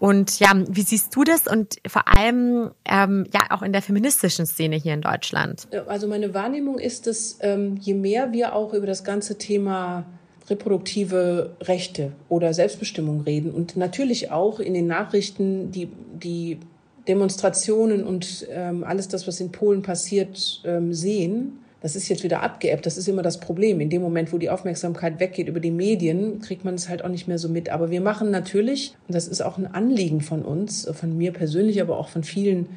Und 0.00 0.38
ja, 0.38 0.52
wie 0.68 0.82
siehst 0.82 1.14
du 1.16 1.24
das 1.24 1.46
und 1.46 1.76
vor 1.86 2.04
allem 2.06 2.70
ähm, 2.84 3.26
ja 3.32 3.40
auch 3.50 3.62
in 3.62 3.72
der 3.72 3.82
feministischen 3.82 4.46
Szene 4.46 4.76
hier 4.76 4.94
in 4.94 5.00
Deutschland? 5.00 5.66
Also 5.86 6.06
meine 6.06 6.34
Wahrnehmung 6.34 6.78
ist, 6.78 7.06
dass 7.06 7.38
ähm, 7.40 7.76
je 7.80 7.94
mehr 7.94 8.32
wir 8.32 8.54
auch 8.54 8.74
über 8.74 8.86
das 8.86 9.02
ganze 9.02 9.38
Thema 9.38 10.04
reproduktive 10.48 11.56
Rechte 11.62 12.12
oder 12.28 12.54
Selbstbestimmung 12.54 13.22
reden 13.22 13.50
und 13.50 13.76
natürlich 13.76 14.30
auch 14.30 14.60
in 14.60 14.74
den 14.74 14.86
Nachrichten 14.86 15.72
die, 15.72 15.90
die 16.22 16.58
Demonstrationen 17.06 18.04
und 18.04 18.46
ähm, 18.50 18.84
alles 18.84 19.08
das, 19.08 19.26
was 19.26 19.40
in 19.40 19.50
Polen 19.50 19.82
passiert, 19.82 20.62
ähm, 20.64 20.94
sehen, 20.94 21.58
das 21.80 21.94
ist 21.94 22.08
jetzt 22.08 22.24
wieder 22.24 22.42
abgeebbt. 22.42 22.86
Das 22.86 22.96
ist 22.96 23.08
immer 23.08 23.22
das 23.22 23.38
Problem. 23.38 23.80
In 23.80 23.88
dem 23.90 24.02
Moment, 24.02 24.32
wo 24.32 24.38
die 24.38 24.50
Aufmerksamkeit 24.50 25.20
weggeht 25.20 25.48
über 25.48 25.60
die 25.60 25.70
Medien, 25.70 26.40
kriegt 26.40 26.64
man 26.64 26.74
es 26.74 26.88
halt 26.88 27.04
auch 27.04 27.08
nicht 27.08 27.28
mehr 27.28 27.38
so 27.38 27.48
mit. 27.48 27.68
Aber 27.68 27.90
wir 27.90 28.00
machen 28.00 28.30
natürlich, 28.30 28.96
und 29.06 29.14
das 29.14 29.28
ist 29.28 29.42
auch 29.42 29.58
ein 29.58 29.66
Anliegen 29.66 30.20
von 30.20 30.42
uns, 30.42 30.88
von 30.92 31.16
mir 31.16 31.32
persönlich, 31.32 31.80
aber 31.80 31.96
auch 31.98 32.08
von 32.08 32.24
vielen, 32.24 32.68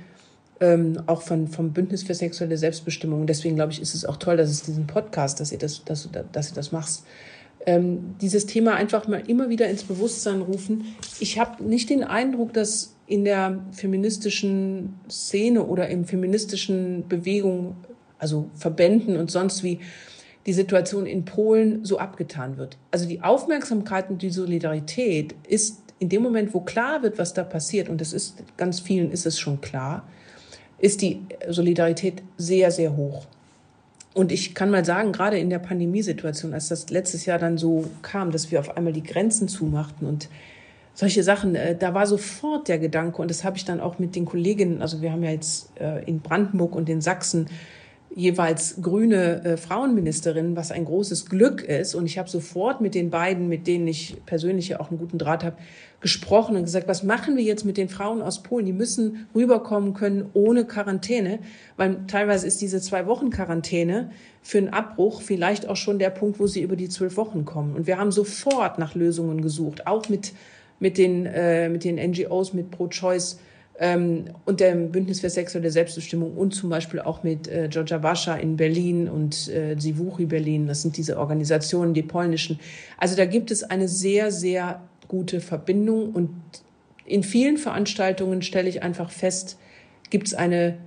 ähm, 0.59 1.01
auch 1.07 1.23
von, 1.23 1.47
vom 1.47 1.73
Bündnis 1.73 2.03
für 2.03 2.13
sexuelle 2.13 2.57
Selbstbestimmung. 2.57 3.25
Deswegen 3.25 3.55
glaube 3.55 3.71
ich, 3.71 3.81
ist 3.81 3.95
es 3.95 4.05
auch 4.05 4.17
toll, 4.17 4.37
dass 4.37 4.51
es 4.51 4.61
diesen 4.61 4.85
Podcast, 4.85 5.39
dass 5.39 5.51
ihr 5.51 5.57
das, 5.57 5.83
dass, 5.83 6.07
dass 6.31 6.51
ihr 6.51 6.55
das 6.55 6.71
machst, 6.71 7.03
ähm, 7.65 8.15
dieses 8.21 8.45
Thema 8.45 8.75
einfach 8.75 9.07
mal 9.07 9.23
immer 9.27 9.49
wieder 9.49 9.67
ins 9.67 9.83
Bewusstsein 9.83 10.41
rufen. 10.41 10.95
Ich 11.19 11.39
habe 11.39 11.63
nicht 11.63 11.89
den 11.89 12.03
Eindruck, 12.03 12.53
dass 12.53 12.95
in 13.07 13.25
der 13.25 13.59
feministischen 13.71 14.93
Szene 15.09 15.65
oder 15.65 15.89
in 15.89 16.05
feministischen 16.05 17.07
Bewegungen 17.07 17.75
also 18.22 18.49
Verbänden 18.55 19.17
und 19.17 19.30
sonst 19.30 19.63
wie, 19.63 19.80
die 20.45 20.53
Situation 20.53 21.05
in 21.05 21.26
Polen 21.26 21.86
so 21.86 21.99
abgetan 21.99 22.57
wird. 22.57 22.78
Also 22.89 23.07
die 23.07 23.22
Aufmerksamkeit 23.22 24.09
und 24.09 24.22
die 24.22 24.32
Solidarität 24.32 25.36
ist 25.47 25.78
in 25.99 26.09
dem 26.09 26.24
Moment, 26.24 26.53
wo 26.53 26.61
klar 26.61 27.03
wird, 27.03 27.19
was 27.19 27.34
da 27.34 27.43
passiert, 27.43 27.89
und 27.89 28.01
das 28.01 28.11
ist 28.11 28.43
ganz 28.57 28.80
vielen 28.80 29.11
ist 29.11 29.28
es 29.28 29.39
schon 29.39 29.61
klar, 29.61 30.07
ist 30.80 31.01
die 31.01 31.22
Solidarität 31.47 32.24
sehr, 32.38 32.72
sehr 32.72 32.95
hoch. 32.95 33.28
Und 34.15 34.32
ich 34.32 34.55
kann 34.55 34.72
mal 34.72 34.84
sagen, 34.84 35.11
gerade 35.11 35.38
in 35.38 35.51
der 35.51 35.59
Pandemiesituation, 35.59 36.53
als 36.53 36.69
das 36.69 36.89
letztes 36.89 37.26
Jahr 37.28 37.38
dann 37.38 37.59
so 37.59 37.86
kam, 38.01 38.32
dass 38.32 38.51
wir 38.51 38.59
auf 38.59 38.76
einmal 38.76 38.93
die 38.93 39.03
Grenzen 39.03 39.47
zumachten 39.47 40.07
und 40.07 40.28
solche 40.95 41.24
Sachen, 41.24 41.55
äh, 41.55 41.78
da 41.78 41.93
war 41.93 42.07
sofort 42.07 42.67
der 42.67 42.80
Gedanke, 42.80 43.22
und 43.22 43.30
das 43.30 43.43
habe 43.43 43.57
ich 43.57 43.63
dann 43.63 43.80
auch 43.80 43.99
mit 43.99 44.15
den 44.15 44.26
Kolleginnen, 44.26 44.82
also 44.82 45.01
wir 45.03 45.11
haben 45.11 45.24
ja 45.24 45.30
jetzt 45.30 45.69
äh, 45.80 46.03
in 46.05 46.19
Brandenburg 46.19 46.76
und 46.76 46.89
in 46.89 46.99
Sachsen 46.99 47.45
jeweils 48.14 48.82
grüne 48.82 49.43
äh, 49.43 49.57
Frauenministerin, 49.57 50.55
was 50.55 50.72
ein 50.72 50.86
großes 50.86 51.28
Glück 51.28 51.62
ist. 51.64 51.95
Und 51.95 52.05
ich 52.05 52.18
habe 52.18 52.30
sofort 52.30 52.82
mit 52.82 52.93
den 52.93 53.09
beiden, 53.09 53.47
mit 53.47 53.68
denen 53.68 53.88
ich 53.88 54.18
persönlich 54.26 54.70
ja 54.70 54.80
auch 54.80 54.89
einen 54.89 54.99
guten 54.99 55.18
Draht 55.18 55.43
habe, 55.43 55.57
gesprochen 56.01 56.55
und 56.55 56.64
gesagt, 56.64 56.88
was 56.88 57.03
machen 57.03 57.38
wir 57.38 57.43
jetzt 57.43 57.64
mit 57.64 57.78
den 57.78 57.88
Frauen 57.88 58.22
aus 58.22 58.41
Polen? 58.41 58.66
Die 58.66 58.74
müssen 58.74 59.28
rüberkommen 59.36 59.93
können 59.93 60.30
ohne 60.34 60.66
Quarantäne, 60.66 61.39
weil 61.78 61.99
teilweise 62.07 62.47
ist 62.47 62.59
diese 62.62 62.82
zwei 62.82 63.05
Wochen 63.05 63.30
Quarantäne 63.30 64.09
für 64.41 64.57
einen 64.57 64.70
Abbruch 64.70 65.22
vielleicht 65.22 65.70
auch 65.70 65.76
schon 65.76 65.99
der 65.99 66.09
Punkt, 66.09 66.39
wo 66.39 66.47
sie 66.47 66.64
über 66.64 66.76
die 66.76 66.89
zwölf 66.89 67.18
Wochen 67.18 67.45
kommen. 67.45 67.76
Und 67.76 67.86
wir 67.86 67.99
haben 67.99 68.12
sofort 68.12 68.80
nach 68.80 68.95
Lösungen 68.95 69.41
gesucht, 69.41 69.86
auch 69.86 70.09
mit, 70.09 70.34
mit, 70.80 70.97
den, 70.97 71.28
äh, 71.28 71.70
mit 71.70 71.84
den 71.84 71.95
NGOs, 71.95 72.53
mit 72.53 72.72
Pro-Choice 72.72 73.39
und 74.45 74.59
dem 74.59 74.91
Bündnis 74.91 75.21
für 75.21 75.29
sexuelle 75.32 75.71
Selbstbestimmung 75.71 76.34
und 76.38 76.53
zum 76.53 76.69
Beispiel 76.69 76.99
auch 76.99 77.23
mit 77.23 77.47
äh, 77.47 77.67
Georgia 77.67 77.97
Bascha 77.97 78.36
in 78.36 78.55
Berlin 78.55 79.09
und 79.09 79.47
äh, 79.49 79.75
Sivuchi 79.75 80.27
Berlin. 80.27 80.67
Das 80.67 80.84
sind 80.84 80.97
diese 80.97 81.17
Organisationen, 81.17 81.95
die 81.95 82.03
polnischen. 82.03 82.59
Also 82.99 83.15
da 83.15 83.25
gibt 83.25 83.49
es 83.49 83.63
eine 83.63 83.88
sehr, 83.88 84.32
sehr 84.32 84.82
gute 85.07 85.39
Verbindung 85.39 86.11
und 86.11 86.29
in 87.05 87.23
vielen 87.23 87.57
Veranstaltungen 87.57 88.43
stelle 88.43 88.69
ich 88.69 88.84
einfach 88.84 89.09
fest, 89.09 89.57
gibt 90.11 90.27
es 90.27 90.34
eine 90.36 90.77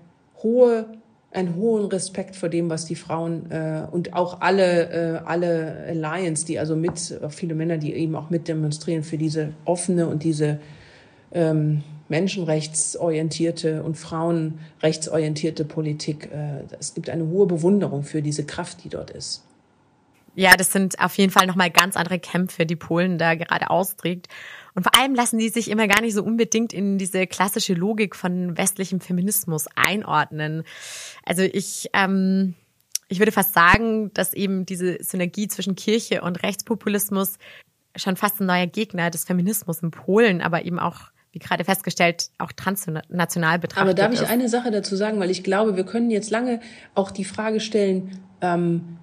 hohe 0.43 0.87
einen 1.33 1.57
hohen 1.57 1.87
Respekt 1.87 2.37
vor 2.37 2.49
dem, 2.49 2.71
was 2.71 2.85
die 2.85 2.95
Frauen 2.95 3.51
äh, 3.51 3.83
und 3.91 4.15
auch 4.15 4.41
alle, 4.41 4.91
äh, 4.91 5.19
alle 5.25 5.85
Alliance, 5.89 6.47
die 6.47 6.61
also 6.61 6.77
mit, 6.77 7.19
viele 7.31 7.57
Männer, 7.57 7.77
die 7.77 7.93
eben 7.93 8.15
auch 8.15 8.31
mit 8.31 8.47
demonstrieren 8.47 9.03
für 9.03 9.19
diese 9.19 9.53
offene 9.65 10.07
und 10.07 10.23
diese 10.23 10.61
ähm, 11.33 11.83
menschenrechtsorientierte 12.09 13.83
und 13.83 13.97
frauenrechtsorientierte 13.97 15.65
Politik. 15.65 16.31
Äh, 16.33 16.65
es 16.79 16.95
gibt 16.95 17.09
eine 17.09 17.27
hohe 17.27 17.47
Bewunderung 17.47 18.03
für 18.03 18.23
diese 18.23 18.45
Kraft, 18.45 18.85
die 18.85 18.89
dort 18.89 19.11
ist. 19.11 19.43
Ja, 20.37 20.57
das 20.57 20.73
sind 20.73 20.99
auf 20.99 21.17
jeden 21.17 21.31
Fall 21.31 21.47
nochmal 21.47 21.71
ganz 21.71 21.97
andere 21.97 22.19
Kämpfe, 22.19 22.67
die 22.67 22.77
Polen 22.77 23.19
da 23.19 23.37
gerade 23.37 23.71
austrägt. 23.71 24.29
Und 24.75 24.83
vor 24.83 25.01
allem 25.01 25.15
lassen 25.15 25.39
die 25.39 25.49
sich 25.49 25.71
immer 25.71 25.87
gar 25.87 26.01
nicht 26.01 26.15
so 26.15 26.25
unbedingt 26.25 26.73
in 26.73 26.99
diese 26.99 27.29
klassische 27.29 27.75
Logik 27.75 28.17
von 28.17 28.59
westlichem 28.59 29.01
Feminismus 29.01 29.67
einordnen. 29.77 30.65
Also 31.25 31.43
ich, 31.43 31.89
ähm, 31.93 32.55
ich 33.09 33.21
würde 33.21 33.31
fast 33.31 33.55
sagen, 33.55 34.13
dass 34.15 34.35
eben 34.35 34.67
diese 34.67 34.99
Synergie 35.03 35.47
zwischen 35.47 35.77
Kirche 35.77 36.23
und 36.23 36.43
Rechtspopulismus 36.43 37.39
schon 37.95 38.17
fast 38.17 38.41
ein 38.41 38.47
neuer 38.47 38.67
Gegner 38.67 39.11
des 39.11 39.23
Feminismus 39.23 39.85
in 39.85 39.93
Polen, 39.93 40.43
aber 40.43 40.65
eben 40.65 40.81
auch 40.81 41.13
wie 41.35 41.41
gerade 41.41 41.65
festgestellt, 41.65 42.31
auch 42.39 42.53
transnational 42.53 43.59
betrachtet. 43.59 43.83
Aber 43.83 43.95
darf 43.95 44.13
ich 44.13 44.23
ist. 44.23 44.31
eine 44.31 44.49
Sache 44.49 44.71
dazu 44.71 44.95
sagen, 44.95 45.19
weil 45.19 45.31
ich 45.31 45.43
glaube, 45.43 45.77
wir 45.77 45.85
können 45.85 46.11
jetzt 46.11 46.31
lange 46.31 46.61
auch 46.95 47.11
die 47.11 47.25
Frage 47.25 47.59
stellen, 47.59 48.21
ähm, 48.41 48.99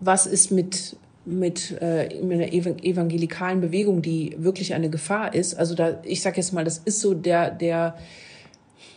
was 0.00 0.26
ist 0.26 0.50
mit 0.50 0.96
mit, 1.26 1.78
äh, 1.80 2.20
mit 2.22 2.38
einer 2.38 2.52
evangelikalen 2.52 3.62
Bewegung, 3.62 4.02
die 4.02 4.36
wirklich 4.38 4.74
eine 4.74 4.90
Gefahr 4.90 5.34
ist. 5.34 5.54
Also 5.54 5.74
da, 5.74 6.02
ich 6.02 6.20
sage 6.20 6.36
jetzt 6.36 6.52
mal, 6.52 6.64
das 6.64 6.78
ist 6.78 7.00
so 7.00 7.14
der 7.14 7.50
der 7.50 7.96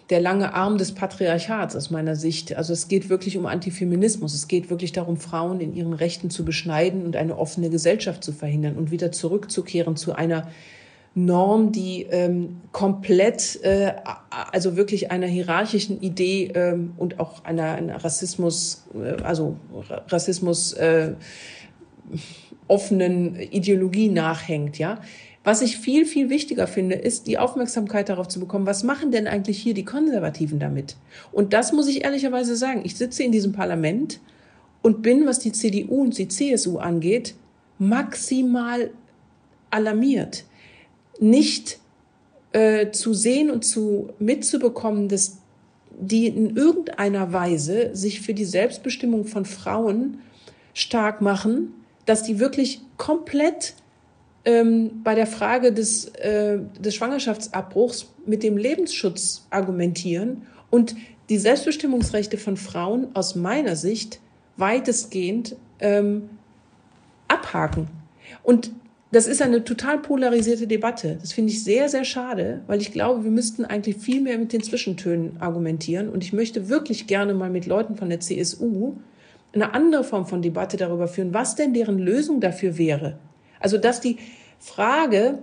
der 0.09 0.21
lange 0.21 0.53
Arm 0.53 0.77
des 0.77 0.93
Patriarchats 0.93 1.75
aus 1.75 1.89
meiner 1.89 2.15
Sicht. 2.15 2.55
Also 2.55 2.73
es 2.73 2.87
geht 2.87 3.09
wirklich 3.09 3.37
um 3.37 3.45
Antifeminismus. 3.45 4.33
Es 4.33 4.47
geht 4.47 4.69
wirklich 4.69 4.91
darum, 4.91 5.17
Frauen 5.17 5.59
in 5.59 5.73
ihren 5.73 5.93
Rechten 5.93 6.29
zu 6.29 6.45
beschneiden 6.45 7.05
und 7.05 7.15
eine 7.15 7.37
offene 7.37 7.69
Gesellschaft 7.69 8.23
zu 8.23 8.31
verhindern 8.31 8.75
und 8.75 8.91
wieder 8.91 9.11
zurückzukehren 9.11 9.97
zu 9.97 10.13
einer 10.13 10.47
Norm, 11.17 11.71
die 11.71 12.03
ähm, 12.11 12.57
komplett, 12.71 13.59
äh, 13.63 13.93
also 14.29 14.77
wirklich 14.77 15.09
einer 15.09 15.25
hierarchischen 15.25 15.99
Idee 15.99 16.51
ähm, 16.53 16.93
und 16.95 17.19
auch 17.19 17.43
einer, 17.43 17.71
einer 17.71 18.03
Rassismus, 18.03 18.85
äh, 18.93 19.23
also 19.23 19.57
Rassismus 20.09 20.73
äh, 20.73 21.13
offenen 22.67 23.35
Ideologie 23.35 24.09
nachhängt, 24.09 24.77
ja. 24.77 24.99
Was 25.43 25.63
ich 25.63 25.77
viel, 25.77 26.05
viel 26.05 26.29
wichtiger 26.29 26.67
finde, 26.67 26.95
ist 26.95 27.25
die 27.25 27.39
Aufmerksamkeit 27.39 28.09
darauf 28.09 28.27
zu 28.27 28.39
bekommen, 28.39 28.67
was 28.67 28.83
machen 28.83 29.11
denn 29.11 29.27
eigentlich 29.27 29.57
hier 29.57 29.73
die 29.73 29.85
Konservativen 29.85 30.59
damit? 30.59 30.97
Und 31.31 31.51
das 31.53 31.73
muss 31.73 31.87
ich 31.87 32.03
ehrlicherweise 32.03 32.55
sagen. 32.55 32.81
Ich 32.83 32.95
sitze 32.95 33.23
in 33.23 33.31
diesem 33.31 33.53
Parlament 33.53 34.19
und 34.83 35.01
bin, 35.01 35.25
was 35.25 35.39
die 35.39 35.51
CDU 35.51 36.03
und 36.03 36.17
die 36.17 36.27
CSU 36.27 36.77
angeht, 36.77 37.33
maximal 37.79 38.91
alarmiert 39.71 40.43
nicht 41.19 41.79
äh, 42.51 42.91
zu 42.91 43.13
sehen 43.13 43.51
und 43.51 43.65
zu 43.65 44.09
mitzubekommen, 44.19 45.09
dass 45.09 45.37
die 45.99 46.27
in 46.27 46.55
irgendeiner 46.55 47.33
Weise 47.33 47.95
sich 47.95 48.21
für 48.21 48.33
die 48.33 48.45
Selbstbestimmung 48.45 49.25
von 49.25 49.45
Frauen 49.45 50.19
stark 50.73 51.21
machen, 51.21 51.73
dass 52.05 52.23
die 52.23 52.39
wirklich 52.39 52.81
komplett 52.97 53.73
ähm, 54.45 55.01
bei 55.03 55.15
der 55.15 55.27
Frage 55.27 55.73
des, 55.73 56.05
äh, 56.15 56.59
des 56.79 56.95
Schwangerschaftsabbruchs 56.95 58.07
mit 58.25 58.43
dem 58.43 58.57
Lebensschutz 58.57 59.45
argumentieren 59.49 60.43
und 60.69 60.95
die 61.29 61.37
Selbstbestimmungsrechte 61.37 62.37
von 62.37 62.57
Frauen 62.57 63.07
aus 63.13 63.35
meiner 63.35 63.75
Sicht 63.75 64.19
weitestgehend 64.55 65.55
ähm, 65.79 66.29
abhaken. 67.27 67.87
Und 68.43 68.71
das 69.17 69.25
ist 69.25 69.41
eine 69.41 69.63
total 69.63 69.97
polarisierte 69.97 70.67
Debatte. 70.67 71.17
Das 71.19 71.33
finde 71.33 71.51
ich 71.51 71.63
sehr, 71.63 71.89
sehr 71.89 72.03
schade, 72.03 72.61
weil 72.67 72.79
ich 72.81 72.91
glaube, 72.91 73.23
wir 73.23 73.31
müssten 73.31 73.65
eigentlich 73.65 73.97
viel 73.97 74.21
mehr 74.21 74.37
mit 74.37 74.53
den 74.53 74.61
Zwischentönen 74.61 75.37
argumentieren. 75.39 76.09
Und 76.09 76.23
ich 76.23 76.33
möchte 76.33 76.69
wirklich 76.69 77.07
gerne 77.07 77.33
mal 77.33 77.49
mit 77.49 77.65
Leuten 77.65 77.95
von 77.95 78.09
der 78.09 78.19
CSU 78.19 78.97
eine 79.53 79.73
andere 79.73 80.03
Form 80.03 80.27
von 80.27 80.43
Debatte 80.43 80.77
darüber 80.77 81.07
führen, 81.07 81.33
was 81.33 81.55
denn 81.55 81.73
deren 81.73 81.97
Lösung 81.97 82.41
dafür 82.41 82.77
wäre. 82.77 83.17
Also, 83.59 83.79
dass 83.79 84.01
die 84.01 84.17
Frage, 84.59 85.39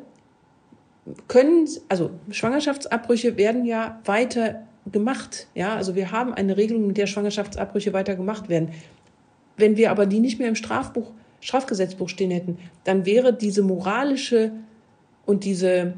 können, 1.27 1.69
also 1.89 2.11
Schwangerschaftsabbrüche 2.31 3.37
werden 3.37 3.65
ja 3.65 4.01
weiter 4.05 4.63
gemacht. 4.93 5.49
Ja, 5.57 5.75
also 5.75 5.97
wir 5.97 6.13
haben 6.13 6.33
eine 6.33 6.57
Regelung, 6.57 6.87
mit 6.87 6.97
der 6.97 7.09
Schwangerschaftsabbrüche 7.09 7.93
weiter 7.93 8.15
gemacht 8.15 8.49
werden. 8.49 8.69
Wenn 9.57 9.77
wir 9.77 9.91
aber 9.91 10.07
die 10.07 10.21
nicht 10.21 10.39
mehr 10.39 10.47
im 10.47 10.55
Strafbuch 10.55 11.11
Strafgesetzbuch 11.45 12.09
stehen 12.09 12.31
hätten, 12.31 12.59
dann 12.85 13.05
wäre 13.05 13.35
diese 13.35 13.63
moralische 13.63 14.53
und 15.27 15.45
diese 15.45 15.93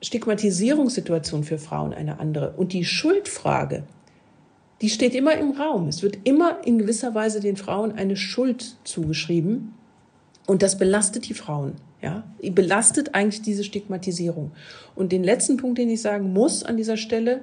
Stigmatisierungssituation 0.00 1.42
für 1.42 1.58
Frauen 1.58 1.92
eine 1.92 2.20
andere. 2.20 2.52
Und 2.56 2.72
die 2.72 2.84
Schuldfrage, 2.84 3.82
die 4.80 4.88
steht 4.88 5.16
immer 5.16 5.36
im 5.36 5.50
Raum. 5.50 5.88
Es 5.88 6.04
wird 6.04 6.18
immer 6.22 6.64
in 6.64 6.78
gewisser 6.78 7.16
Weise 7.16 7.40
den 7.40 7.56
Frauen 7.56 7.92
eine 7.92 8.16
Schuld 8.16 8.76
zugeschrieben. 8.84 9.74
Und 10.46 10.62
das 10.62 10.78
belastet 10.78 11.28
die 11.28 11.34
Frauen. 11.34 11.72
Ja, 12.00 12.22
belastet 12.52 13.16
eigentlich 13.16 13.42
diese 13.42 13.64
Stigmatisierung. 13.64 14.52
Und 14.94 15.10
den 15.10 15.24
letzten 15.24 15.56
Punkt, 15.56 15.78
den 15.78 15.90
ich 15.90 16.02
sagen 16.02 16.32
muss 16.32 16.62
an 16.62 16.76
dieser 16.76 16.96
Stelle, 16.96 17.40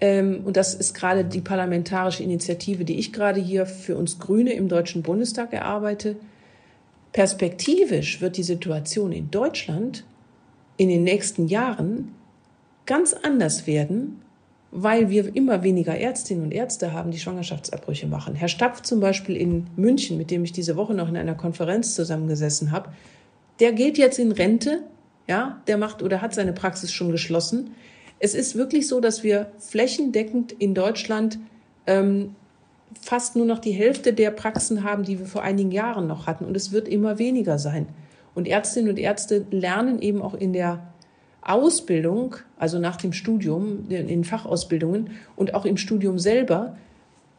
ähm, 0.00 0.42
und 0.44 0.56
das 0.56 0.74
ist 0.74 0.94
gerade 0.94 1.24
die 1.24 1.40
parlamentarische 1.40 2.22
Initiative, 2.22 2.84
die 2.84 3.00
ich 3.00 3.12
gerade 3.12 3.40
hier 3.40 3.66
für 3.66 3.96
uns 3.96 4.20
Grüne 4.20 4.52
im 4.52 4.68
Deutschen 4.68 5.02
Bundestag 5.02 5.52
erarbeite, 5.52 6.16
Perspektivisch 7.12 8.20
wird 8.20 8.36
die 8.36 8.42
Situation 8.42 9.12
in 9.12 9.30
Deutschland 9.30 10.04
in 10.76 10.88
den 10.88 11.04
nächsten 11.04 11.46
Jahren 11.46 12.14
ganz 12.86 13.12
anders 13.12 13.66
werden, 13.66 14.22
weil 14.70 15.10
wir 15.10 15.36
immer 15.36 15.62
weniger 15.62 15.96
Ärztinnen 15.96 16.44
und 16.44 16.52
Ärzte 16.52 16.92
haben, 16.92 17.10
die 17.10 17.18
Schwangerschaftsabbrüche 17.18 18.06
machen. 18.06 18.34
Herr 18.34 18.48
Stapf 18.48 18.80
zum 18.80 19.00
Beispiel 19.00 19.36
in 19.36 19.66
München, 19.76 20.16
mit 20.16 20.30
dem 20.30 20.42
ich 20.44 20.52
diese 20.52 20.76
Woche 20.76 20.94
noch 20.94 21.08
in 21.08 21.16
einer 21.16 21.34
Konferenz 21.34 21.94
zusammengesessen 21.94 22.70
habe, 22.70 22.90
der 23.60 23.72
geht 23.72 23.98
jetzt 23.98 24.18
in 24.18 24.32
Rente, 24.32 24.82
ja, 25.28 25.60
der 25.66 25.76
macht 25.76 26.02
oder 26.02 26.22
hat 26.22 26.32
seine 26.32 26.54
Praxis 26.54 26.90
schon 26.90 27.12
geschlossen. 27.12 27.74
Es 28.18 28.34
ist 28.34 28.56
wirklich 28.56 28.88
so, 28.88 29.00
dass 29.00 29.22
wir 29.22 29.52
flächendeckend 29.58 30.52
in 30.52 30.74
Deutschland 30.74 31.38
ähm, 31.86 32.34
fast 33.00 33.36
nur 33.36 33.46
noch 33.46 33.58
die 33.58 33.72
Hälfte 33.72 34.12
der 34.12 34.30
Praxen 34.30 34.84
haben, 34.84 35.04
die 35.04 35.18
wir 35.18 35.26
vor 35.26 35.42
einigen 35.42 35.70
Jahren 35.72 36.06
noch 36.06 36.26
hatten. 36.26 36.44
Und 36.44 36.56
es 36.56 36.72
wird 36.72 36.88
immer 36.88 37.18
weniger 37.18 37.58
sein. 37.58 37.86
Und 38.34 38.48
Ärztinnen 38.48 38.90
und 38.90 38.98
Ärzte 38.98 39.46
lernen 39.50 40.00
eben 40.00 40.22
auch 40.22 40.34
in 40.34 40.52
der 40.52 40.92
Ausbildung, 41.42 42.36
also 42.56 42.78
nach 42.78 42.96
dem 42.96 43.12
Studium, 43.12 43.88
in 43.90 44.24
Fachausbildungen 44.24 45.10
und 45.36 45.54
auch 45.54 45.64
im 45.64 45.76
Studium 45.76 46.18
selber, 46.18 46.76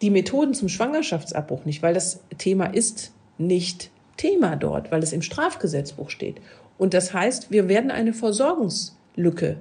die 0.01 0.09
Methoden 0.09 0.53
zum 0.53 0.67
Schwangerschaftsabbruch 0.67 1.65
nicht, 1.65 1.81
weil 1.81 1.93
das 1.93 2.19
Thema 2.37 2.65
ist 2.65 3.13
nicht 3.37 3.89
Thema 4.17 4.55
dort, 4.55 4.91
weil 4.91 5.01
es 5.01 5.13
im 5.13 5.21
Strafgesetzbuch 5.21 6.09
steht. 6.09 6.41
Und 6.77 6.93
das 6.93 7.13
heißt, 7.13 7.51
wir 7.51 7.69
werden 7.69 7.91
eine 7.91 8.13
Versorgungslücke 8.13 9.57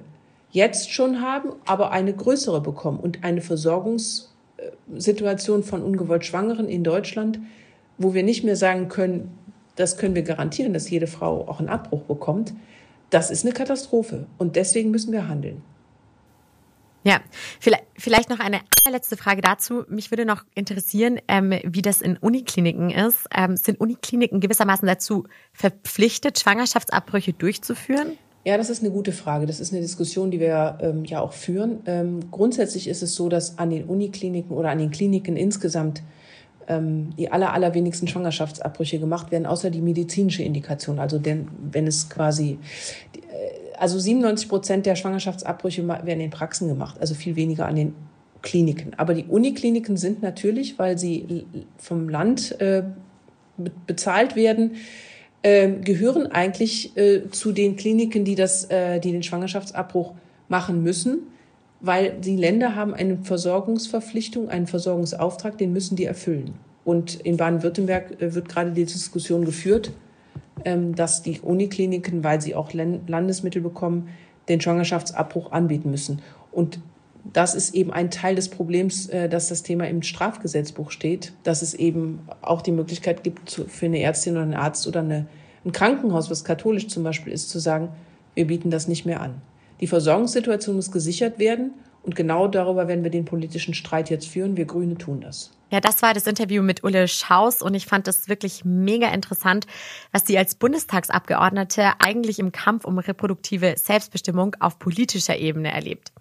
jetzt 0.51 0.91
schon 0.91 1.21
haben, 1.21 1.53
aber 1.65 1.91
eine 1.91 2.13
größere 2.13 2.61
bekommen 2.61 2.99
und 2.99 3.23
eine 3.23 3.41
Versorgungs 3.41 4.32
Situation 4.95 5.63
von 5.63 5.81
ungewollt 5.81 6.25
Schwangeren 6.25 6.67
in 6.67 6.83
Deutschland, 6.83 7.39
wo 7.97 8.13
wir 8.13 8.23
nicht 8.23 8.43
mehr 8.43 8.55
sagen 8.55 8.89
können, 8.89 9.37
das 9.75 9.97
können 9.97 10.15
wir 10.15 10.23
garantieren, 10.23 10.73
dass 10.73 10.89
jede 10.89 11.07
Frau 11.07 11.47
auch 11.47 11.59
einen 11.59 11.69
Abbruch 11.69 12.03
bekommt, 12.03 12.53
das 13.09 13.31
ist 13.31 13.45
eine 13.45 13.53
Katastrophe. 13.53 14.25
Und 14.37 14.55
deswegen 14.55 14.91
müssen 14.91 15.11
wir 15.11 15.27
handeln. 15.27 15.61
Ja, 17.03 17.19
vielleicht 17.59 18.29
noch 18.29 18.39
eine 18.39 18.61
letzte 18.89 19.17
Frage 19.17 19.41
dazu. 19.41 19.83
Mich 19.89 20.09
würde 20.09 20.25
noch 20.25 20.45
interessieren, 20.55 21.19
ähm, 21.27 21.53
wie 21.63 21.81
das 21.81 22.01
in 22.01 22.17
Unikliniken 22.17 22.91
ist. 22.91 23.27
Ähm, 23.35 23.57
sind 23.57 23.79
Unikliniken 23.81 24.39
gewissermaßen 24.39 24.87
dazu 24.87 25.25
verpflichtet, 25.51 26.39
Schwangerschaftsabbrüche 26.39 27.33
durchzuführen? 27.33 28.17
Ja, 28.45 28.57
das 28.57 28.69
ist 28.69 28.83
eine 28.83 28.91
gute 28.91 29.13
Frage. 29.13 29.45
Das 29.45 29.59
ist 29.59 29.71
eine 29.71 29.81
Diskussion, 29.81 30.29
die 30.29 30.39
wir 30.39 30.77
ähm, 30.81 31.05
ja 31.05 31.21
auch 31.21 31.31
führen. 31.31 31.79
Ähm, 31.85 32.29
grundsätzlich 32.29 32.89
ist 32.89 33.01
es 33.01 33.15
so, 33.15 33.29
dass 33.29 33.57
an 33.57 33.69
den 33.69 33.85
Unikliniken 33.85 34.55
oder 34.55 34.69
an 34.69 34.79
den 34.79 34.91
Kliniken 34.91 35.37
insgesamt 35.37 36.03
ähm, 36.67 37.15
die 37.17 37.31
aller, 37.31 37.53
allerwenigsten 37.53 38.07
Schwangerschaftsabbrüche 38.07 38.99
gemacht 38.99 39.31
werden, 39.31 39.45
außer 39.45 39.69
die 39.69 39.81
medizinische 39.81 40.43
Indikation. 40.43 40.99
Also 40.99 41.19
denn, 41.19 41.47
wenn 41.71 41.87
es 41.87 42.09
quasi, 42.09 42.59
äh, 43.15 43.77
also 43.77 43.97
97 43.97 44.49
Prozent 44.49 44.85
der 44.85 44.95
Schwangerschaftsabbrüche 44.95 45.87
werden 45.87 46.19
in 46.19 46.29
Praxen 46.29 46.67
gemacht, 46.67 46.97
also 46.99 47.15
viel 47.15 47.37
weniger 47.37 47.65
an 47.65 47.75
den 47.75 47.95
Kliniken. 48.41 48.93
Aber 48.97 49.13
die 49.13 49.23
Unikliniken 49.23 49.95
sind 49.95 50.21
natürlich, 50.21 50.77
weil 50.77 50.97
sie 50.97 51.45
vom 51.77 52.09
Land 52.09 52.59
äh, 52.59 52.83
bezahlt 53.87 54.35
werden, 54.35 54.71
äh, 55.43 55.69
gehören 55.69 56.27
eigentlich 56.27 56.97
äh, 56.97 57.29
zu 57.29 57.51
den 57.51 57.75
Kliniken, 57.75 58.25
die 58.25 58.35
das, 58.35 58.65
äh, 58.65 58.99
die 58.99 59.11
den 59.11 59.23
Schwangerschaftsabbruch 59.23 60.13
machen 60.49 60.81
müssen. 60.83 61.27
weil 61.85 62.13
die 62.13 62.37
Länder 62.37 62.75
haben 62.77 62.93
eine 62.93 63.17
Versorgungsverpflichtung, 63.17 64.47
einen 64.47 64.67
Versorgungsauftrag, 64.67 65.57
den 65.57 65.73
müssen 65.73 65.97
die 65.97 66.05
erfüllen. 66.05 66.53
Und 66.85 67.15
in 67.15 67.35
Baden-Württemberg 67.35 68.21
äh, 68.21 68.33
wird 68.33 68.47
gerade 68.47 68.71
die 68.71 68.85
Diskussion 68.85 69.43
geführt, 69.43 69.91
ähm, 70.63 70.95
dass 70.95 71.23
die 71.23 71.41
Unikliniken, 71.41 72.23
weil 72.23 72.41
sie 72.41 72.55
auch 72.55 72.71
Landesmittel 72.73 73.61
bekommen, 73.61 74.07
den 74.47 74.61
Schwangerschaftsabbruch 74.61 75.51
anbieten 75.51 75.91
müssen. 75.91 76.21
Und 76.53 76.79
das 77.23 77.55
ist 77.55 77.73
eben 77.73 77.91
ein 77.91 78.11
Teil 78.11 78.35
des 78.35 78.49
Problems, 78.49 79.07
äh, 79.07 79.29
dass 79.29 79.49
das 79.49 79.63
Thema 79.63 79.87
im 79.87 80.01
Strafgesetzbuch 80.01 80.91
steht, 80.91 81.33
dass 81.43 81.61
es 81.61 81.73
eben 81.73 82.19
auch 82.41 82.61
die 82.61 82.71
Möglichkeit 82.71 83.23
gibt, 83.23 83.61
für 83.67 83.85
eine 83.85 84.01
Ärztin 84.01 84.33
oder 84.33 84.43
einen 84.43 84.53
Arzt 84.53 84.87
oder 84.87 84.99
eine, 84.99 85.27
ein 85.65 85.71
Krankenhaus, 85.71 86.29
was 86.29 86.43
katholisch 86.43 86.87
zum 86.87 87.03
Beispiel 87.03 87.31
ist, 87.31 87.49
zu 87.49 87.59
sagen, 87.59 87.89
wir 88.35 88.47
bieten 88.47 88.71
das 88.71 88.87
nicht 88.87 89.05
mehr 89.05 89.21
an. 89.21 89.41
Die 89.79 89.87
Versorgungssituation 89.87 90.75
muss 90.75 90.91
gesichert 90.91 91.39
werden 91.39 91.71
und 92.03 92.15
genau 92.15 92.47
darüber 92.47 92.87
werden 92.87 93.03
wir 93.03 93.11
den 93.11 93.25
politischen 93.25 93.73
Streit 93.73 94.09
jetzt 94.09 94.27
führen. 94.27 94.57
Wir 94.57 94.65
Grüne 94.65 94.97
tun 94.97 95.21
das. 95.21 95.51
Ja, 95.71 95.79
das 95.79 96.03
war 96.03 96.13
das 96.13 96.27
Interview 96.27 96.61
mit 96.61 96.83
Ulle 96.83 97.07
Schaus 97.07 97.61
und 97.63 97.73
ich 97.73 97.87
fand 97.87 98.05
das 98.05 98.29
wirklich 98.29 98.63
mega 98.63 99.07
interessant, 99.07 99.65
was 100.11 100.27
sie 100.27 100.37
als 100.37 100.53
Bundestagsabgeordnete 100.53 101.93
eigentlich 101.97 102.37
im 102.37 102.51
Kampf 102.51 102.85
um 102.85 102.99
reproduktive 102.99 103.73
Selbstbestimmung 103.77 104.55
auf 104.59 104.77
politischer 104.77 105.37
Ebene 105.37 105.71
erlebt. 105.71 106.11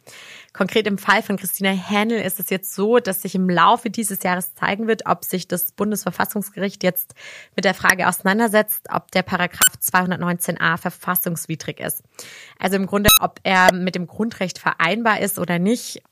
Konkret 0.53 0.87
im 0.87 0.99
Fall 0.99 1.23
von 1.23 1.37
Christina 1.39 1.71
Händel 1.71 2.21
ist 2.21 2.39
es 2.39 2.51
jetzt 2.51 2.75
so, 2.75 2.99
dass 2.99 3.23
sich 3.23 3.35
im 3.35 3.49
Laufe 3.49 3.89
dieses 3.89 4.23
Jahres 4.23 4.55
zeigen 4.55 4.87
wird, 4.87 5.07
ob 5.07 5.25
sich 5.25 5.49
das 5.49 5.73
Bundesverfassungsgericht 5.73 6.83
jetzt 6.83 7.15
mit 7.57 7.65
der 7.65 7.75
Frage 7.75 8.07
auseinandersetzt, 8.07 8.87
ob 8.91 9.11
der 9.13 9.23
Paragraph 9.23 9.77
219a 9.81 10.77
verfassungswidrig 10.77 11.81
ist. 11.81 12.03
Also 12.59 12.77
im 12.77 12.87
Grunde, 12.87 13.09
ob 13.21 13.41
er 13.45 13.73
mit 13.73 13.95
dem 13.95 14.07
Grundrecht 14.07 14.59
vereinbar 14.59 15.21
ist 15.21 15.39
oder 15.39 15.59
nicht. 15.59 16.03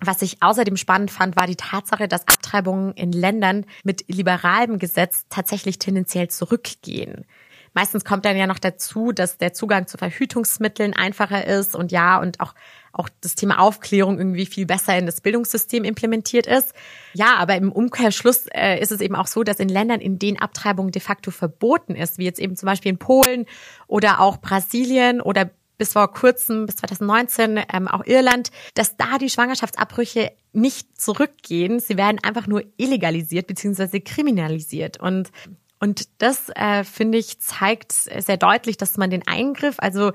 Was 0.00 0.22
ich 0.22 0.44
außerdem 0.44 0.76
spannend 0.76 1.10
fand, 1.10 1.34
war 1.34 1.48
die 1.48 1.56
Tatsache, 1.56 2.06
dass 2.06 2.28
Abtreibungen 2.28 2.92
in 2.94 3.10
Ländern 3.10 3.66
mit 3.82 4.04
liberalem 4.06 4.78
Gesetz 4.78 5.24
tatsächlich 5.28 5.80
tendenziell 5.80 6.28
zurückgehen. 6.28 7.24
Meistens 7.74 8.04
kommt 8.04 8.24
dann 8.24 8.36
ja 8.36 8.46
noch 8.46 8.58
dazu, 8.58 9.12
dass 9.12 9.38
der 9.38 9.52
Zugang 9.52 9.86
zu 9.86 9.98
Verhütungsmitteln 9.98 10.94
einfacher 10.94 11.46
ist 11.46 11.74
und 11.74 11.92
ja, 11.92 12.18
und 12.20 12.40
auch, 12.40 12.54
auch 12.92 13.08
das 13.20 13.34
Thema 13.34 13.58
Aufklärung 13.58 14.18
irgendwie 14.18 14.46
viel 14.46 14.66
besser 14.66 14.96
in 14.96 15.06
das 15.06 15.20
Bildungssystem 15.20 15.84
implementiert 15.84 16.46
ist. 16.46 16.74
Ja, 17.14 17.36
aber 17.36 17.56
im 17.56 17.72
Umkehrschluss 17.72 18.46
äh, 18.54 18.80
ist 18.80 18.92
es 18.92 19.00
eben 19.00 19.14
auch 19.14 19.26
so, 19.26 19.44
dass 19.44 19.60
in 19.60 19.68
Ländern, 19.68 20.00
in 20.00 20.18
denen 20.18 20.38
Abtreibung 20.38 20.90
de 20.90 21.02
facto 21.02 21.30
verboten 21.30 21.94
ist, 21.94 22.18
wie 22.18 22.24
jetzt 22.24 22.40
eben 22.40 22.56
zum 22.56 22.66
Beispiel 22.66 22.90
in 22.90 22.98
Polen 22.98 23.46
oder 23.86 24.20
auch 24.20 24.38
Brasilien 24.38 25.20
oder 25.20 25.50
bis 25.78 25.92
vor 25.92 26.12
kurzem, 26.12 26.66
bis 26.66 26.76
2019, 26.76 27.60
ähm, 27.72 27.88
auch 27.88 28.04
Irland, 28.04 28.50
dass 28.74 28.96
da 28.96 29.16
die 29.16 29.30
Schwangerschaftsabbrüche 29.30 30.32
nicht 30.52 31.00
zurückgehen. 31.00 31.78
Sie 31.80 31.96
werden 31.96 32.18
einfach 32.22 32.46
nur 32.46 32.64
illegalisiert 32.76 33.46
beziehungsweise 33.46 34.00
kriminalisiert. 34.00 34.98
Und 34.98 35.30
und 35.80 36.08
das, 36.18 36.48
äh, 36.54 36.84
finde 36.84 37.18
ich, 37.18 37.40
zeigt 37.40 37.92
sehr 37.92 38.36
deutlich, 38.36 38.76
dass 38.76 38.96
man 38.96 39.10
den 39.10 39.26
Eingriff, 39.26 39.76
also 39.78 40.12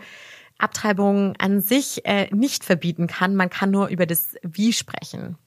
Abtreibung 0.58 1.36
an 1.38 1.62
sich, 1.62 2.06
äh, 2.06 2.28
nicht 2.34 2.64
verbieten 2.64 3.08
kann. 3.08 3.36
Man 3.36 3.50
kann 3.50 3.72
nur 3.72 3.88
über 3.88 4.06
das 4.06 4.36
Wie 4.44 4.74
sprechen. 4.74 5.38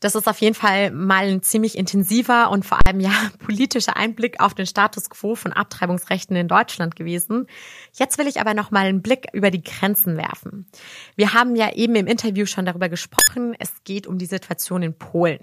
Das 0.00 0.14
ist 0.14 0.28
auf 0.28 0.38
jeden 0.40 0.54
Fall 0.54 0.90
mal 0.90 1.26
ein 1.26 1.42
ziemlich 1.42 1.76
intensiver 1.76 2.50
und 2.50 2.66
vor 2.66 2.78
allem 2.84 3.00
ja 3.00 3.12
politischer 3.38 3.96
Einblick 3.96 4.40
auf 4.40 4.54
den 4.54 4.66
Status 4.66 5.08
quo 5.08 5.34
von 5.34 5.52
Abtreibungsrechten 5.52 6.36
in 6.36 6.48
Deutschland 6.48 6.96
gewesen. 6.96 7.46
Jetzt 7.92 8.18
will 8.18 8.26
ich 8.26 8.40
aber 8.40 8.52
noch 8.52 8.70
mal 8.70 8.86
einen 8.86 9.00
Blick 9.00 9.26
über 9.32 9.50
die 9.50 9.62
Grenzen 9.62 10.16
werfen. 10.16 10.66
Wir 11.14 11.32
haben 11.32 11.56
ja 11.56 11.72
eben 11.72 11.94
im 11.94 12.06
Interview 12.06 12.44
schon 12.46 12.66
darüber 12.66 12.88
gesprochen. 12.88 13.54
Es 13.58 13.84
geht 13.84 14.06
um 14.06 14.18
die 14.18 14.26
Situation 14.26 14.82
in 14.82 14.96
Polen. 14.96 15.40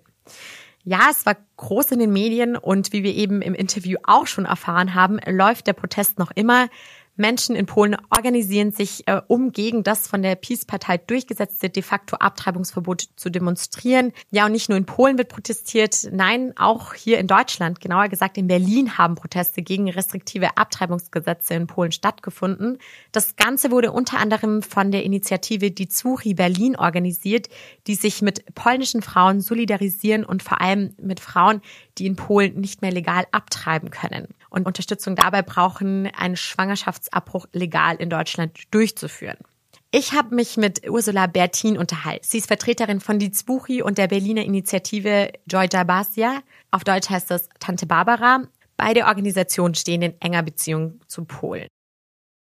Ja, 0.85 1.07
es 1.09 1.25
war 1.25 1.37
groß 1.57 1.91
in 1.91 1.99
den 1.99 2.11
Medien 2.11 2.57
und 2.57 2.91
wie 2.91 3.03
wir 3.03 3.15
eben 3.15 3.41
im 3.41 3.53
Interview 3.53 3.97
auch 4.03 4.27
schon 4.27 4.45
erfahren 4.45 4.93
haben, 4.93 5.19
läuft 5.25 5.67
der 5.67 5.73
Protest 5.73 6.19
noch 6.19 6.31
immer. 6.31 6.67
Menschen 7.15 7.55
in 7.55 7.65
Polen 7.65 7.95
organisieren 8.09 8.71
sich, 8.71 9.07
äh, 9.07 9.21
um 9.27 9.51
gegen 9.51 9.83
das 9.83 10.07
von 10.07 10.21
der 10.21 10.35
Peace-Partei 10.35 10.97
durchgesetzte 10.97 11.69
de 11.69 11.83
facto 11.83 12.15
Abtreibungsverbot 12.15 13.09
zu 13.15 13.29
demonstrieren. 13.29 14.13
Ja, 14.31 14.45
und 14.45 14.51
nicht 14.51 14.69
nur 14.69 14.77
in 14.77 14.85
Polen 14.85 15.17
wird 15.17 15.29
protestiert, 15.29 16.09
nein, 16.11 16.53
auch 16.55 16.93
hier 16.93 17.19
in 17.19 17.27
Deutschland, 17.27 17.79
genauer 17.81 18.09
gesagt 18.09 18.37
in 18.37 18.47
Berlin 18.47 18.97
haben 18.97 19.15
Proteste 19.15 19.61
gegen 19.61 19.89
restriktive 19.89 20.57
Abtreibungsgesetze 20.57 21.53
in 21.53 21.67
Polen 21.67 21.91
stattgefunden. 21.91 22.79
Das 23.11 23.35
Ganze 23.35 23.71
wurde 23.71 23.91
unter 23.91 24.17
anderem 24.19 24.63
von 24.63 24.91
der 24.91 25.03
Initiative 25.03 25.71
Die 25.71 25.87
Zuri 25.87 26.33
Berlin 26.33 26.75
organisiert, 26.75 27.47
die 27.85 27.95
sich 27.95 28.21
mit 28.21 28.55
polnischen 28.55 29.01
Frauen 29.01 29.41
solidarisieren 29.41 30.25
und 30.25 30.41
vor 30.41 30.61
allem 30.61 30.95
mit 30.99 31.19
Frauen, 31.19 31.61
die 31.97 32.05
in 32.05 32.15
Polen 32.15 32.59
nicht 32.59 32.81
mehr 32.81 32.91
legal 32.91 33.25
abtreiben 33.31 33.91
können 33.91 34.27
und 34.49 34.65
Unterstützung 34.65 35.15
dabei 35.15 35.41
brauchen, 35.41 36.07
einen 36.07 36.35
Schwangerschaftsabbruch 36.35 37.47
legal 37.53 37.95
in 37.97 38.09
Deutschland 38.09 38.57
durchzuführen. 38.71 39.37
Ich 39.91 40.13
habe 40.13 40.33
mich 40.33 40.57
mit 40.57 40.89
Ursula 40.89 41.27
Bertin 41.27 41.77
unterhalten. 41.77 42.25
Sie 42.27 42.39
ist 42.39 42.47
Vertreterin 42.47 42.99
von 42.99 43.19
Dietz 43.19 43.43
Buchi 43.43 43.83
und 43.83 43.99
der 43.99 44.07
Berliner 44.07 44.43
Initiative 44.43 45.31
Georgia 45.45 45.83
Basia. 45.83 46.41
Auf 46.71 46.83
Deutsch 46.83 47.11
heißt 47.11 47.29
das 47.29 47.47
Tante 47.59 47.85
Barbara. 47.85 48.41
Beide 48.75 49.05
Organisationen 49.05 49.75
stehen 49.75 50.01
in 50.01 50.19
enger 50.19 50.41
Beziehung 50.41 50.99
zu 51.07 51.25
Polen. 51.25 51.67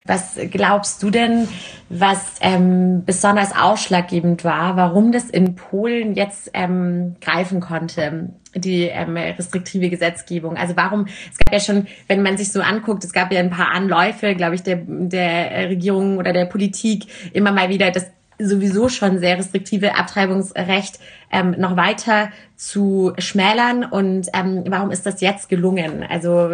Was 0.07 0.37
glaubst 0.51 1.03
du 1.03 1.09
denn, 1.09 1.49
was 1.89 2.35
ähm, 2.43 3.05
besonders 3.07 3.57
ausschlaggebend 3.57 4.45
war, 4.45 4.77
warum 4.77 5.13
das 5.13 5.31
in 5.31 5.55
Polen 5.55 6.15
jetzt 6.15 6.51
ähm, 6.53 7.17
greifen 7.23 7.61
konnte, 7.61 8.29
die 8.55 8.83
ähm, 8.83 9.17
restriktive 9.17 9.89
Gesetzgebung? 9.89 10.59
Also 10.59 10.77
warum, 10.77 11.07
es 11.07 11.39
gab 11.39 11.51
ja 11.55 11.59
schon, 11.59 11.87
wenn 12.07 12.23
man 12.23 12.37
sich 12.37 12.53
so 12.53 12.61
anguckt, 12.61 13.03
es 13.03 13.15
gab 13.15 13.33
ja 13.33 13.41
ein 13.41 13.49
paar 13.49 13.71
Anläufe, 13.71 14.35
glaube 14.35 14.57
ich, 14.57 14.63
der, 14.63 14.83
der 14.87 15.71
Regierung 15.71 16.19
oder 16.19 16.35
der 16.35 16.45
Politik 16.45 17.07
immer 17.33 17.53
mal 17.53 17.71
wieder 17.71 17.91
das 17.91 18.05
sowieso 18.39 18.89
schon 18.89 19.19
sehr 19.21 19.39
restriktive 19.39 19.97
Abtreibungsrecht 19.97 20.99
ähm, 21.31 21.55
noch 21.59 21.77
weiter 21.77 22.31
zu 22.57 23.13
schmälern. 23.19 23.85
Und 23.85 24.29
ähm, 24.35 24.65
warum 24.69 24.91
ist 24.91 25.07
das 25.07 25.21
jetzt 25.21 25.49
gelungen? 25.49 26.05
Also 26.09 26.47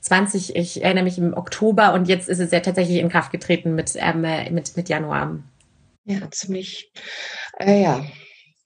2020, 0.00 0.56
ich 0.56 0.82
erinnere 0.82 1.04
mich 1.04 1.18
im 1.18 1.34
Oktober 1.34 1.92
und 1.94 2.08
jetzt 2.08 2.28
ist 2.28 2.40
es 2.40 2.50
ja 2.50 2.60
tatsächlich 2.60 2.98
in 2.98 3.08
Kraft 3.08 3.32
getreten 3.32 3.74
mit, 3.74 3.92
ähm, 3.96 4.22
mit, 4.50 4.76
mit 4.76 4.88
Januar. 4.88 5.38
Ja, 6.04 6.30
ziemlich, 6.30 6.90
äh, 7.58 7.82
ja. 7.82 8.04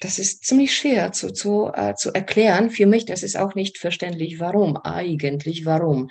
Das 0.01 0.19
ist 0.19 0.45
ziemlich 0.45 0.77
schwer 0.77 1.13
zu, 1.13 1.33
zu, 1.33 1.71
äh, 1.73 1.95
zu 1.95 2.13
erklären. 2.13 2.71
Für 2.71 2.87
mich, 2.87 3.05
das 3.05 3.23
ist 3.23 3.37
auch 3.37 3.55
nicht 3.55 3.79
verständlich, 3.79 4.41
warum 4.41 4.77
eigentlich, 4.77 5.65
warum. 5.65 6.11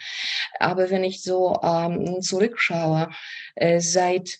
Aber 0.59 0.89
wenn 0.89 1.03
ich 1.03 1.22
so 1.22 1.59
ähm, 1.61 2.22
zurückschaue, 2.22 3.09
äh, 3.55 3.82
seit 3.82 4.39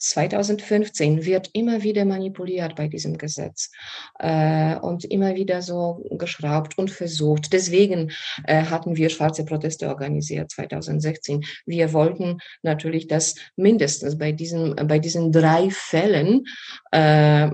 2015 0.00 1.24
wird 1.26 1.50
immer 1.52 1.82
wieder 1.82 2.04
manipuliert 2.04 2.74
bei 2.74 2.88
diesem 2.88 3.18
Gesetz 3.18 3.70
äh, 4.18 4.76
und 4.76 5.04
immer 5.04 5.34
wieder 5.34 5.60
so 5.60 6.02
geschraubt 6.10 6.78
und 6.78 6.90
versucht. 6.90 7.52
Deswegen 7.52 8.10
äh, 8.44 8.64
hatten 8.64 8.96
wir 8.96 9.10
schwarze 9.10 9.44
Proteste 9.44 9.88
organisiert 9.88 10.50
2016. 10.50 11.42
Wir 11.66 11.92
wollten 11.92 12.38
natürlich, 12.62 13.08
dass 13.08 13.34
mindestens 13.56 14.16
bei 14.16 14.32
diesen, 14.32 14.74
bei 14.74 14.98
diesen 14.98 15.32
drei 15.32 15.68
Fällen 15.70 16.44
äh, 16.92 17.48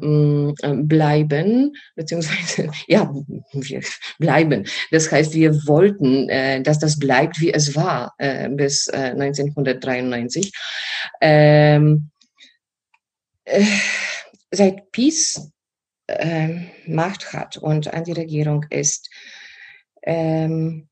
bleiben, 0.82 1.72
beziehungsweise, 1.96 2.70
ja, 2.86 3.12
wir 3.52 3.80
bleiben. 4.18 4.64
Das 4.92 5.10
heißt, 5.10 5.34
wir 5.34 5.52
wollten, 5.66 6.28
äh, 6.28 6.62
dass 6.62 6.78
das 6.78 6.98
bleibt, 6.98 7.40
wie 7.40 7.52
es 7.52 7.74
war 7.74 8.14
äh, 8.18 8.48
bis 8.48 8.86
äh, 8.86 9.14
1993. 9.16 10.52
Ähm, 11.20 12.10
äh, 13.46 13.64
seit 14.50 14.92
Peace 14.92 15.50
äh, 16.06 16.60
Macht 16.86 17.32
hat 17.32 17.56
und 17.56 17.92
an 17.92 18.04
die 18.04 18.12
Regierung 18.12 18.64
ist, 18.70 19.10
ähm, 20.02 20.88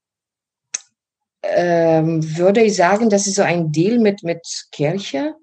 ähm, 1.42 2.36
würde 2.36 2.62
ich 2.62 2.74
sagen, 2.74 3.11
das 3.11 3.26
ist 3.26 3.36
so 3.36 3.42
ein 3.42 3.70
Deal 3.70 3.98
mit, 3.98 4.22
mit 4.22 4.66
Kirche, 4.72 5.34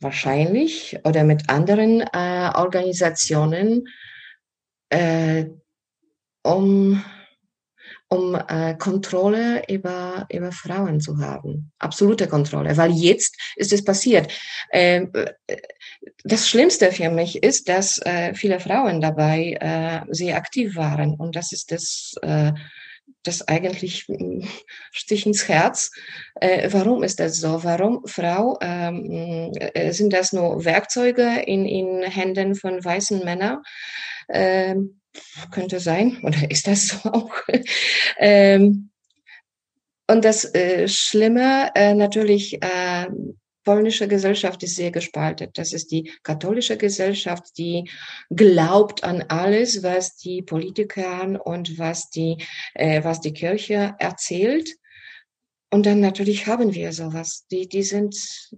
wahrscheinlich, 0.00 0.98
oder 1.04 1.24
mit 1.24 1.48
anderen 1.48 2.00
äh, 2.00 2.50
Organisationen, 2.54 3.86
äh, 4.88 5.46
um 6.42 7.04
um 8.10 8.34
äh, 8.34 8.74
Kontrolle 8.74 9.62
über, 9.68 10.26
über 10.32 10.50
Frauen 10.50 11.00
zu 11.00 11.18
haben. 11.18 11.72
Absolute 11.78 12.26
Kontrolle, 12.26 12.76
weil 12.76 12.90
jetzt 12.90 13.36
ist 13.54 13.72
es 13.72 13.84
passiert. 13.84 14.30
Ähm, 14.72 15.12
äh, 15.14 15.56
das 16.24 16.48
Schlimmste 16.48 16.90
für 16.90 17.08
mich 17.08 17.42
ist, 17.42 17.68
dass 17.68 17.98
äh, 17.98 18.34
viele 18.34 18.58
Frauen 18.58 19.00
dabei 19.00 19.56
äh, 19.60 20.12
sehr 20.12 20.36
aktiv 20.36 20.74
waren 20.74 21.14
und 21.14 21.36
das 21.36 21.52
ist 21.52 21.70
das, 21.70 22.14
äh, 22.22 22.52
das 23.22 23.46
eigentlich 23.46 24.06
hm, 24.08 24.48
Stich 24.90 25.24
ins 25.26 25.48
Herz. 25.48 25.92
Äh, 26.40 26.68
warum 26.72 27.04
ist 27.04 27.20
das 27.20 27.36
so? 27.36 27.62
Warum, 27.62 28.02
Frau, 28.06 28.58
ähm, 28.60 29.52
äh, 29.54 29.92
sind 29.92 30.12
das 30.12 30.32
nur 30.32 30.64
Werkzeuge 30.64 31.42
in, 31.46 31.64
in 31.64 32.02
Händen 32.02 32.56
von 32.56 32.84
weißen 32.84 33.24
Männern? 33.24 33.62
Ähm, 34.28 34.99
könnte 35.50 35.80
sein, 35.80 36.20
oder 36.22 36.50
ist 36.50 36.66
das 36.66 36.88
so 36.88 37.10
auch? 37.10 37.34
ähm, 38.18 38.90
und 40.08 40.24
das 40.24 40.54
äh, 40.54 40.88
Schlimme 40.88 41.70
äh, 41.74 41.94
natürlich, 41.94 42.60
äh, 42.62 43.06
polnische 43.64 44.08
Gesellschaft 44.08 44.62
ist 44.62 44.76
sehr 44.76 44.90
gespalten. 44.90 45.50
Das 45.54 45.72
ist 45.72 45.92
die 45.92 46.10
katholische 46.22 46.76
Gesellschaft, 46.76 47.56
die 47.58 47.88
glaubt 48.30 49.04
an 49.04 49.22
alles, 49.28 49.82
was 49.82 50.16
die 50.16 50.42
Politiker 50.42 51.40
und 51.44 51.78
was 51.78 52.10
die, 52.10 52.38
äh, 52.74 53.04
was 53.04 53.20
die 53.20 53.32
Kirche 53.32 53.94
erzählt. 53.98 54.70
Und 55.72 55.86
dann 55.86 56.00
natürlich 56.00 56.48
haben 56.48 56.74
wir 56.74 56.92
sowas. 56.92 57.46
Die, 57.50 57.68
die 57.68 57.84
sind, 57.84 58.16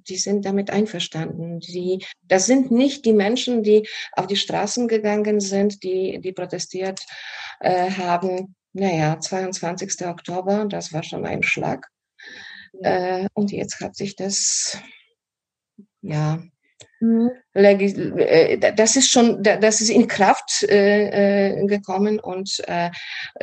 die 0.08 0.16
sind 0.16 0.46
damit 0.46 0.70
einverstanden. 0.70 1.60
Die, 1.60 2.04
das 2.22 2.46
sind 2.46 2.70
nicht 2.70 3.04
die 3.04 3.12
Menschen, 3.12 3.62
die 3.62 3.86
auf 4.12 4.26
die 4.26 4.36
Straßen 4.36 4.88
gegangen 4.88 5.40
sind, 5.40 5.82
die, 5.82 6.20
die 6.20 6.32
protestiert 6.32 7.04
äh, 7.60 7.90
haben. 7.90 8.54
Naja, 8.72 9.20
22. 9.20 10.06
Oktober, 10.06 10.64
das 10.64 10.94
war 10.94 11.02
schon 11.02 11.26
ein 11.26 11.42
Schlag. 11.42 11.86
Äh, 12.80 13.28
und 13.34 13.52
jetzt 13.52 13.80
hat 13.80 13.94
sich 13.94 14.16
das, 14.16 14.78
ja, 16.00 16.42
mhm. 17.00 17.30
Äh, 17.52 18.72
das 18.74 18.96
ist 18.96 19.10
schon, 19.10 19.42
das 19.42 19.82
ist 19.82 19.90
in 19.90 20.08
Kraft 20.08 20.62
äh, 20.62 21.50
äh, 21.50 21.66
gekommen 21.66 22.18
und 22.18 22.62
äh, 22.66 22.90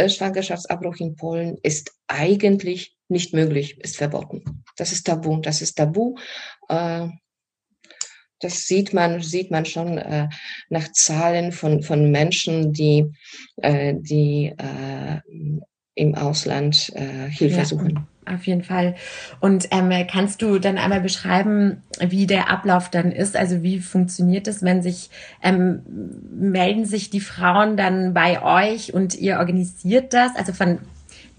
Schwangerschaftsabbruch 0.10 0.96
in 0.98 1.16
Polen 1.16 1.60
ist 1.62 1.94
eigentlich 2.08 2.96
nicht 3.10 3.34
möglich, 3.34 3.80
ist 3.80 3.98
verboten. 3.98 4.64
Das 4.78 4.92
ist 4.92 5.06
tabu, 5.06 5.38
das 5.42 5.62
ist 5.62 5.76
tabu. 5.76 6.16
Äh, 6.68 7.08
das 8.40 8.68
sieht 8.68 8.94
man, 8.94 9.22
sieht 9.22 9.52
man 9.52 9.66
schon 9.66 9.98
äh, 9.98 10.30
nach 10.70 10.92
Zahlen 10.94 11.52
von, 11.52 11.84
von 11.84 12.10
Menschen, 12.10 12.72
die, 12.72 13.06
äh, 13.58 13.96
die 13.98 14.54
äh, 14.58 15.20
im 15.96 16.16
Ausland 16.16 16.92
äh, 16.96 17.30
Hilfe 17.30 17.58
ja. 17.58 17.66
suchen 17.66 18.08
auf 18.30 18.46
jeden 18.48 18.64
Fall. 18.64 18.96
Und 19.40 19.68
ähm, 19.72 19.92
kannst 20.08 20.42
du 20.42 20.60
dann 20.60 20.78
einmal 20.78 21.02
beschreiben, 21.02 21.84
wie 22.00 22.28
der 22.28 22.50
Ablauf 22.50 22.90
dann 22.90 23.12
ist? 23.12 23.36
Also 23.36 23.64
wie 23.64 23.80
funktioniert 23.80 24.48
es, 24.48 24.64
wenn 24.64 24.82
sich 24.82 25.10
ähm, 25.42 25.82
melden 26.32 26.86
sich 26.86 27.10
die 27.10 27.22
Frauen 27.22 27.78
dann 27.78 28.14
bei 28.14 28.42
euch 28.42 28.94
und 28.94 29.16
ihr 29.16 29.40
organisiert 29.40 30.14
das? 30.14 30.36
Also 30.36 30.54
von 30.54 30.80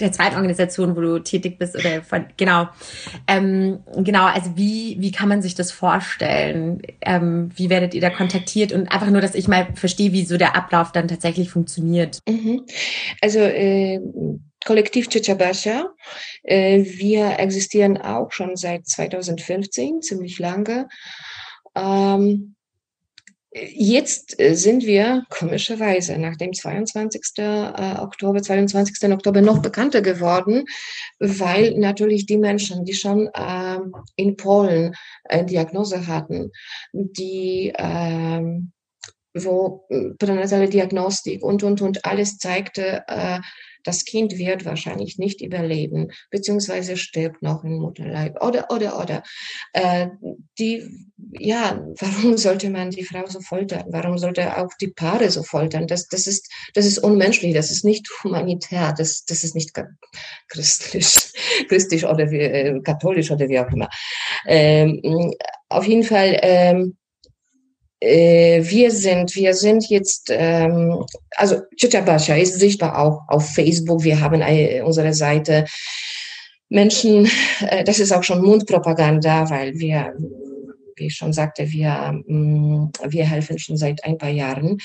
der 0.00 0.12
zweiten 0.12 0.36
Organisation, 0.36 0.96
wo 0.96 1.00
du 1.00 1.18
tätig 1.20 1.58
bist 1.58 1.76
oder 1.76 2.02
von 2.02 2.26
genau 2.36 2.68
ähm, 3.26 3.80
genau 3.96 4.24
also 4.24 4.56
wie 4.56 4.96
wie 5.00 5.12
kann 5.12 5.28
man 5.28 5.42
sich 5.42 5.54
das 5.54 5.72
vorstellen 5.72 6.82
ähm, 7.02 7.50
wie 7.54 7.70
werdet 7.70 7.94
ihr 7.94 8.00
da 8.00 8.10
kontaktiert 8.10 8.72
und 8.72 8.90
einfach 8.90 9.10
nur 9.10 9.20
dass 9.20 9.34
ich 9.34 9.48
mal 9.48 9.68
verstehe 9.74 10.12
wie 10.12 10.24
so 10.24 10.36
der 10.36 10.56
Ablauf 10.56 10.92
dann 10.92 11.08
tatsächlich 11.08 11.50
funktioniert 11.50 12.20
mhm. 12.28 12.64
also 13.20 13.38
äh, 13.38 14.00
Kollektiv 14.66 15.08
Cicciabascia. 15.08 15.90
Äh, 16.42 16.84
wir 16.84 17.38
existieren 17.38 17.96
auch 17.96 18.30
schon 18.30 18.56
seit 18.56 18.86
2015, 18.86 20.02
ziemlich 20.02 20.38
lange. 20.38 20.86
Ähm, 21.74 22.56
Jetzt 23.52 24.38
äh, 24.38 24.54
sind 24.54 24.84
wir 24.84 25.24
komischerweise 25.28 26.16
nach 26.18 26.36
dem 26.36 26.52
22. 26.52 27.20
Äh, 27.38 27.96
Oktober, 27.98 28.40
22. 28.40 29.10
Oktober 29.12 29.40
noch 29.40 29.60
bekannter 29.60 30.02
geworden, 30.02 30.66
weil 31.18 31.76
natürlich 31.76 32.26
die 32.26 32.38
Menschen, 32.38 32.84
die 32.84 32.94
schon 32.94 33.28
ähm, 33.34 33.92
in 34.14 34.36
Polen 34.36 34.94
eine 35.24 35.46
Diagnose 35.46 36.06
hatten, 36.06 36.52
die 36.92 37.72
ähm, 37.76 38.70
wo 39.34 39.86
pränatale 40.18 40.68
Diagnostik 40.68 41.42
und, 41.42 41.62
und, 41.62 41.82
und 41.82 42.04
alles 42.04 42.38
zeigte, 42.38 43.04
das 43.84 44.04
Kind 44.04 44.36
wird 44.38 44.64
wahrscheinlich 44.64 45.18
nicht 45.18 45.40
überleben, 45.40 46.10
beziehungsweise 46.30 46.96
stirbt 46.96 47.42
noch 47.42 47.64
im 47.64 47.78
Mutterleib 47.78 48.42
oder, 48.42 48.70
oder, 48.70 49.00
oder. 49.00 49.22
Äh, 49.72 50.08
die, 50.58 50.88
ja, 51.38 51.82
warum 51.98 52.36
sollte 52.36 52.70
man 52.70 52.90
die 52.90 53.04
Frau 53.04 53.26
so 53.26 53.40
foltern? 53.40 53.84
Warum 53.88 54.18
sollte 54.18 54.56
auch 54.58 54.70
die 54.80 54.88
Paare 54.88 55.30
so 55.30 55.42
foltern? 55.42 55.86
Das, 55.86 56.08
das 56.08 56.26
ist, 56.26 56.50
das 56.74 56.86
ist 56.86 56.98
unmenschlich, 56.98 57.54
das 57.54 57.70
ist 57.70 57.84
nicht 57.84 58.06
humanitär, 58.22 58.94
das, 58.96 59.24
das 59.24 59.44
ist 59.44 59.54
nicht 59.54 59.72
christlich, 60.48 61.32
christlich 61.68 62.04
oder 62.06 62.30
wie, 62.30 62.40
äh, 62.40 62.80
katholisch 62.82 63.30
oder 63.30 63.48
wie 63.48 63.60
auch 63.60 63.70
immer. 63.70 63.88
Ähm, 64.46 65.00
auf 65.68 65.86
jeden 65.86 66.04
Fall, 66.04 66.38
ähm, 66.42 66.96
äh, 68.00 68.62
wir 68.64 68.90
sind, 68.90 69.34
wir 69.36 69.54
sind 69.54 69.88
jetzt, 69.88 70.28
ähm, 70.30 71.04
also 71.36 71.62
Chitabasha 71.76 72.34
ist 72.34 72.58
sichtbar 72.58 72.98
auch 72.98 73.22
auf 73.28 73.50
Facebook. 73.54 74.02
Wir 74.02 74.20
haben 74.20 74.42
eine, 74.42 74.84
unsere 74.84 75.12
Seite 75.12 75.66
Menschen, 76.70 77.30
äh, 77.60 77.84
das 77.84 77.98
ist 77.98 78.12
auch 78.12 78.22
schon 78.22 78.42
Mundpropaganda, 78.42 79.50
weil 79.50 79.74
wir, 79.78 80.14
wie 80.96 81.06
ich 81.06 81.14
schon 81.14 81.32
sagte, 81.32 81.70
wir, 81.70 82.22
ähm, 82.28 82.90
wir 83.06 83.26
helfen 83.26 83.58
schon 83.58 83.76
seit 83.76 84.02
ein 84.04 84.16
paar 84.16 84.30
Jahren. 84.30 84.78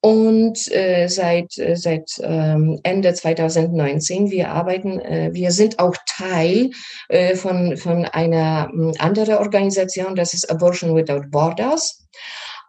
Und 0.00 0.70
äh, 0.72 1.08
seit, 1.08 1.58
äh, 1.58 1.74
seit 1.74 2.08
ähm, 2.22 2.78
Ende 2.84 3.12
2019, 3.14 4.30
wir 4.30 4.50
arbeiten, 4.50 5.00
äh, 5.00 5.30
wir 5.32 5.50
sind 5.50 5.80
auch 5.80 5.96
Teil 6.06 6.70
äh, 7.08 7.34
von, 7.34 7.76
von 7.76 8.04
einer 8.04 8.70
äh, 8.72 8.98
anderen 8.98 9.34
Organisation, 9.34 10.14
das 10.14 10.34
ist 10.34 10.48
Abortion 10.50 10.94
Without 10.94 11.28
Borders. 11.30 12.06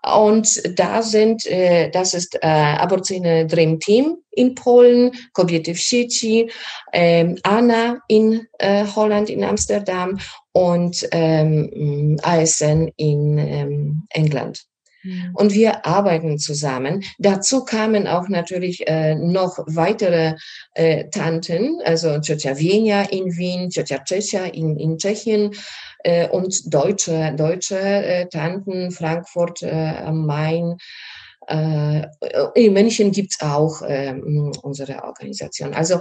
Und 0.01 0.79
da 0.79 1.01
sind, 1.01 1.45
äh, 1.45 1.89
das 1.91 2.13
ist 2.13 2.35
äh, 2.41 2.47
Aborcyjne 2.47 3.45
Dream 3.47 3.79
Team 3.79 4.17
in 4.31 4.55
Polen, 4.55 5.11
Kobiety 5.33 5.73
w 5.73 5.77
sieci, 5.77 6.49
ähm, 6.93 7.37
Anna 7.43 7.99
in 8.07 8.47
äh, 8.59 8.85
Holland, 8.95 9.29
in 9.29 9.43
Amsterdam 9.43 10.17
und 10.53 11.07
ähm, 11.11 12.17
ASN 12.23 12.91
in 12.95 13.37
ähm, 13.37 14.07
England. 14.11 14.68
Mhm. 15.03 15.31
Und 15.33 15.53
wir 15.53 15.85
arbeiten 15.85 16.37
zusammen. 16.39 17.03
Dazu 17.17 17.63
kamen 17.63 18.07
auch 18.07 18.27
natürlich 18.27 18.87
äh, 18.87 19.15
noch 19.15 19.59
weitere 19.67 20.35
äh, 20.73 21.09
Tanten, 21.09 21.81
also 21.83 22.19
Wienia 22.19 23.03
in 23.03 23.37
Wien, 23.37 23.69
Czesia 23.69 24.45
in, 24.45 24.77
in 24.77 24.97
Tschechien 24.97 25.55
äh, 26.03 26.27
und 26.29 26.73
deutsche, 26.73 27.33
deutsche 27.35 27.79
äh, 27.79 28.27
Tanten, 28.27 28.91
Frankfurt 28.91 29.63
äh, 29.63 29.93
am 30.03 30.25
Main. 30.25 30.77
Äh, 31.47 32.05
in 32.55 32.73
München 32.73 33.11
gibt's 33.11 33.41
auch 33.41 33.81
äh, 33.81 34.13
unsere 34.61 35.03
Organisation. 35.03 35.73
Also 35.73 35.99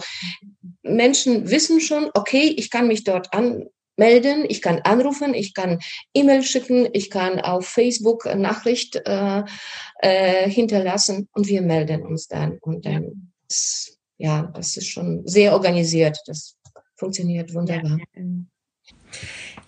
Menschen 0.83 1.49
wissen 1.51 1.81
schon, 1.81 2.11
okay, 2.15 2.55
ich 2.57 2.71
kann 2.71 2.89
mich 2.89 3.05
dort 3.05 3.33
an, 3.33 3.65
melden, 3.99 4.45
ich 4.49 4.63
kann 4.63 4.81
anrufen, 4.81 5.35
ich 5.35 5.55
kann 5.55 5.79
E-Mail 6.15 6.43
schicken, 6.43 6.89
ich 6.93 7.11
kann 7.11 7.41
auf 7.41 7.67
Facebook 7.67 8.25
Nachricht 8.37 8.97
äh, 9.05 9.43
äh, 10.01 10.49
hinterlassen 10.49 11.29
und 11.33 11.49
wir 11.49 11.63
melden 11.63 12.03
uns 12.07 12.29
dann. 12.29 12.59
Und 12.61 12.87
dann, 12.87 13.33
das, 13.49 13.99
ja, 14.17 14.51
das 14.55 14.77
ist 14.77 14.89
schon 14.89 15.27
sehr 15.27 15.53
organisiert. 15.53 16.19
Das 16.27 16.57
funktioniert 16.97 17.55
wunderbar. 17.55 17.99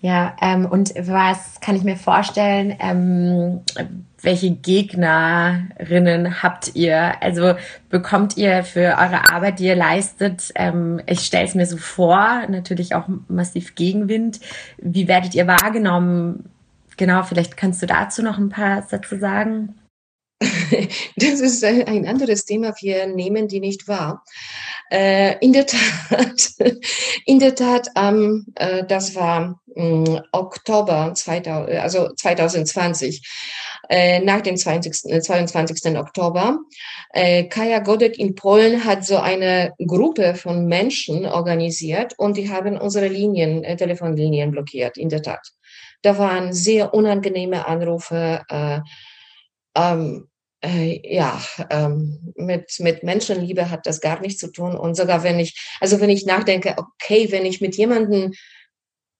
Ja, 0.01 0.35
ja 0.35 0.35
ähm, 0.41 0.65
und 0.65 0.93
was 0.95 1.59
kann 1.59 1.75
ich 1.75 1.83
mir 1.83 1.97
vorstellen? 1.97 2.75
Ähm, 2.79 3.61
welche 4.21 4.51
Gegnerinnen 4.51 6.43
habt 6.43 6.75
ihr? 6.75 7.21
Also 7.21 7.55
bekommt 7.89 8.37
ihr 8.37 8.63
für 8.63 8.97
eure 8.97 9.31
Arbeit, 9.31 9.59
die 9.59 9.65
ihr 9.65 9.75
leistet, 9.75 10.51
ähm, 10.55 11.01
ich 11.07 11.21
stelle 11.21 11.45
es 11.45 11.55
mir 11.55 11.65
so 11.65 11.77
vor, 11.77 12.43
natürlich 12.47 12.95
auch 12.95 13.05
massiv 13.27 13.75
Gegenwind. 13.75 14.39
Wie 14.77 15.07
werdet 15.07 15.35
ihr 15.35 15.47
wahrgenommen? 15.47 16.49
Genau, 16.97 17.23
vielleicht 17.23 17.57
kannst 17.57 17.81
du 17.81 17.87
dazu 17.87 18.21
noch 18.21 18.37
ein 18.37 18.49
paar 18.49 18.83
Sätze 18.83 19.17
sagen. 19.17 19.75
Das 21.15 21.39
ist 21.39 21.63
ein 21.63 22.07
anderes 22.07 22.45
Thema. 22.45 22.73
Wir 22.79 23.07
nehmen 23.07 23.47
die 23.47 23.59
nicht 23.59 23.87
wahr. 23.87 24.23
Äh, 24.91 25.37
in 25.39 25.53
der 25.53 25.65
Tat, 25.65 26.53
in 27.25 27.39
der 27.39 27.55
Tat, 27.55 27.87
ähm, 27.95 28.45
äh, 28.55 28.83
das 28.85 29.15
war 29.15 29.61
äh, 29.75 30.19
Oktober 30.31 31.13
2000, 31.13 31.77
also 31.79 32.09
2020 32.13 33.21
äh, 33.89 34.19
nach 34.19 34.41
dem 34.41 34.57
20, 34.57 35.23
22. 35.23 35.85
Äh, 35.85 35.97
Oktober. 35.97 36.59
Kaja 37.13 37.79
Godek 37.79 38.17
in 38.17 38.35
Polen 38.35 38.85
hat 38.85 39.05
so 39.05 39.17
eine 39.17 39.73
Gruppe 39.85 40.33
von 40.35 40.65
Menschen 40.65 41.25
organisiert 41.25 42.13
und 42.17 42.37
die 42.37 42.49
haben 42.49 42.77
unsere 42.77 43.09
Linien, 43.09 43.63
Telefonlinien 43.77 44.51
blockiert, 44.51 44.97
in 44.97 45.09
der 45.09 45.21
Tat. 45.21 45.45
Da 46.01 46.17
waren 46.17 46.53
sehr 46.53 46.93
unangenehme 46.93 47.67
Anrufe. 47.67 48.41
Äh, 48.49 48.79
ähm, 49.75 50.27
äh, 50.63 50.99
ja, 51.03 51.41
ähm, 51.69 52.33
mit, 52.35 52.79
mit 52.79 53.03
Menschenliebe 53.03 53.69
hat 53.69 53.85
das 53.85 54.01
gar 54.01 54.19
nichts 54.21 54.39
zu 54.39 54.51
tun. 54.51 54.75
Und 54.75 54.95
sogar 54.95 55.23
wenn 55.23 55.39
ich, 55.39 55.59
also 55.79 55.99
wenn 55.99 56.09
ich 56.09 56.25
nachdenke, 56.25 56.75
okay, 56.77 57.31
wenn 57.31 57.45
ich 57.45 57.61
mit 57.61 57.75
jemandem 57.75 58.33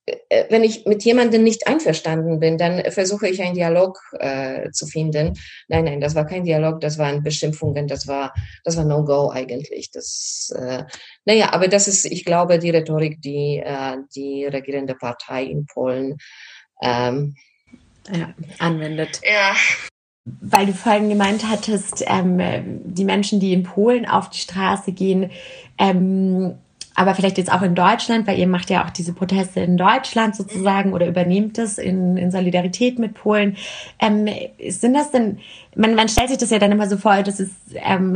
äh, 0.06 0.46
wenn 0.50 0.64
ich 0.64 0.86
mit 0.86 1.04
jemandem 1.04 1.44
nicht 1.44 1.68
einverstanden 1.68 2.40
bin, 2.40 2.58
dann 2.58 2.92
versuche 2.92 3.28
ich 3.28 3.42
einen 3.42 3.54
Dialog 3.54 4.00
äh, 4.20 4.72
zu 4.72 4.88
finden. 4.88 5.38
Nein, 5.68 5.86
nein, 5.86 6.02
das 6.02 6.16
war 6.16 6.26
kein 6.26 6.44
Dialog, 6.44 6.82
das 6.82 6.98
waren 6.98 7.24
Beschimpfungen, 7.24 7.88
das 7.88 8.08
war, 8.08 8.34
das 8.64 8.78
war 8.78 8.84
No-Go 8.84 9.30
eigentlich. 9.30 9.92
Das, 9.92 10.52
äh, 10.58 10.84
naja, 11.26 11.54
aber 11.54 11.68
das 11.68 11.88
ist, 11.88 12.06
ich 12.06 12.26
glaube, 12.26 12.58
die 12.60 12.72
Rhetorik, 12.72 13.22
die 13.22 13.62
äh, 13.64 13.98
die 14.16 14.46
regierende 14.46 14.96
Partei 14.96 15.44
in 15.44 15.66
Polen 15.68 16.18
ähm, 16.82 17.36
ja, 18.12 18.34
anwendet. 18.58 19.22
Ja. 19.24 19.56
Weil 20.26 20.68
du 20.68 20.74
vorhin 20.74 21.10
gemeint 21.10 21.48
hattest, 21.50 22.04
ähm, 22.06 22.40
die 22.86 23.06
Menschen, 23.06 23.40
die 23.40 23.54
in 23.54 23.64
Polen 23.64 24.06
auf 24.06 24.30
die 24.30 24.38
Straße 24.38 24.92
gehen, 24.92 25.32
ähm, 25.80 26.56
aber 27.02 27.16
vielleicht 27.16 27.40
jetzt 27.40 27.52
auch 27.52 27.64
in 27.64 27.74
Deutschland, 27.74 28.28
weil 28.28 28.38
ihr 28.38 28.46
macht 28.46 28.70
ja 28.70 28.86
auch 28.86 28.92
diese 28.92 29.14
Proteste 29.14 29.62
in 29.62 29.76
Deutschland 29.76 30.36
sozusagen 30.36 30.94
oder 30.94 31.08
übernehmt 31.08 31.58
es 31.58 31.80
in, 31.80 32.16
in 32.16 32.30
Solidarität 32.30 33.00
mit 33.00 33.16
Polen. 33.16 33.58
Ähm, 33.98 34.30
sind 34.70 34.94
das 34.94 35.10
denn, 35.10 35.40
man, 35.76 35.96
man 35.96 36.10
stellt 36.10 36.30
sich 36.30 36.38
das 36.38 36.52
ja 36.52 36.60
dann 36.60 36.72
immer 36.72 36.88
so 36.88 36.98
vor, 36.98 37.24
dass 37.24 37.40
es 37.40 37.50
ähm, 37.74 38.16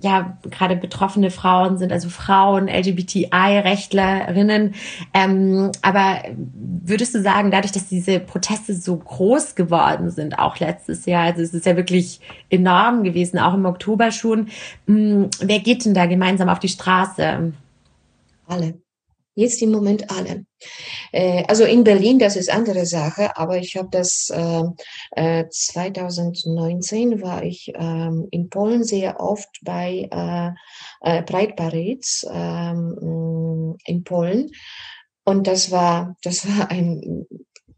ja 0.00 0.38
gerade 0.50 0.76
betroffene 0.76 1.30
Frauen 1.30 1.76
sind, 1.76 1.92
also 1.92 2.08
Frauen, 2.08 2.68
LGBTI-Rechtlerinnen. 2.68 4.72
Ähm, 5.12 5.70
aber 5.82 6.22
würdest 6.54 7.14
du 7.14 7.20
sagen, 7.20 7.50
dadurch, 7.50 7.72
dass 7.72 7.86
diese 7.86 8.18
Proteste 8.18 8.74
so 8.74 8.96
groß 8.96 9.56
geworden 9.56 10.10
sind, 10.10 10.38
auch 10.38 10.58
letztes 10.58 11.04
Jahr, 11.04 11.24
also 11.24 11.42
es 11.42 11.52
ist 11.52 11.66
ja 11.66 11.76
wirklich 11.76 12.18
enorm 12.48 13.04
gewesen, 13.04 13.38
auch 13.38 13.52
im 13.52 13.66
Oktober 13.66 14.10
schon, 14.10 14.46
mh, 14.86 14.94
hm, 14.94 15.28
wer 15.40 15.58
geht 15.58 15.84
denn 15.84 15.92
da 15.92 16.06
gemeinsam 16.06 16.48
auf 16.48 16.60
die 16.60 16.68
Straße? 16.68 17.52
Alle. 18.52 18.82
Jetzt 19.34 19.62
im 19.62 19.70
Moment 19.70 20.10
alle. 20.10 20.44
Äh, 21.10 21.44
also 21.48 21.64
in 21.64 21.84
Berlin, 21.84 22.18
das 22.18 22.36
ist 22.36 22.52
andere 22.52 22.84
Sache, 22.84 23.34
aber 23.38 23.56
ich 23.56 23.76
habe 23.76 23.88
das 23.90 24.30
äh, 24.30 25.44
2019 25.48 27.12
äh, 27.12 27.22
war 27.22 27.42
ich 27.42 27.74
äh, 27.74 28.10
in 28.30 28.50
Polen 28.50 28.84
sehr 28.84 29.20
oft 29.20 29.48
bei 29.62 30.06
äh, 30.12 30.50
äh, 31.00 31.22
Pride 31.22 31.54
Parades 31.54 32.26
ähm, 32.30 33.78
in 33.86 34.04
Polen 34.04 34.50
und 35.24 35.46
das 35.46 35.70
war 35.70 36.14
das 36.22 36.46
war 36.46 36.70
ein 36.70 37.26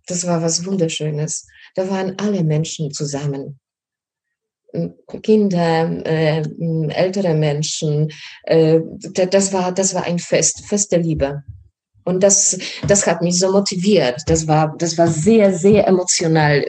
das 0.06 0.26
war 0.26 0.42
was 0.42 0.66
wunderschönes. 0.66 1.46
Da 1.74 1.88
waren 1.88 2.18
alle 2.18 2.44
Menschen 2.44 2.90
zusammen. 2.90 3.60
Kinder, 5.22 6.04
äh, 6.04 6.42
ältere 6.88 7.34
Menschen. 7.34 8.10
Äh, 8.44 8.80
das 9.30 9.52
war, 9.52 9.72
das 9.72 9.94
war 9.94 10.04
ein 10.04 10.18
Fest, 10.18 10.66
Fest 10.66 10.92
der 10.92 11.00
Liebe. 11.00 11.42
Und 12.04 12.22
das, 12.22 12.58
das 12.86 13.06
hat 13.06 13.22
mich 13.22 13.38
so 13.38 13.50
motiviert. 13.50 14.22
Das 14.26 14.46
war, 14.46 14.74
das 14.78 14.98
war 14.98 15.08
sehr, 15.08 15.54
sehr 15.54 15.86
emotional 15.86 16.64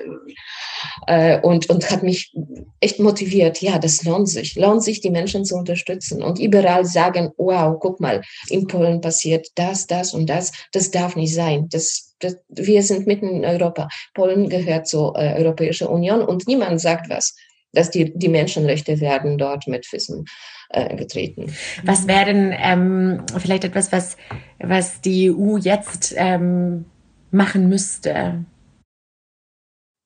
äh, 1.07 1.39
und, 1.41 1.69
und 1.69 1.91
hat 1.91 2.03
mich 2.03 2.33
echt 2.79 2.99
motiviert. 2.99 3.61
Ja, 3.61 3.77
das 3.77 4.03
lohnt 4.03 4.29
sich. 4.29 4.55
Lohnt 4.55 4.83
sich, 4.83 5.01
die 5.01 5.09
Menschen 5.09 5.43
zu 5.43 5.55
unterstützen 5.55 6.23
und 6.23 6.39
überall 6.39 6.85
sagen, 6.85 7.31
wow, 7.37 7.75
guck 7.79 7.99
mal, 7.99 8.21
in 8.49 8.67
Polen 8.67 9.01
passiert 9.01 9.47
das, 9.55 9.87
das 9.87 10.13
und 10.13 10.27
das. 10.27 10.53
Das 10.71 10.91
darf 10.91 11.17
nicht 11.17 11.33
sein. 11.33 11.67
Das, 11.69 12.15
das, 12.19 12.37
wir 12.47 12.81
sind 12.83 13.05
mitten 13.05 13.27
in 13.27 13.45
Europa. 13.45 13.89
Polen 14.13 14.47
gehört 14.47 14.87
zur 14.87 15.17
äh, 15.17 15.43
Europäischen 15.43 15.87
Union 15.87 16.21
und 16.21 16.47
niemand 16.47 16.79
sagt 16.79 17.09
was 17.09 17.35
dass 17.76 17.91
die, 17.91 18.17
die 18.17 18.30
Menschenrechte 18.30 18.99
werden 18.99 19.38
dort 19.38 19.67
mit 19.67 19.86
Füßen 19.86 20.26
äh, 20.69 20.95
getreten. 20.95 21.53
Was 21.84 22.07
wäre 22.07 22.26
denn 22.26 22.55
ähm, 22.57 23.23
vielleicht 23.38 23.65
etwas, 23.65 23.91
was, 23.91 24.17
was 24.59 25.01
die 25.01 25.32
EU 25.32 25.57
jetzt 25.57 26.13
ähm, 26.17 26.86
machen 27.32 27.69
müsste? 27.69 28.45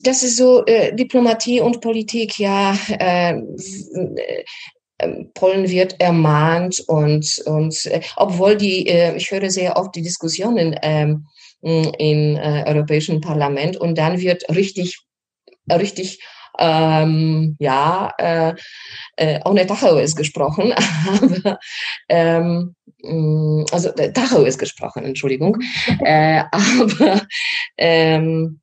Das 0.02 0.24
ist 0.24 0.38
so 0.38 0.66
äh, 0.66 0.96
Diplomatie 0.96 1.60
und 1.60 1.82
Politik, 1.82 2.40
ja. 2.40 2.78
Äh, 2.88 3.36
äh, 5.00 5.24
Polen 5.34 5.70
wird 5.70 6.00
ermahnt 6.02 6.84
und, 6.88 7.42
und 7.46 7.86
äh, 7.86 8.02
obwohl 8.18 8.56
die, 8.56 8.88
äh, 8.88 9.16
ich 9.16 9.32
höre 9.32 9.50
sehr 9.50 9.78
oft 9.78 9.96
die 9.96 10.02
Diskussionen 10.02 10.76
ähm, 10.82 11.26
im 11.62 12.38
Europäischen 12.38 13.20
Parlament 13.20 13.76
und 13.76 13.98
dann 13.98 14.22
wird 14.22 14.48
richtig, 14.48 14.98
richtig 15.70 16.22
ähm, 16.60 17.56
ja, 17.60 18.14
äh, 18.18 18.54
äh, 19.16 19.40
ohne 19.46 19.66
Tacho 19.66 19.98
ist 19.98 20.16
gesprochen, 20.16 20.74
aber 21.22 21.60
ähm, 22.10 22.76
mm, 23.02 23.66
also 23.72 23.90
äh, 23.96 24.12
Tacho 24.12 24.44
ist 24.44 24.60
gesprochen, 24.60 25.06
Entschuldigung, 25.06 25.58
äh, 26.04 26.44
aber 26.52 27.22
ähm, 27.78 28.60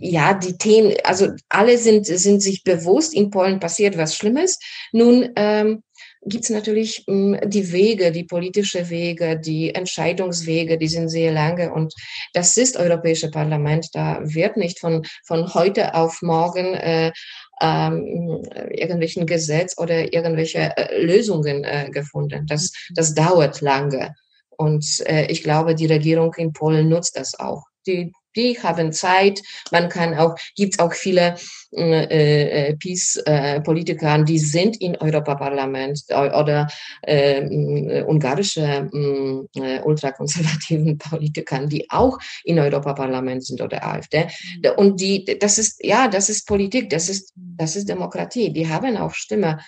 ja, 0.00 0.34
die 0.34 0.58
Themen, 0.58 0.94
also 1.04 1.28
alle 1.48 1.78
sind, 1.78 2.06
sind 2.06 2.42
sich 2.42 2.64
bewusst, 2.64 3.14
in 3.14 3.30
Polen 3.30 3.60
passiert 3.60 3.96
was 3.96 4.16
Schlimmes. 4.16 4.58
Nun 4.90 5.30
ähm, 5.36 5.82
gibt 6.26 6.44
es 6.44 6.50
natürlich 6.50 7.04
hm, 7.06 7.38
die 7.46 7.72
Wege, 7.72 8.12
die 8.12 8.24
politische 8.24 8.90
Wege, 8.90 9.38
die 9.38 9.74
Entscheidungswege, 9.74 10.76
die 10.76 10.88
sind 10.88 11.08
sehr 11.08 11.32
lange 11.32 11.72
und 11.72 11.94
das 12.32 12.56
ist 12.56 12.76
Europäische 12.76 13.30
Parlament. 13.30 13.88
Da 13.92 14.20
wird 14.22 14.56
nicht 14.56 14.80
von, 14.80 15.06
von 15.24 15.54
heute 15.54 15.94
auf 15.94 16.20
morgen 16.22 16.74
äh, 16.74 17.12
ähm, 17.60 18.42
irgendwelchen 18.70 19.26
Gesetz 19.26 19.78
oder 19.78 20.12
irgendwelche 20.12 20.76
äh, 20.76 21.02
Lösungen 21.02 21.64
äh, 21.64 21.88
gefunden. 21.90 22.46
Das, 22.46 22.72
das 22.94 23.14
dauert 23.14 23.60
lange. 23.60 24.14
Und 24.56 25.02
äh, 25.06 25.26
ich 25.26 25.42
glaube, 25.42 25.74
die 25.74 25.86
Regierung 25.86 26.34
in 26.34 26.52
Polen 26.52 26.88
nutzt 26.88 27.16
das 27.16 27.38
auch. 27.38 27.64
Die, 27.86 28.12
die 28.36 28.58
haben 28.62 28.92
Zeit. 28.92 29.42
Man 29.70 29.88
kann 29.88 30.14
auch, 30.14 30.36
gibt 30.54 30.78
auch 30.78 30.92
viele 30.92 31.36
äh, 31.72 32.68
äh, 32.68 32.76
Peace-Politiker, 32.76 34.22
die 34.22 34.38
sind 34.38 34.80
im 34.80 34.94
Europaparlament 34.94 36.04
oder 36.10 36.68
äh, 37.02 37.40
äh, 37.40 38.02
ungarische 38.04 38.88
äh, 38.92 39.80
ultrakonservativen 39.82 40.98
Politiker, 41.10 41.66
die 41.66 41.90
auch 41.90 42.18
im 42.44 42.58
Europaparlament 42.58 43.44
sind 43.44 43.60
oder 43.60 43.84
AfD. 43.84 44.28
Und 44.76 45.00
die, 45.00 45.24
das 45.38 45.58
ist, 45.58 45.84
ja, 45.84 46.08
das 46.08 46.28
ist 46.28 46.46
Politik, 46.46 46.90
das 46.90 47.08
ist, 47.08 47.32
das 47.34 47.76
ist 47.76 47.88
Demokratie. 47.88 48.52
Die 48.52 48.68
haben 48.68 48.96
auch 48.96 49.12
Stimme. 49.12 49.58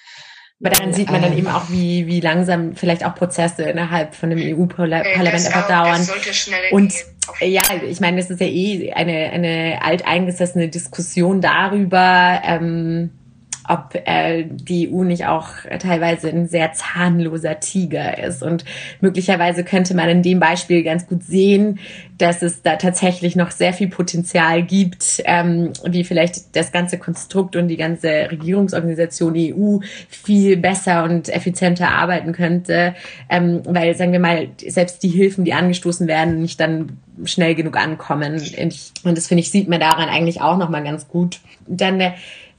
Aber 0.60 0.70
daran 0.70 0.92
sieht 0.92 1.10
man 1.10 1.22
dann 1.22 1.32
ähm, 1.32 1.38
eben 1.38 1.46
auch, 1.46 1.70
wie, 1.70 2.06
wie 2.08 2.20
langsam 2.20 2.74
vielleicht 2.74 3.04
auch 3.04 3.14
Prozesse 3.14 3.62
innerhalb 3.62 4.14
von 4.14 4.30
dem 4.30 4.40
EU-Parlament 4.40 5.06
einfach 5.16 5.68
dauern. 5.68 6.06
Und 6.72 6.92
ja, 7.40 7.62
ich 7.88 8.00
meine, 8.00 8.16
das 8.16 8.30
ist 8.30 8.40
ja 8.40 8.46
eh 8.46 8.92
eine, 8.92 9.30
eine 9.30 9.78
alteingesessene 9.82 10.68
Diskussion 10.68 11.40
darüber, 11.40 12.42
ähm, 12.44 13.10
ob 13.68 13.94
äh, 13.94 14.44
die 14.48 14.90
EU 14.90 15.04
nicht 15.04 15.26
auch 15.26 15.48
teilweise 15.78 16.28
ein 16.28 16.48
sehr 16.48 16.72
zahnloser 16.72 17.60
Tiger 17.60 18.18
ist. 18.18 18.42
Und 18.42 18.64
möglicherweise 19.00 19.64
könnte 19.64 19.94
man 19.94 20.08
in 20.08 20.22
dem 20.22 20.40
Beispiel 20.40 20.82
ganz 20.82 21.06
gut 21.06 21.22
sehen, 21.22 21.78
dass 22.16 22.42
es 22.42 22.62
da 22.62 22.76
tatsächlich 22.76 23.36
noch 23.36 23.50
sehr 23.50 23.72
viel 23.72 23.88
Potenzial 23.88 24.62
gibt, 24.62 25.22
ähm, 25.24 25.72
wie 25.84 26.04
vielleicht 26.04 26.56
das 26.56 26.72
ganze 26.72 26.98
Konstrukt 26.98 27.54
und 27.56 27.68
die 27.68 27.76
ganze 27.76 28.08
Regierungsorganisation 28.30 29.34
EU 29.36 29.78
viel 30.08 30.56
besser 30.56 31.04
und 31.04 31.28
effizienter 31.28 31.90
arbeiten 31.90 32.32
könnte, 32.32 32.94
ähm, 33.28 33.62
weil, 33.64 33.94
sagen 33.94 34.12
wir 34.12 34.20
mal, 34.20 34.48
selbst 34.66 35.02
die 35.02 35.08
Hilfen, 35.08 35.44
die 35.44 35.52
angestoßen 35.52 36.08
werden, 36.08 36.42
nicht 36.42 36.58
dann 36.58 36.98
schnell 37.24 37.54
genug 37.54 37.76
ankommen. 37.76 38.34
Und 39.04 39.18
das 39.18 39.26
finde 39.26 39.42
ich, 39.42 39.50
sieht 39.50 39.68
man 39.68 39.80
daran 39.80 40.08
eigentlich 40.08 40.40
auch 40.40 40.56
nochmal 40.56 40.84
ganz 40.84 41.08
gut. 41.08 41.40
Dann 41.66 42.00
äh, 42.00 42.12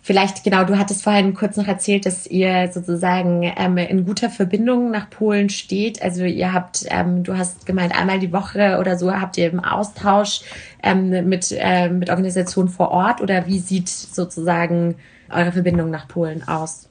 Vielleicht, 0.10 0.44
genau, 0.44 0.64
du 0.64 0.80
hattest 0.80 1.04
vorhin 1.04 1.36
kurz 1.36 1.56
noch 1.56 1.68
erzählt, 1.68 2.08
dass 2.08 2.26
ihr 2.26 2.72
sozusagen 2.74 3.44
ähm, 3.44 3.78
in 3.78 4.08
guter 4.08 4.32
Verbindung 4.32 4.90
nach 4.90 5.08
Polen 5.12 5.50
steht. 5.50 6.02
Also 6.02 6.24
ihr 6.24 6.52
habt, 6.52 6.84
ähm, 6.90 7.22
du 7.22 7.38
hast 7.38 7.68
gemeint, 7.68 7.96
einmal 7.96 8.18
die 8.18 8.34
Woche 8.34 8.80
oder 8.80 8.98
so 8.98 9.12
habt 9.12 9.38
ihr 9.38 9.52
im 9.52 9.60
Austausch 9.60 10.42
ähm, 10.82 11.30
mit, 11.30 11.56
äh, 11.56 11.90
mit 11.90 12.10
Organisationen 12.10 12.70
vor 12.70 12.90
Ort 12.90 13.22
oder 13.22 13.46
wie 13.46 13.60
sieht 13.60 13.88
sozusagen 13.88 14.96
eure 15.30 15.52
Verbindung 15.52 15.92
nach 15.92 16.08
Polen 16.08 16.42
aus? 16.48 16.90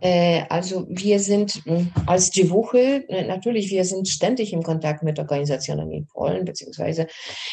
Äh, 0.00 0.44
also 0.48 0.86
wir 0.88 1.20
sind 1.20 1.60
hm, 1.66 1.92
als 2.06 2.30
die 2.30 2.48
Woche, 2.48 3.04
natürlich, 3.28 3.70
wir 3.70 3.84
sind 3.84 4.08
ständig 4.08 4.54
im 4.54 4.62
Kontakt 4.62 5.02
mit 5.02 5.18
Organisationen 5.18 5.92
in 5.92 6.06
Polen, 6.06 6.46
beziehungsweise 6.46 7.06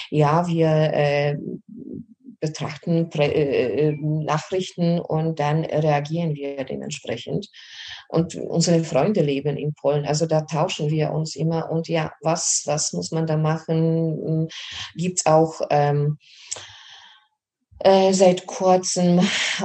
ja, 0.09 0.47
wir 0.47 0.69
äh, 0.69 1.37
betrachten 2.39 3.09
äh, 3.11 3.89
äh, 3.89 3.97
Nachrichten 3.99 4.99
und 4.99 5.39
dann 5.39 5.65
reagieren 5.65 6.33
wir 6.35 6.63
dementsprechend. 6.63 7.49
Und 8.07 8.35
unsere 8.35 8.83
Freunde 8.83 9.21
leben 9.21 9.57
in 9.57 9.73
Polen, 9.73 10.05
also 10.05 10.25
da 10.25 10.41
tauschen 10.41 10.89
wir 10.89 11.11
uns 11.11 11.35
immer. 11.35 11.69
Und 11.69 11.87
ja, 11.87 12.11
was, 12.21 12.63
was 12.65 12.93
muss 12.93 13.11
man 13.11 13.27
da 13.27 13.37
machen? 13.37 14.47
Gibt 14.95 15.19
es 15.19 15.25
auch 15.25 15.61
ähm, 15.69 16.17
äh, 17.79 18.13
seit 18.13 18.45
kurzem 18.45 19.21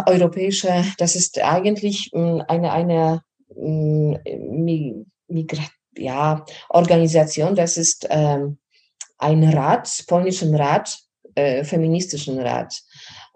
europäische, 0.07 0.85
das 0.99 1.17
ist 1.17 1.43
eigentlich 1.43 2.13
äh, 2.13 2.41
eine, 2.49 2.73
eine 2.73 3.23
äh, 3.57 4.39
Migra 5.29 5.63
ja, 5.97 6.45
Organisation, 6.69 7.55
das 7.55 7.77
ist 7.77 8.07
ähm, 8.11 8.59
ein 9.19 9.45
Rat, 9.45 10.05
polnischen 10.09 10.55
Rat, 10.55 10.99
äh, 11.35 11.65
feministischen 11.65 12.39
Rat. 12.39 12.75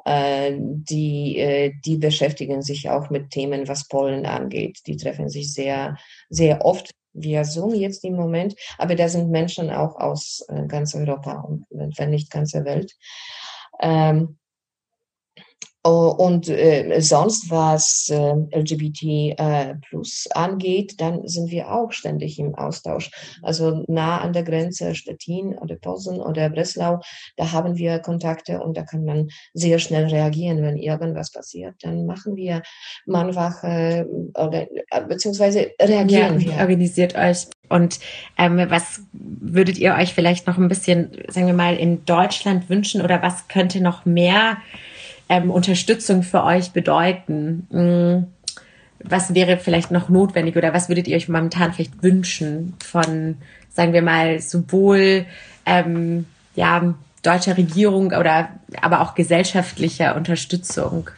Äh, 0.05 0.57
die, 0.59 1.39
äh, 1.39 1.73
die 1.85 1.97
beschäftigen 1.97 2.63
sich 2.63 2.89
auch 2.89 3.11
mit 3.11 3.31
Themen, 3.31 3.69
was 3.69 3.89
Polen 3.89 4.27
angeht. 4.27 4.81
Die 4.87 4.97
treffen 4.97 5.29
sich 5.29 5.53
sehr, 5.53 5.97
sehr 6.29 6.65
oft 6.65 6.91
via 7.13 7.45
Zoom 7.45 7.75
jetzt 7.75 8.05
im 8.05 8.15
Moment, 8.15 8.55
aber 8.77 8.95
da 8.95 9.09
sind 9.09 9.31
Menschen 9.31 9.71
auch 9.71 9.97
aus 9.97 10.47
ganz 10.69 10.95
Europa 10.95 11.41
und 11.41 11.99
wenn 11.99 12.11
nicht 12.11 12.31
ganze 12.31 12.65
Welt. 12.65 12.93
Ähm, 13.81 14.38
und 15.91 16.49
äh, 16.49 17.01
sonst, 17.01 17.51
was 17.51 18.09
äh, 18.11 18.59
LGBT 18.59 19.39
äh, 19.39 19.75
plus 19.89 20.29
angeht, 20.35 21.01
dann 21.01 21.27
sind 21.27 21.51
wir 21.51 21.73
auch 21.73 21.93
ständig 21.93 22.39
im 22.39 22.55
Austausch. 22.55 23.11
Also 23.43 23.85
nah 23.87 24.19
an 24.19 24.33
der 24.33 24.43
Grenze 24.43 24.95
Stettin 24.95 25.57
oder 25.59 25.77
Posen 25.77 26.21
oder 26.21 26.51
Breslau, 26.51 27.01
da 27.37 27.53
haben 27.53 27.77
wir 27.77 27.99
Kontakte 28.01 28.61
und 28.61 28.77
da 28.77 28.83
kann 28.83 29.05
man 29.05 29.29
sehr 29.55 29.79
schnell 29.79 30.07
reagieren, 30.07 30.63
wenn 30.63 30.77
irgendwas 30.77 31.33
passiert. 31.33 31.75
Dann 31.83 32.07
machen 32.07 32.37
wir 32.37 32.63
Mannwache 33.07 34.07
oder 34.35 34.67
äh, 34.91 35.05
beziehungsweise 35.07 35.73
reagieren 35.81 36.41
ja, 36.41 36.47
wir. 36.47 36.53
Organisiert 36.55 37.15
euch. 37.15 37.47
Und 37.69 38.01
ähm, 38.39 38.59
was 38.69 39.03
würdet 39.13 39.79
ihr 39.79 39.95
euch 39.95 40.15
vielleicht 40.15 40.47
noch 40.47 40.59
ein 40.59 40.69
bisschen, 40.69 41.11
sagen 41.29 41.47
wir 41.47 41.55
mal, 41.55 41.77
in 41.77 42.05
Deutschland 42.05 42.69
wünschen 42.69 43.03
oder 43.03 43.23
was 43.23 43.49
könnte 43.49 43.81
noch 43.81 44.05
mehr 44.07 44.59
ähm, 45.29 45.51
Unterstützung 45.51 46.23
für 46.23 46.45
euch 46.45 46.73
bedeuten? 46.73 47.67
Mm, 47.71 48.27
was 49.03 49.35
wäre 49.35 49.59
vielleicht 49.59 49.91
noch 49.91 50.09
notwendig 50.09 50.57
oder 50.57 50.75
was 50.75 50.89
würdet 50.89 51.07
ihr 51.07 51.17
euch 51.17 51.29
momentan 51.29 51.73
vielleicht 51.73 52.03
wünschen 52.03 52.75
von, 52.85 53.37
sagen 53.71 53.93
wir 53.93 54.03
mal, 54.03 54.41
sowohl 54.41 55.27
ähm, 55.67 56.27
ja, 56.57 56.95
deutscher 57.23 57.57
Regierung 57.57 58.07
oder 58.07 58.49
aber 58.81 59.01
auch 59.01 59.15
gesellschaftlicher 59.15 60.17
Unterstützung? 60.17 61.11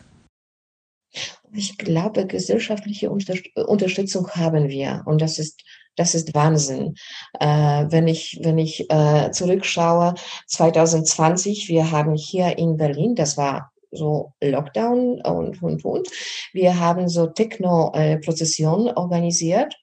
Ich 1.53 1.79
glaube, 1.79 2.27
gesellschaftliche 2.27 3.11
Unterstützung 3.11 4.29
haben 4.31 4.69
wir 4.69 5.03
und 5.07 5.21
das 5.21 5.39
ist 5.39 5.63
das 5.97 6.15
ist 6.15 6.35
Wahnsinn. 6.35 6.95
Äh, 7.41 7.87
wenn 7.89 8.07
ich 8.07 8.39
wenn 8.43 8.59
ich 8.59 8.89
äh, 8.91 9.31
zurückschaue, 9.33 10.15
2020, 10.47 11.69
wir 11.69 11.91
haben 11.91 12.15
hier 12.15 12.57
in 12.57 12.77
Berlin, 12.77 13.17
das 13.17 13.37
war 13.37 13.73
so 13.91 14.33
Lockdown 14.41 15.21
und, 15.23 15.63
und, 15.63 15.85
und. 15.85 16.09
Wir 16.53 16.79
haben 16.79 17.09
so 17.09 17.27
Techno-Prozessionen 17.27 18.97
organisiert. 18.97 19.75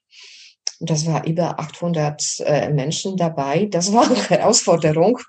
Das 0.80 1.06
war 1.06 1.26
über 1.26 1.58
800 1.58 2.22
äh, 2.40 2.68
Menschen 2.70 3.16
dabei. 3.16 3.66
Das 3.66 3.92
war 3.92 4.04
eine 4.04 4.28
Herausforderung. 4.28 5.18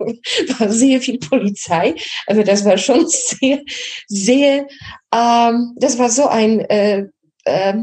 war 0.60 0.70
sehr 0.70 1.02
viel 1.02 1.18
Polizei. 1.20 1.96
Also 2.28 2.44
das 2.44 2.64
war 2.66 2.78
schon 2.78 3.08
sehr, 3.08 3.62
sehr, 4.08 4.68
ähm, 5.14 5.74
das 5.78 5.98
war 5.98 6.10
so 6.10 6.28
ein, 6.28 6.60
äh, 6.62 7.06
äh, 7.46 7.74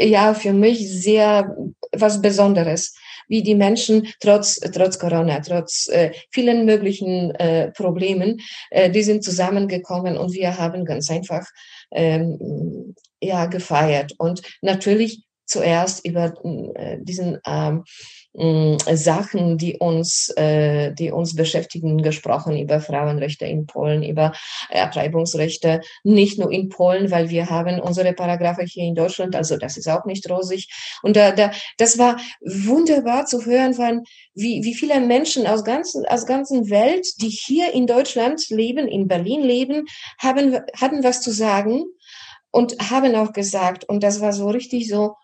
ja, 0.00 0.32
für 0.34 0.52
mich 0.52 0.88
sehr 0.88 1.56
was 1.92 2.22
Besonderes 2.22 2.94
wie 3.30 3.42
die 3.42 3.54
Menschen 3.54 4.08
trotz, 4.20 4.60
trotz 4.74 4.98
Corona, 4.98 5.40
trotz 5.40 5.88
äh, 5.88 6.10
vielen 6.30 6.66
möglichen 6.66 7.30
äh, 7.36 7.70
Problemen, 7.70 8.40
äh, 8.70 8.90
die 8.90 9.02
sind 9.02 9.24
zusammengekommen 9.24 10.18
und 10.18 10.34
wir 10.34 10.58
haben 10.58 10.84
ganz 10.84 11.08
einfach 11.10 11.46
ähm, 11.92 12.94
ja 13.22 13.46
gefeiert. 13.46 14.14
Und 14.18 14.42
natürlich 14.60 15.22
zuerst 15.46 16.04
über 16.04 16.34
äh, 16.74 16.98
diesen 17.00 17.38
ähm, 17.46 17.84
Sachen, 18.32 19.58
die 19.58 19.78
uns, 19.78 20.28
äh, 20.36 20.92
die 20.94 21.10
uns 21.10 21.34
beschäftigen, 21.34 22.00
gesprochen 22.00 22.56
über 22.56 22.80
Frauenrechte 22.80 23.44
in 23.44 23.66
Polen, 23.66 24.04
über 24.04 24.32
Abtreibungsrechte, 24.70 25.80
nicht 26.04 26.38
nur 26.38 26.52
in 26.52 26.68
Polen, 26.68 27.10
weil 27.10 27.28
wir 27.28 27.50
haben 27.50 27.80
unsere 27.80 28.12
Paragraphe 28.12 28.62
hier 28.62 28.84
in 28.84 28.94
Deutschland, 28.94 29.34
also 29.34 29.56
das 29.56 29.76
ist 29.76 29.88
auch 29.88 30.04
nicht 30.04 30.30
rosig. 30.30 30.68
Und 31.02 31.16
da, 31.16 31.32
da, 31.32 31.50
das 31.76 31.98
war 31.98 32.18
wunderbar 32.40 33.26
zu 33.26 33.44
hören, 33.44 33.74
von, 33.74 34.04
wie, 34.34 34.62
wie 34.62 34.74
viele 34.74 35.00
Menschen 35.00 35.48
aus 35.48 35.64
ganzen, 35.64 36.06
aus 36.06 36.24
ganzen 36.24 36.70
Welt, 36.70 37.08
die 37.20 37.30
hier 37.30 37.74
in 37.74 37.88
Deutschland 37.88 38.48
leben, 38.48 38.86
in 38.86 39.08
Berlin 39.08 39.42
leben, 39.42 39.86
haben, 40.18 40.56
hatten 40.80 41.02
was 41.02 41.20
zu 41.20 41.32
sagen 41.32 41.82
und 42.52 42.76
haben 42.90 43.16
auch 43.16 43.32
gesagt, 43.32 43.88
und 43.88 44.04
das 44.04 44.20
war 44.20 44.32
so 44.32 44.50
richtig 44.50 44.88
so, 44.88 45.14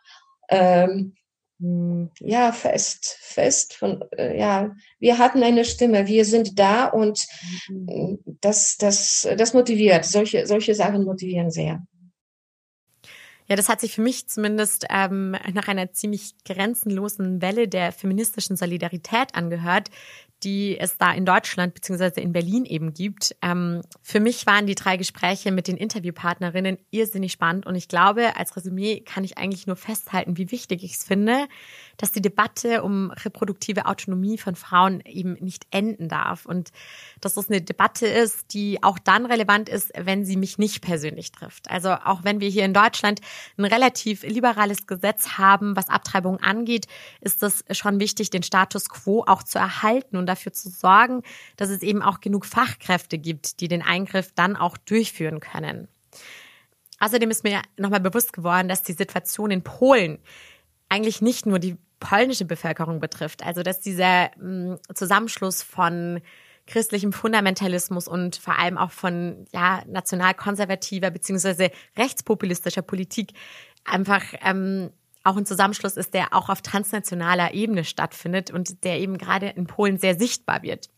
ähm, 0.48 0.88
hm, 0.88 1.15
ja, 1.58 2.52
fest, 2.52 3.16
fest 3.20 3.74
von, 3.74 4.04
äh, 4.16 4.38
ja, 4.38 4.74
wir 4.98 5.18
hatten 5.18 5.42
eine 5.42 5.64
Stimme, 5.64 6.06
wir 6.06 6.24
sind 6.24 6.58
da 6.58 6.86
und 6.86 7.26
mhm. 7.68 8.18
das, 8.40 8.76
das, 8.76 9.26
das 9.36 9.54
motiviert. 9.54 10.04
Solche, 10.04 10.46
solche 10.46 10.74
Sachen 10.74 11.04
motivieren 11.04 11.50
sehr. 11.50 11.82
Ja, 13.48 13.54
das 13.54 13.68
hat 13.68 13.80
sich 13.80 13.94
für 13.94 14.02
mich 14.02 14.28
zumindest 14.28 14.86
ähm, 14.90 15.36
nach 15.52 15.68
einer 15.68 15.92
ziemlich 15.92 16.34
grenzenlosen 16.44 17.40
Welle 17.40 17.68
der 17.68 17.92
feministischen 17.92 18.56
Solidarität 18.56 19.34
angehört, 19.34 19.88
die 20.42 20.78
es 20.78 20.98
da 20.98 21.12
in 21.12 21.24
Deutschland 21.24 21.74
beziehungsweise 21.74 22.20
in 22.20 22.32
Berlin 22.32 22.64
eben 22.64 22.92
gibt. 22.92 23.34
Ähm, 23.42 23.82
für 24.02 24.20
mich 24.20 24.46
waren 24.46 24.66
die 24.66 24.74
drei 24.74 24.96
Gespräche 24.96 25.50
mit 25.50 25.68
den 25.68 25.76
Interviewpartnerinnen 25.76 26.78
irrsinnig 26.90 27.32
spannend 27.32 27.66
und 27.66 27.74
ich 27.74 27.88
glaube, 27.88 28.36
als 28.36 28.56
Resümee 28.56 29.00
kann 29.00 29.24
ich 29.24 29.38
eigentlich 29.38 29.66
nur 29.66 29.76
festhalten, 29.76 30.36
wie 30.36 30.50
wichtig 30.50 30.84
ich 30.84 30.94
es 30.94 31.04
finde, 31.04 31.46
dass 31.96 32.12
die 32.12 32.22
Debatte 32.22 32.82
um 32.82 33.10
reproduktive 33.10 33.86
Autonomie 33.86 34.38
von 34.38 34.54
Frauen 34.54 35.00
eben 35.04 35.34
nicht 35.34 35.66
enden 35.70 36.08
darf 36.08 36.46
und 36.46 36.70
dass 37.20 37.34
das 37.34 37.48
eine 37.48 37.62
Debatte 37.62 38.06
ist, 38.06 38.52
die 38.52 38.82
auch 38.82 38.98
dann 38.98 39.26
relevant 39.26 39.68
ist, 39.68 39.92
wenn 39.96 40.24
sie 40.24 40.36
mich 40.36 40.58
nicht 40.58 40.82
persönlich 40.82 41.32
trifft. 41.32 41.70
Also 41.70 41.92
auch 41.92 42.24
wenn 42.24 42.40
wir 42.40 42.48
hier 42.48 42.64
in 42.64 42.74
Deutschland 42.74 43.20
ein 43.56 43.64
relativ 43.64 44.22
liberales 44.22 44.86
Gesetz 44.86 45.38
haben, 45.38 45.76
was 45.76 45.88
Abtreibung 45.88 46.38
angeht, 46.40 46.86
ist 47.20 47.42
es 47.42 47.64
schon 47.70 48.00
wichtig, 48.00 48.30
den 48.30 48.42
Status 48.42 48.88
quo 48.88 49.24
auch 49.26 49.42
zu 49.42 49.58
erhalten 49.58 50.16
und 50.16 50.26
dafür 50.26 50.52
zu 50.52 50.68
sorgen, 50.68 51.22
dass 51.56 51.70
es 51.70 51.82
eben 51.82 52.02
auch 52.02 52.20
genug 52.20 52.46
Fachkräfte 52.46 53.18
gibt, 53.18 53.60
die 53.60 53.68
den 53.68 53.82
Eingriff 53.82 54.32
dann 54.34 54.56
auch 54.56 54.76
durchführen 54.76 55.40
können. 55.40 55.88
Außerdem 56.98 57.30
ist 57.30 57.44
mir 57.44 57.60
nochmal 57.76 58.00
bewusst 58.00 58.32
geworden, 58.32 58.68
dass 58.68 58.82
die 58.82 58.94
Situation 58.94 59.50
in 59.50 59.62
Polen 59.62 60.18
eigentlich 60.88 61.20
nicht 61.20 61.46
nur 61.46 61.58
die 61.58 61.76
polnische 62.08 62.44
Bevölkerung 62.44 63.00
betrifft. 63.00 63.44
Also 63.44 63.62
dass 63.62 63.80
dieser 63.80 64.30
mh, 64.38 64.78
Zusammenschluss 64.94 65.62
von 65.62 66.20
christlichem 66.66 67.12
Fundamentalismus 67.12 68.08
und 68.08 68.36
vor 68.36 68.58
allem 68.58 68.78
auch 68.78 68.90
von 68.90 69.46
ja, 69.52 69.82
nationalkonservativer 69.86 71.10
beziehungsweise 71.10 71.70
rechtspopulistischer 71.96 72.82
Politik 72.82 73.32
einfach 73.84 74.22
ähm, 74.42 74.90
auch 75.22 75.36
ein 75.36 75.46
Zusammenschluss 75.46 75.96
ist, 75.96 76.14
der 76.14 76.32
auch 76.32 76.48
auf 76.48 76.62
transnationaler 76.62 77.54
Ebene 77.54 77.84
stattfindet 77.84 78.50
und 78.50 78.84
der 78.84 79.00
eben 79.00 79.18
gerade 79.18 79.48
in 79.48 79.66
Polen 79.66 79.98
sehr 79.98 80.16
sichtbar 80.16 80.62
wird. 80.62 80.88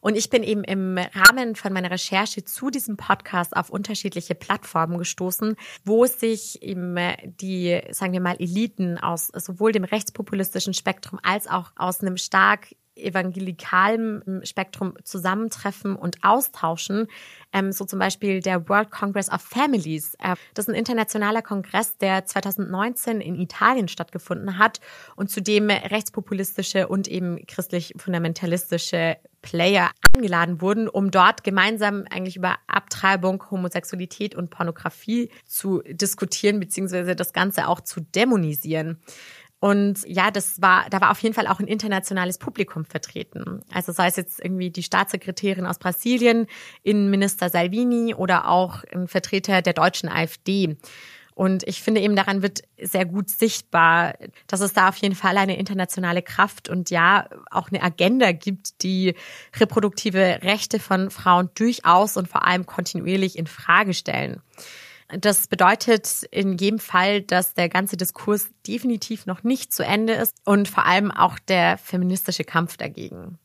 Und 0.00 0.16
ich 0.16 0.30
bin 0.30 0.42
eben 0.42 0.64
im 0.64 0.98
Rahmen 0.98 1.56
von 1.56 1.72
meiner 1.72 1.90
Recherche 1.90 2.44
zu 2.44 2.70
diesem 2.70 2.96
Podcast 2.96 3.56
auf 3.56 3.70
unterschiedliche 3.70 4.34
Plattformen 4.34 4.98
gestoßen, 4.98 5.56
wo 5.84 6.06
sich 6.06 6.62
eben 6.62 6.96
die, 7.40 7.80
sagen 7.90 8.12
wir 8.12 8.20
mal, 8.20 8.36
Eliten 8.38 8.98
aus 8.98 9.28
sowohl 9.28 9.72
dem 9.72 9.84
rechtspopulistischen 9.84 10.74
Spektrum 10.74 11.18
als 11.22 11.48
auch 11.48 11.72
aus 11.76 12.00
einem 12.00 12.16
stark 12.16 12.68
evangelikalem 12.94 14.42
Spektrum 14.44 14.94
zusammentreffen 15.02 15.96
und 15.96 16.22
austauschen. 16.22 17.06
Ähm, 17.52 17.72
so 17.72 17.84
zum 17.84 17.98
Beispiel 17.98 18.40
der 18.40 18.68
World 18.68 18.90
Congress 18.90 19.30
of 19.30 19.40
Families. 19.40 20.14
Äh, 20.18 20.36
das 20.54 20.66
ist 20.66 20.74
ein 20.74 20.78
internationaler 20.78 21.42
Kongress, 21.42 21.96
der 21.98 22.24
2019 22.26 23.20
in 23.20 23.36
Italien 23.36 23.88
stattgefunden 23.88 24.58
hat 24.58 24.80
und 25.16 25.30
zu 25.30 25.40
dem 25.40 25.70
rechtspopulistische 25.70 26.88
und 26.88 27.08
eben 27.08 27.44
christlich-fundamentalistische 27.46 29.16
Player 29.42 29.90
eingeladen 30.14 30.60
wurden, 30.60 30.88
um 30.88 31.10
dort 31.10 31.44
gemeinsam 31.44 32.04
eigentlich 32.10 32.36
über 32.36 32.56
Abtreibung, 32.66 33.44
Homosexualität 33.50 34.34
und 34.34 34.50
Pornografie 34.50 35.30
zu 35.46 35.82
diskutieren, 35.86 36.60
beziehungsweise 36.60 37.14
das 37.14 37.32
Ganze 37.32 37.68
auch 37.68 37.80
zu 37.80 38.00
dämonisieren. 38.00 39.00
Und 39.62 40.04
ja, 40.08 40.32
das 40.32 40.60
war, 40.60 40.86
da 40.90 41.00
war 41.00 41.12
auf 41.12 41.20
jeden 41.20 41.36
Fall 41.36 41.46
auch 41.46 41.60
ein 41.60 41.68
internationales 41.68 42.36
Publikum 42.36 42.84
vertreten. 42.84 43.62
Also 43.72 43.92
sei 43.92 44.08
es 44.08 44.16
jetzt 44.16 44.40
irgendwie 44.42 44.70
die 44.70 44.82
Staatssekretärin 44.82 45.66
aus 45.66 45.78
Brasilien, 45.78 46.48
Innenminister 46.82 47.48
Salvini 47.48 48.12
oder 48.12 48.48
auch 48.48 48.82
ein 48.92 49.06
Vertreter 49.06 49.62
der 49.62 49.72
deutschen 49.72 50.08
AfD. 50.08 50.78
Und 51.34 51.66
ich 51.66 51.82
finde 51.82 52.00
eben 52.00 52.16
daran 52.16 52.42
wird 52.42 52.60
sehr 52.80 53.06
gut 53.06 53.30
sichtbar, 53.30 54.14
dass 54.46 54.60
es 54.60 54.72
da 54.72 54.88
auf 54.88 54.96
jeden 54.96 55.14
Fall 55.14 55.36
eine 55.36 55.56
internationale 55.56 56.22
Kraft 56.22 56.68
und 56.68 56.90
ja 56.90 57.26
auch 57.50 57.70
eine 57.70 57.82
Agenda 57.82 58.32
gibt, 58.32 58.82
die 58.82 59.14
reproduktive 59.58 60.40
Rechte 60.42 60.78
von 60.78 61.10
Frauen 61.10 61.48
durchaus 61.54 62.16
und 62.16 62.28
vor 62.28 62.46
allem 62.46 62.66
kontinuierlich 62.66 63.38
in 63.38 63.46
Frage 63.46 63.94
stellen. 63.94 64.42
Das 65.08 65.46
bedeutet 65.46 66.22
in 66.30 66.56
jedem 66.56 66.78
Fall, 66.78 67.20
dass 67.20 67.52
der 67.52 67.68
ganze 67.68 67.96
Diskurs 67.96 68.48
definitiv 68.66 69.26
noch 69.26 69.42
nicht 69.42 69.72
zu 69.72 69.84
Ende 69.84 70.14
ist 70.14 70.34
und 70.44 70.68
vor 70.68 70.86
allem 70.86 71.10
auch 71.10 71.38
der 71.38 71.76
feministische 71.76 72.44
Kampf 72.44 72.78
dagegen. 72.78 73.38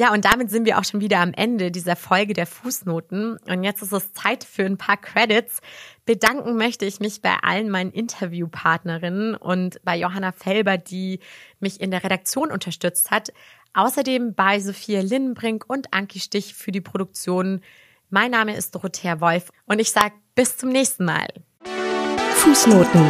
Ja, 0.00 0.14
und 0.14 0.24
damit 0.24 0.48
sind 0.48 0.64
wir 0.64 0.78
auch 0.78 0.84
schon 0.84 1.02
wieder 1.02 1.18
am 1.18 1.34
Ende 1.34 1.70
dieser 1.70 1.94
Folge 1.94 2.32
der 2.32 2.46
Fußnoten. 2.46 3.36
Und 3.36 3.62
jetzt 3.62 3.82
ist 3.82 3.92
es 3.92 4.14
Zeit 4.14 4.44
für 4.44 4.64
ein 4.64 4.78
paar 4.78 4.96
Credits. 4.96 5.60
Bedanken 6.06 6.56
möchte 6.56 6.86
ich 6.86 7.00
mich 7.00 7.20
bei 7.20 7.34
allen 7.42 7.68
meinen 7.68 7.90
Interviewpartnerinnen 7.90 9.34
und 9.34 9.78
bei 9.84 9.98
Johanna 9.98 10.32
Felber, 10.32 10.78
die 10.78 11.20
mich 11.58 11.82
in 11.82 11.90
der 11.90 12.02
Redaktion 12.02 12.50
unterstützt 12.50 13.10
hat. 13.10 13.30
Außerdem 13.74 14.32
bei 14.32 14.58
Sophia 14.58 15.02
Linnenbrink 15.02 15.66
und 15.68 15.92
Anki 15.92 16.18
Stich 16.18 16.54
für 16.54 16.72
die 16.72 16.80
Produktion. 16.80 17.60
Mein 18.08 18.30
Name 18.30 18.56
ist 18.56 18.74
Dorothea 18.74 19.20
Wolf 19.20 19.50
und 19.66 19.80
ich 19.80 19.90
sage 19.90 20.14
bis 20.34 20.56
zum 20.56 20.70
nächsten 20.70 21.04
Mal. 21.04 21.28
Fußnoten. 22.36 23.06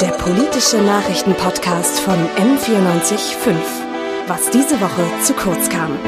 Der 0.00 0.12
politische 0.12 0.78
Nachrichtenpodcast 0.78 2.00
von 2.00 2.16
M945 2.16 3.83
was 4.26 4.50
diese 4.50 4.80
Woche 4.80 5.04
zu 5.22 5.34
kurz 5.34 5.68
kam. 5.68 5.98